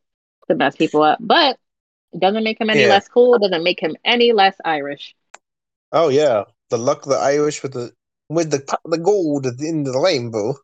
to 0.47 0.55
mess 0.55 0.75
people 0.75 1.03
up. 1.03 1.19
But 1.21 1.57
it 2.13 2.21
doesn't 2.21 2.43
make 2.43 2.59
him 2.59 2.69
any 2.69 2.81
yeah. 2.81 2.87
less 2.87 3.07
cool. 3.07 3.35
It 3.35 3.41
doesn't 3.41 3.63
make 3.63 3.79
him 3.79 3.95
any 4.05 4.31
less 4.31 4.55
Irish. 4.63 5.15
Oh 5.91 6.09
yeah, 6.09 6.43
the 6.69 6.77
luck 6.77 7.03
of 7.03 7.09
the 7.09 7.17
Irish 7.17 7.61
with 7.61 7.73
the 7.73 7.91
with 8.29 8.51
the 8.51 8.77
the 8.85 8.97
gold 8.97 9.45
at 9.45 9.57
the 9.57 9.67
end 9.67 9.87
of 9.87 9.93
the 9.93 9.99
rainbow. 9.99 10.55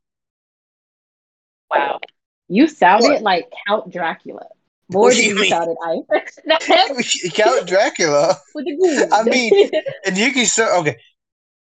Wow, 1.69 1.99
you 2.47 2.67
sounded 2.67 3.11
what? 3.11 3.21
like 3.21 3.51
Count 3.67 3.91
Dracula. 3.91 4.47
More 4.89 5.13
than 5.13 5.23
you, 5.23 5.37
you 5.37 5.45
sounded 5.45 5.77
Irish. 5.85 7.33
Count 7.33 7.67
Dracula. 7.67 8.37
with 8.53 8.65
the 8.65 8.77
gold. 8.77 9.11
I 9.11 9.23
mean, 9.23 9.71
and 10.05 10.17
you 10.17 10.31
can 10.31 10.45
so 10.45 10.79
okay, 10.79 10.97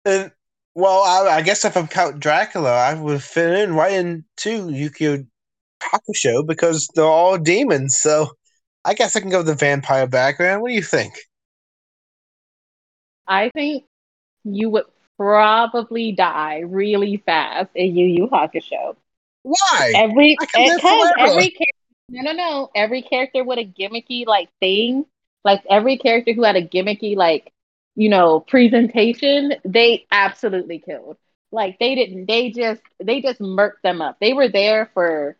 and 0.08 0.32
well, 0.74 1.02
I, 1.02 1.36
I, 1.36 1.42
guess 1.42 1.64
if 1.64 1.76
I'm 1.76 1.88
Count 1.88 2.20
Dracula, 2.20 2.70
I 2.70 2.94
would 2.94 3.22
fit 3.22 3.58
in 3.58 3.74
right 3.74 3.92
into 3.92 4.70
Yu 4.70 4.90
Yu 4.98 5.26
Hakusho 5.82 6.46
because 6.46 6.88
they're 6.94 7.04
all 7.04 7.36
demons. 7.36 7.98
So 7.98 8.30
I 8.84 8.94
guess 8.94 9.16
I 9.16 9.20
can 9.20 9.30
go 9.30 9.38
with 9.38 9.48
the 9.48 9.54
vampire 9.54 10.06
background. 10.06 10.62
What 10.62 10.68
do 10.68 10.74
you 10.74 10.82
think? 10.82 11.14
I 13.26 13.50
think 13.50 13.84
you 14.44 14.70
would 14.70 14.86
probably 15.18 16.12
die 16.12 16.60
really 16.60 17.18
fast 17.18 17.70
in 17.74 17.96
Yu 17.96 18.06
Yu 18.06 18.28
Hakusho. 18.28 18.96
Why? 19.42 19.92
Every 19.96 20.36
because 20.38 20.80
every 21.18 21.50
character, 21.50 21.64
no 22.08 22.22
no 22.22 22.32
no 22.32 22.70
every 22.74 23.02
character 23.02 23.44
with 23.44 23.58
a 23.58 23.64
gimmicky 23.64 24.26
like 24.26 24.48
thing, 24.60 25.04
like 25.44 25.62
every 25.68 25.98
character 25.98 26.32
who 26.32 26.44
had 26.44 26.56
a 26.56 26.62
gimmicky 26.62 27.16
like 27.16 27.52
you 27.98 28.08
know 28.08 28.40
presentation, 28.40 29.54
they 29.64 30.06
absolutely 30.10 30.78
killed. 30.78 31.16
Like 31.50 31.78
they 31.78 31.94
didn't. 31.94 32.26
They 32.26 32.50
just 32.50 32.82
they 33.02 33.20
just 33.20 33.40
murked 33.40 33.82
them 33.82 34.00
up. 34.00 34.18
They 34.20 34.32
were 34.32 34.48
there 34.48 34.90
for 34.94 35.36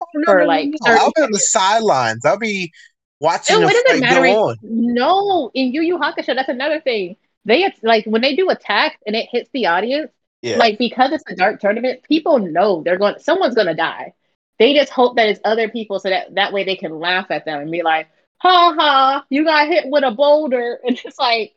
oh, 0.00 0.06
no, 0.14 0.24
for 0.24 0.40
no, 0.40 0.46
like. 0.46 0.68
No, 0.84 0.92
I'll 0.92 1.12
be 1.14 1.22
on 1.22 1.32
the 1.32 1.38
sidelines. 1.38 2.24
I'll 2.24 2.38
be 2.38 2.72
watching. 3.20 3.60
No, 3.60 3.68
it 3.68 3.84
doesn't 3.86 4.00
matter. 4.00 4.54
No, 4.62 5.50
in 5.54 5.72
Yu 5.72 5.82
Yu 5.82 5.98
Hakusho, 5.98 6.34
that's 6.34 6.48
another 6.48 6.80
thing 6.80 7.16
they 7.46 7.62
it's 7.62 7.82
like 7.82 8.04
when 8.04 8.20
they 8.20 8.36
do 8.36 8.50
attacks 8.50 8.96
and 9.06 9.16
it 9.16 9.28
hits 9.30 9.48
the 9.52 9.66
audience, 9.66 10.10
yeah. 10.42 10.56
like 10.56 10.78
because 10.78 11.12
it's 11.12 11.24
a 11.28 11.36
dark 11.36 11.60
tournament, 11.60 12.02
people 12.02 12.38
know 12.38 12.82
they're 12.82 12.98
going 12.98 13.14
someone's 13.20 13.54
gonna 13.54 13.74
die. 13.74 14.12
They 14.58 14.74
just 14.74 14.90
hope 14.90 15.16
that 15.16 15.28
it's 15.28 15.40
other 15.44 15.68
people 15.68 16.00
so 16.00 16.10
that 16.10 16.34
that 16.34 16.52
way 16.52 16.64
they 16.64 16.76
can 16.76 16.98
laugh 16.98 17.30
at 17.30 17.44
them 17.44 17.60
and 17.60 17.70
be 17.70 17.82
like, 17.82 18.08
ha 18.38 18.74
ha, 18.76 19.24
you 19.30 19.44
got 19.44 19.68
hit 19.68 19.84
with 19.86 20.04
a 20.04 20.10
boulder. 20.10 20.80
And 20.86 21.00
it's 21.04 21.18
like 21.18 21.54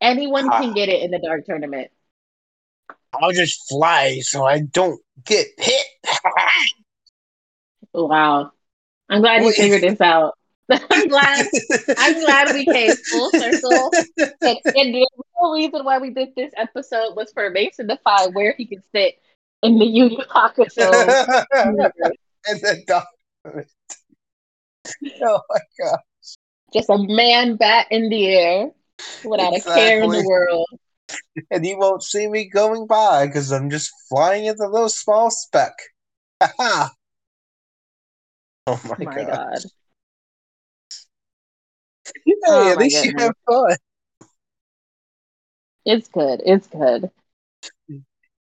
anyone 0.00 0.50
can 0.50 0.74
get 0.74 0.88
it 0.88 1.02
in 1.02 1.10
the 1.10 1.18
dark 1.18 1.46
tournament. 1.46 1.90
I'll 3.14 3.32
just 3.32 3.68
fly 3.68 4.20
so 4.20 4.44
I 4.44 4.60
don't 4.60 5.00
get 5.24 5.46
hit. 5.58 5.86
wow. 7.94 8.52
I'm 9.08 9.20
glad 9.20 9.42
you 9.42 9.52
figured 9.52 9.82
this 9.82 10.00
out. 10.00 10.34
I'm 10.70 11.08
glad. 11.08 11.46
I'm 11.96 12.24
glad 12.24 12.52
we 12.52 12.64
came 12.64 12.92
full 13.10 13.30
circle. 13.30 13.92
And, 14.18 14.58
and 14.64 14.94
the 14.94 15.08
real 15.40 15.52
reason 15.52 15.84
why 15.84 15.98
we 15.98 16.10
did 16.10 16.30
this 16.36 16.52
episode 16.56 17.14
was 17.14 17.32
for 17.32 17.48
Mason 17.50 17.86
to 17.88 17.96
find 17.98 18.34
where 18.34 18.54
he 18.56 18.66
could 18.66 18.82
sit 18.92 19.14
in 19.62 19.78
the 19.78 19.84
Yu 19.84 20.08
Yu 20.08 20.18
Hakusho 20.28 20.90
and 21.52 21.78
the 21.78 22.82
document. 22.86 23.68
Oh 25.22 25.40
my 25.48 25.60
gosh! 25.78 26.00
Just 26.72 26.90
a 26.90 26.98
man 26.98 27.56
bat 27.56 27.86
in 27.90 28.08
the 28.08 28.26
air 28.26 28.70
without 29.24 29.54
exactly. 29.54 29.82
a 29.82 29.86
care 29.86 30.02
in 30.02 30.10
the 30.10 30.24
world. 30.26 30.66
And 31.50 31.64
you 31.64 31.78
won't 31.78 32.02
see 32.02 32.26
me 32.28 32.48
going 32.48 32.86
by 32.86 33.26
because 33.26 33.52
I'm 33.52 33.70
just 33.70 33.92
flying 34.08 34.48
at 34.48 34.56
the 34.56 34.68
little 34.68 34.88
small 34.88 35.30
speck. 35.30 35.74
oh 36.40 36.90
my, 38.66 38.96
my 38.98 39.14
god. 39.14 39.26
god. 39.26 39.58
hey, 42.26 42.34
oh 42.46 42.72
at 42.72 42.78
least 42.78 43.04
you 43.04 43.14
have 43.18 43.34
fun. 43.46 43.76
It's 45.84 46.08
good. 46.08 46.42
It's 46.44 46.66
good. 46.66 47.10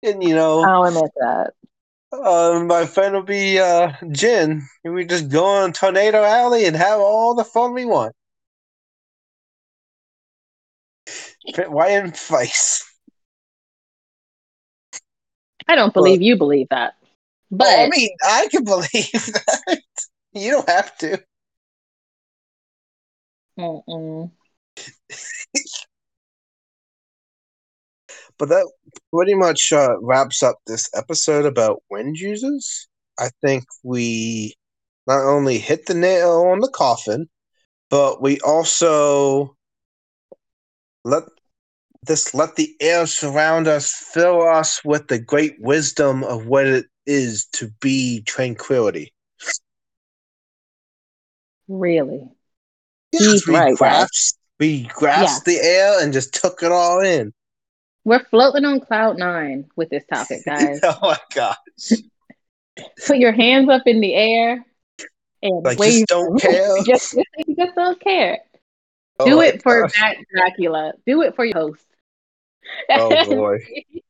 And 0.02 0.22
you 0.22 0.34
know, 0.34 0.62
I'll 0.62 0.84
admit 0.84 1.10
that. 1.16 1.54
Uh, 2.12 2.62
my 2.66 2.84
friend 2.84 3.14
will 3.14 3.22
be 3.22 3.58
uh, 3.58 3.92
Jin, 4.10 4.62
and 4.84 4.94
we 4.94 5.06
just 5.06 5.30
go 5.30 5.46
on 5.46 5.72
Tornado 5.72 6.22
Alley 6.22 6.66
and 6.66 6.76
have 6.76 7.00
all 7.00 7.34
the 7.34 7.44
fun 7.44 7.72
we 7.72 7.86
want. 7.86 8.14
Why 11.68 11.90
in 11.90 12.12
face? 12.12 12.84
I 15.68 15.74
don't 15.74 15.94
believe 15.94 16.18
but, 16.18 16.24
you 16.24 16.36
believe 16.36 16.68
that. 16.70 16.94
But 17.50 17.68
I 17.68 17.88
mean, 17.88 18.10
I 18.24 18.48
can 18.50 18.64
believe 18.72 18.88
that. 19.12 19.82
You 20.32 20.52
don't 20.52 20.68
have 20.68 20.96
to. 20.98 21.22
Mm-mm. 23.58 24.30
but 28.38 28.48
that 28.48 28.70
pretty 29.12 29.34
much 29.34 29.72
uh, 29.72 29.96
wraps 30.00 30.42
up 30.42 30.56
this 30.66 30.88
episode 30.94 31.44
about 31.44 31.82
wind 31.90 32.16
users. 32.16 32.88
I 33.18 33.28
think 33.44 33.64
we 33.82 34.54
not 35.06 35.22
only 35.22 35.58
hit 35.58 35.86
the 35.86 35.94
nail 35.94 36.46
on 36.50 36.60
the 36.60 36.70
coffin, 36.70 37.28
but 37.90 38.22
we 38.22 38.40
also 38.40 39.54
let 41.04 41.24
this 42.04 42.34
let 42.34 42.56
the 42.56 42.74
air 42.80 43.06
surround 43.06 43.68
us 43.68 43.92
fill 43.92 44.42
us 44.42 44.84
with 44.84 45.08
the 45.08 45.18
great 45.18 45.60
wisdom 45.60 46.24
of 46.24 46.46
what 46.46 46.66
it 46.66 46.86
is 47.06 47.46
to 47.52 47.70
be 47.80 48.22
tranquility. 48.22 49.12
Really? 51.68 52.28
He's 53.12 53.46
we 53.46 53.54
right. 53.54 53.76
Grasped, 53.76 54.38
we 54.58 54.84
grasped 54.84 55.46
yeah. 55.46 55.54
the 55.54 55.66
air 55.66 56.02
and 56.02 56.12
just 56.12 56.34
took 56.34 56.62
it 56.62 56.72
all 56.72 57.00
in. 57.00 57.32
We're 58.04 58.24
floating 58.24 58.64
on 58.64 58.80
cloud 58.80 59.18
nine 59.18 59.70
with 59.76 59.90
this 59.90 60.04
topic, 60.12 60.40
oh 60.48 60.50
guys. 60.50 60.80
oh 60.82 60.98
my 61.02 61.18
gosh. 61.34 62.00
Put 63.06 63.18
your 63.18 63.32
hands 63.32 63.68
up 63.68 63.82
in 63.86 64.00
the 64.00 64.14
air 64.14 64.64
and 65.42 65.64
like, 65.64 65.78
wave. 65.78 65.92
Just 66.00 66.08
don't 66.08 66.40
care. 66.40 66.82
just, 66.84 67.18
just 67.56 67.74
don't 67.74 68.00
care. 68.00 68.38
Oh 69.18 69.26
Do 69.26 69.40
it 69.40 69.62
for 69.62 69.88
Matt 70.00 70.16
Dracula. 70.34 70.92
Do 71.06 71.22
it 71.22 71.36
for 71.36 71.44
your 71.44 71.54
host. 71.58 71.84
Oh 72.90 73.24
boy. 73.26 73.58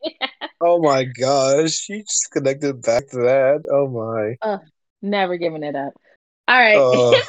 yeah. 0.02 0.26
Oh 0.60 0.80
my 0.80 1.04
gosh. 1.04 1.88
You 1.88 2.02
just 2.02 2.30
connected 2.30 2.82
back 2.82 3.08
to 3.08 3.16
that. 3.18 3.64
Oh 3.70 3.88
my. 3.88 4.36
Uh, 4.40 4.58
never 5.00 5.36
giving 5.36 5.64
it 5.64 5.74
up. 5.74 5.94
All 6.48 6.58
right. 6.58 6.76
Uh, 6.76 7.20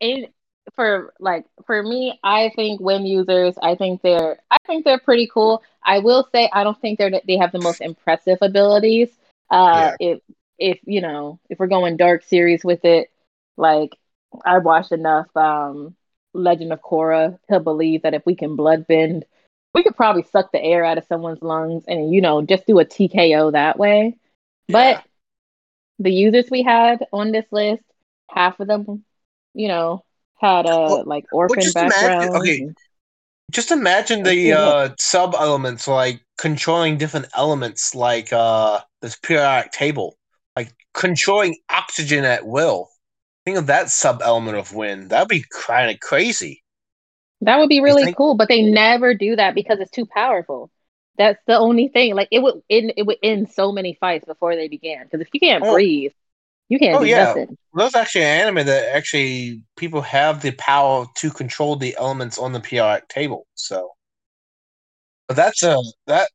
and 0.00 0.26
for 0.74 1.12
like 1.20 1.44
for 1.66 1.82
me, 1.82 2.18
I 2.22 2.50
think 2.56 2.80
wind 2.80 3.06
users, 3.08 3.54
I 3.62 3.74
think 3.74 4.02
they're 4.02 4.38
I 4.50 4.58
think 4.66 4.84
they're 4.84 5.00
pretty 5.00 5.28
cool. 5.32 5.62
I 5.84 5.98
will 5.98 6.28
say 6.32 6.48
I 6.52 6.64
don't 6.64 6.80
think 6.80 6.98
they're 6.98 7.10
they 7.26 7.36
have 7.36 7.52
the 7.52 7.58
most 7.58 7.80
impressive 7.80 8.38
abilities. 8.40 9.10
Uh 9.50 9.92
yeah. 10.00 10.12
if 10.12 10.20
if 10.58 10.78
you 10.84 11.00
know, 11.00 11.38
if 11.48 11.58
we're 11.58 11.66
going 11.66 11.96
dark 11.96 12.24
series 12.24 12.64
with 12.64 12.84
it, 12.84 13.10
like 13.56 13.96
I've 14.44 14.64
watched 14.64 14.92
enough 14.92 15.28
um 15.36 15.94
Legend 16.34 16.72
of 16.72 16.80
Korra 16.80 17.38
to 17.50 17.60
believe 17.60 18.02
that 18.02 18.14
if 18.14 18.24
we 18.26 18.34
can 18.34 18.56
blood 18.56 18.86
bend, 18.86 19.24
we 19.74 19.82
could 19.82 19.96
probably 19.96 20.24
suck 20.24 20.52
the 20.52 20.62
air 20.62 20.84
out 20.84 20.98
of 20.98 21.04
someone's 21.08 21.42
lungs 21.42 21.84
and 21.86 22.12
you 22.12 22.20
know, 22.20 22.42
just 22.42 22.66
do 22.66 22.78
a 22.78 22.84
TKO 22.84 23.52
that 23.52 23.78
way. 23.78 24.16
Yeah. 24.68 24.72
But 24.72 25.04
the 25.98 26.12
users 26.12 26.50
we 26.50 26.62
had 26.62 27.04
on 27.12 27.32
this 27.32 27.46
list, 27.50 27.82
half 28.30 28.60
of 28.60 28.68
them, 28.68 29.04
you 29.54 29.68
know, 29.68 30.04
had 30.40 30.66
a 30.66 30.68
well, 30.68 31.04
like 31.04 31.24
orphan 31.32 31.58
well, 31.74 31.88
background. 31.88 32.24
Imagine, 32.24 32.36
okay, 32.36 32.74
just 33.50 33.70
imagine 33.70 34.22
the 34.22 34.52
uh, 34.52 34.90
sub 34.98 35.34
elements 35.34 35.88
like 35.88 36.22
controlling 36.36 36.98
different 36.98 37.26
elements, 37.34 37.94
like 37.94 38.32
uh, 38.32 38.80
this 39.02 39.16
periodic 39.16 39.72
table, 39.72 40.16
like 40.54 40.72
controlling 40.94 41.56
oxygen 41.70 42.24
at 42.24 42.46
will. 42.46 42.90
Think 43.48 43.60
of 43.60 43.68
that 43.68 43.88
sub 43.88 44.20
element 44.22 44.58
of 44.58 44.74
wind. 44.74 45.08
That'd 45.08 45.28
be 45.28 45.42
kind 45.50 45.90
of 45.90 45.98
crazy. 46.00 46.62
That 47.40 47.58
would 47.58 47.70
be 47.70 47.80
really 47.80 48.12
cool, 48.12 48.34
but 48.34 48.46
they 48.46 48.60
never 48.60 49.14
do 49.14 49.36
that 49.36 49.54
because 49.54 49.80
it's 49.80 49.90
too 49.90 50.04
powerful. 50.04 50.70
That's 51.16 51.42
the 51.46 51.58
only 51.58 51.88
thing. 51.88 52.14
Like 52.14 52.28
it 52.30 52.40
would 52.42 52.60
end, 52.68 52.92
it 52.98 53.04
would 53.04 53.16
end 53.22 53.50
so 53.50 53.72
many 53.72 53.94
fights 53.94 54.26
before 54.26 54.54
they 54.54 54.68
began. 54.68 55.04
Because 55.04 55.22
if 55.22 55.28
you 55.32 55.40
can't 55.40 55.64
oh. 55.64 55.72
breathe, 55.72 56.12
you 56.68 56.78
can't 56.78 56.96
oh, 56.96 57.00
do 57.00 57.06
yeah. 57.06 57.24
nothing. 57.24 57.56
There's 57.72 57.94
actually 57.94 58.24
an 58.24 58.48
anime 58.48 58.66
that 58.66 58.94
actually 58.94 59.62
people 59.78 60.02
have 60.02 60.42
the 60.42 60.50
power 60.50 61.06
to 61.16 61.30
control 61.30 61.76
the 61.76 61.96
elements 61.96 62.38
on 62.38 62.52
the 62.52 62.60
periodic 62.60 63.08
table. 63.08 63.46
So, 63.54 63.92
but 65.26 65.38
that's 65.38 65.62
a 65.62 65.80
that 66.06 66.28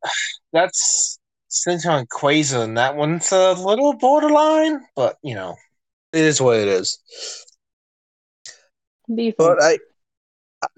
that's 0.52 1.20
Senton 1.52 2.08
Quasar, 2.08 2.64
and 2.64 2.76
that 2.80 2.96
one's 2.96 3.32
a 3.32 3.54
little 3.54 3.94
borderline, 3.94 4.82
but 4.96 5.18
you 5.22 5.36
know, 5.36 5.56
is 6.22 6.42
what 6.42 6.58
it 6.58 6.68
is. 6.68 7.00
But 9.38 9.62
I 9.62 9.78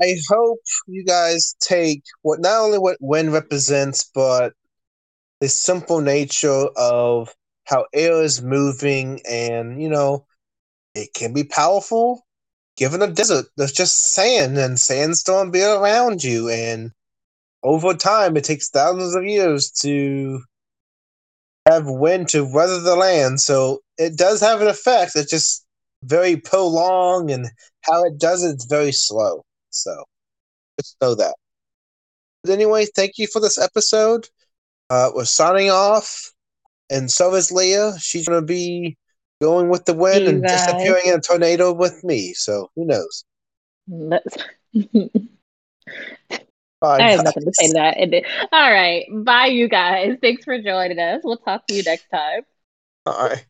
I 0.02 0.16
hope 0.30 0.60
you 0.88 1.04
guys 1.06 1.56
take 1.60 2.04
what 2.24 2.40
not 2.40 2.62
only 2.62 2.80
what 2.80 2.98
Win 3.00 3.32
represents, 3.32 4.10
but 4.14 4.54
the 5.42 5.48
simple 5.48 6.02
nature 6.02 6.68
of 6.76 7.34
how 7.66 7.86
air 7.94 8.22
is 8.22 8.42
moving, 8.42 9.22
and 9.30 9.82
you 9.82 9.90
know, 9.90 10.26
it 10.96 11.14
can 11.14 11.34
be 11.34 11.44
powerful. 11.44 12.26
Given 12.78 13.02
a 13.02 13.08
desert, 13.08 13.46
there's 13.56 13.72
just 13.72 14.14
sand, 14.14 14.58
and 14.58 14.80
sand's 14.80 15.24
be 15.24 15.64
around 15.64 16.24
you, 16.24 16.50
and 16.50 16.92
over 17.64 17.94
time, 17.94 18.38
it 18.38 18.44
takes 18.44 18.70
thousands 18.70 19.16
of 19.16 19.24
years 19.24 19.72
to 19.82 20.42
have 21.66 21.86
wind 21.88 22.30
to 22.30 22.46
weather 22.46 22.80
the 22.80 22.96
land. 22.96 23.40
So 23.42 23.82
it 23.98 24.18
does 24.18 24.42
have 24.42 24.62
an 24.62 24.68
effect. 24.68 25.14
It's 25.16 25.30
just 25.30 25.66
very 26.04 26.38
prolonged, 26.38 27.32
and 27.32 27.48
how 27.82 28.04
it 28.04 28.18
does 28.18 28.44
it, 28.44 28.52
it's 28.52 28.66
very 28.66 28.92
slow. 28.92 29.44
So 29.72 30.04
just 30.80 30.98
know 31.02 31.16
that. 31.16 31.36
But 32.44 32.54
anyway, 32.54 32.86
thank 32.96 33.14
you 33.18 33.28
for 33.28 33.40
this 33.40 33.58
episode. 33.58 34.28
Uh, 34.90 35.10
we're 35.16 35.26
signing 35.26 35.72
off, 35.72 36.32
and 36.90 37.10
so 37.10 37.34
is 37.34 37.52
Leah. 37.52 37.94
She's 38.00 38.28
going 38.28 38.42
to 38.42 38.46
be 38.46 38.98
going 39.42 39.70
with 39.70 39.86
the 39.86 39.94
wind 39.94 40.28
and 40.28 40.44
disappearing 40.44 41.04
in 41.08 41.16
a 41.16 41.22
tornado 41.22 41.74
with 41.74 42.04
me. 42.04 42.34
So 42.34 42.70
who 42.76 42.86
knows? 42.86 43.26
Bye, 46.86 47.04
I 47.04 47.12
have 47.12 47.24
nothing 47.24 47.46
to 47.46 47.54
say 47.54 47.68
to 47.68 47.74
that. 47.74 48.50
All 48.52 48.72
right. 48.72 49.06
Bye, 49.12 49.48
you 49.48 49.68
guys. 49.68 50.18
Thanks 50.22 50.44
for 50.44 50.62
joining 50.62 51.00
us. 51.00 51.22
We'll 51.24 51.38
talk 51.38 51.68
to 51.68 51.74
you 51.74 51.84
next 51.84 52.10
time. 52.10 52.42
Right. 53.06 53.46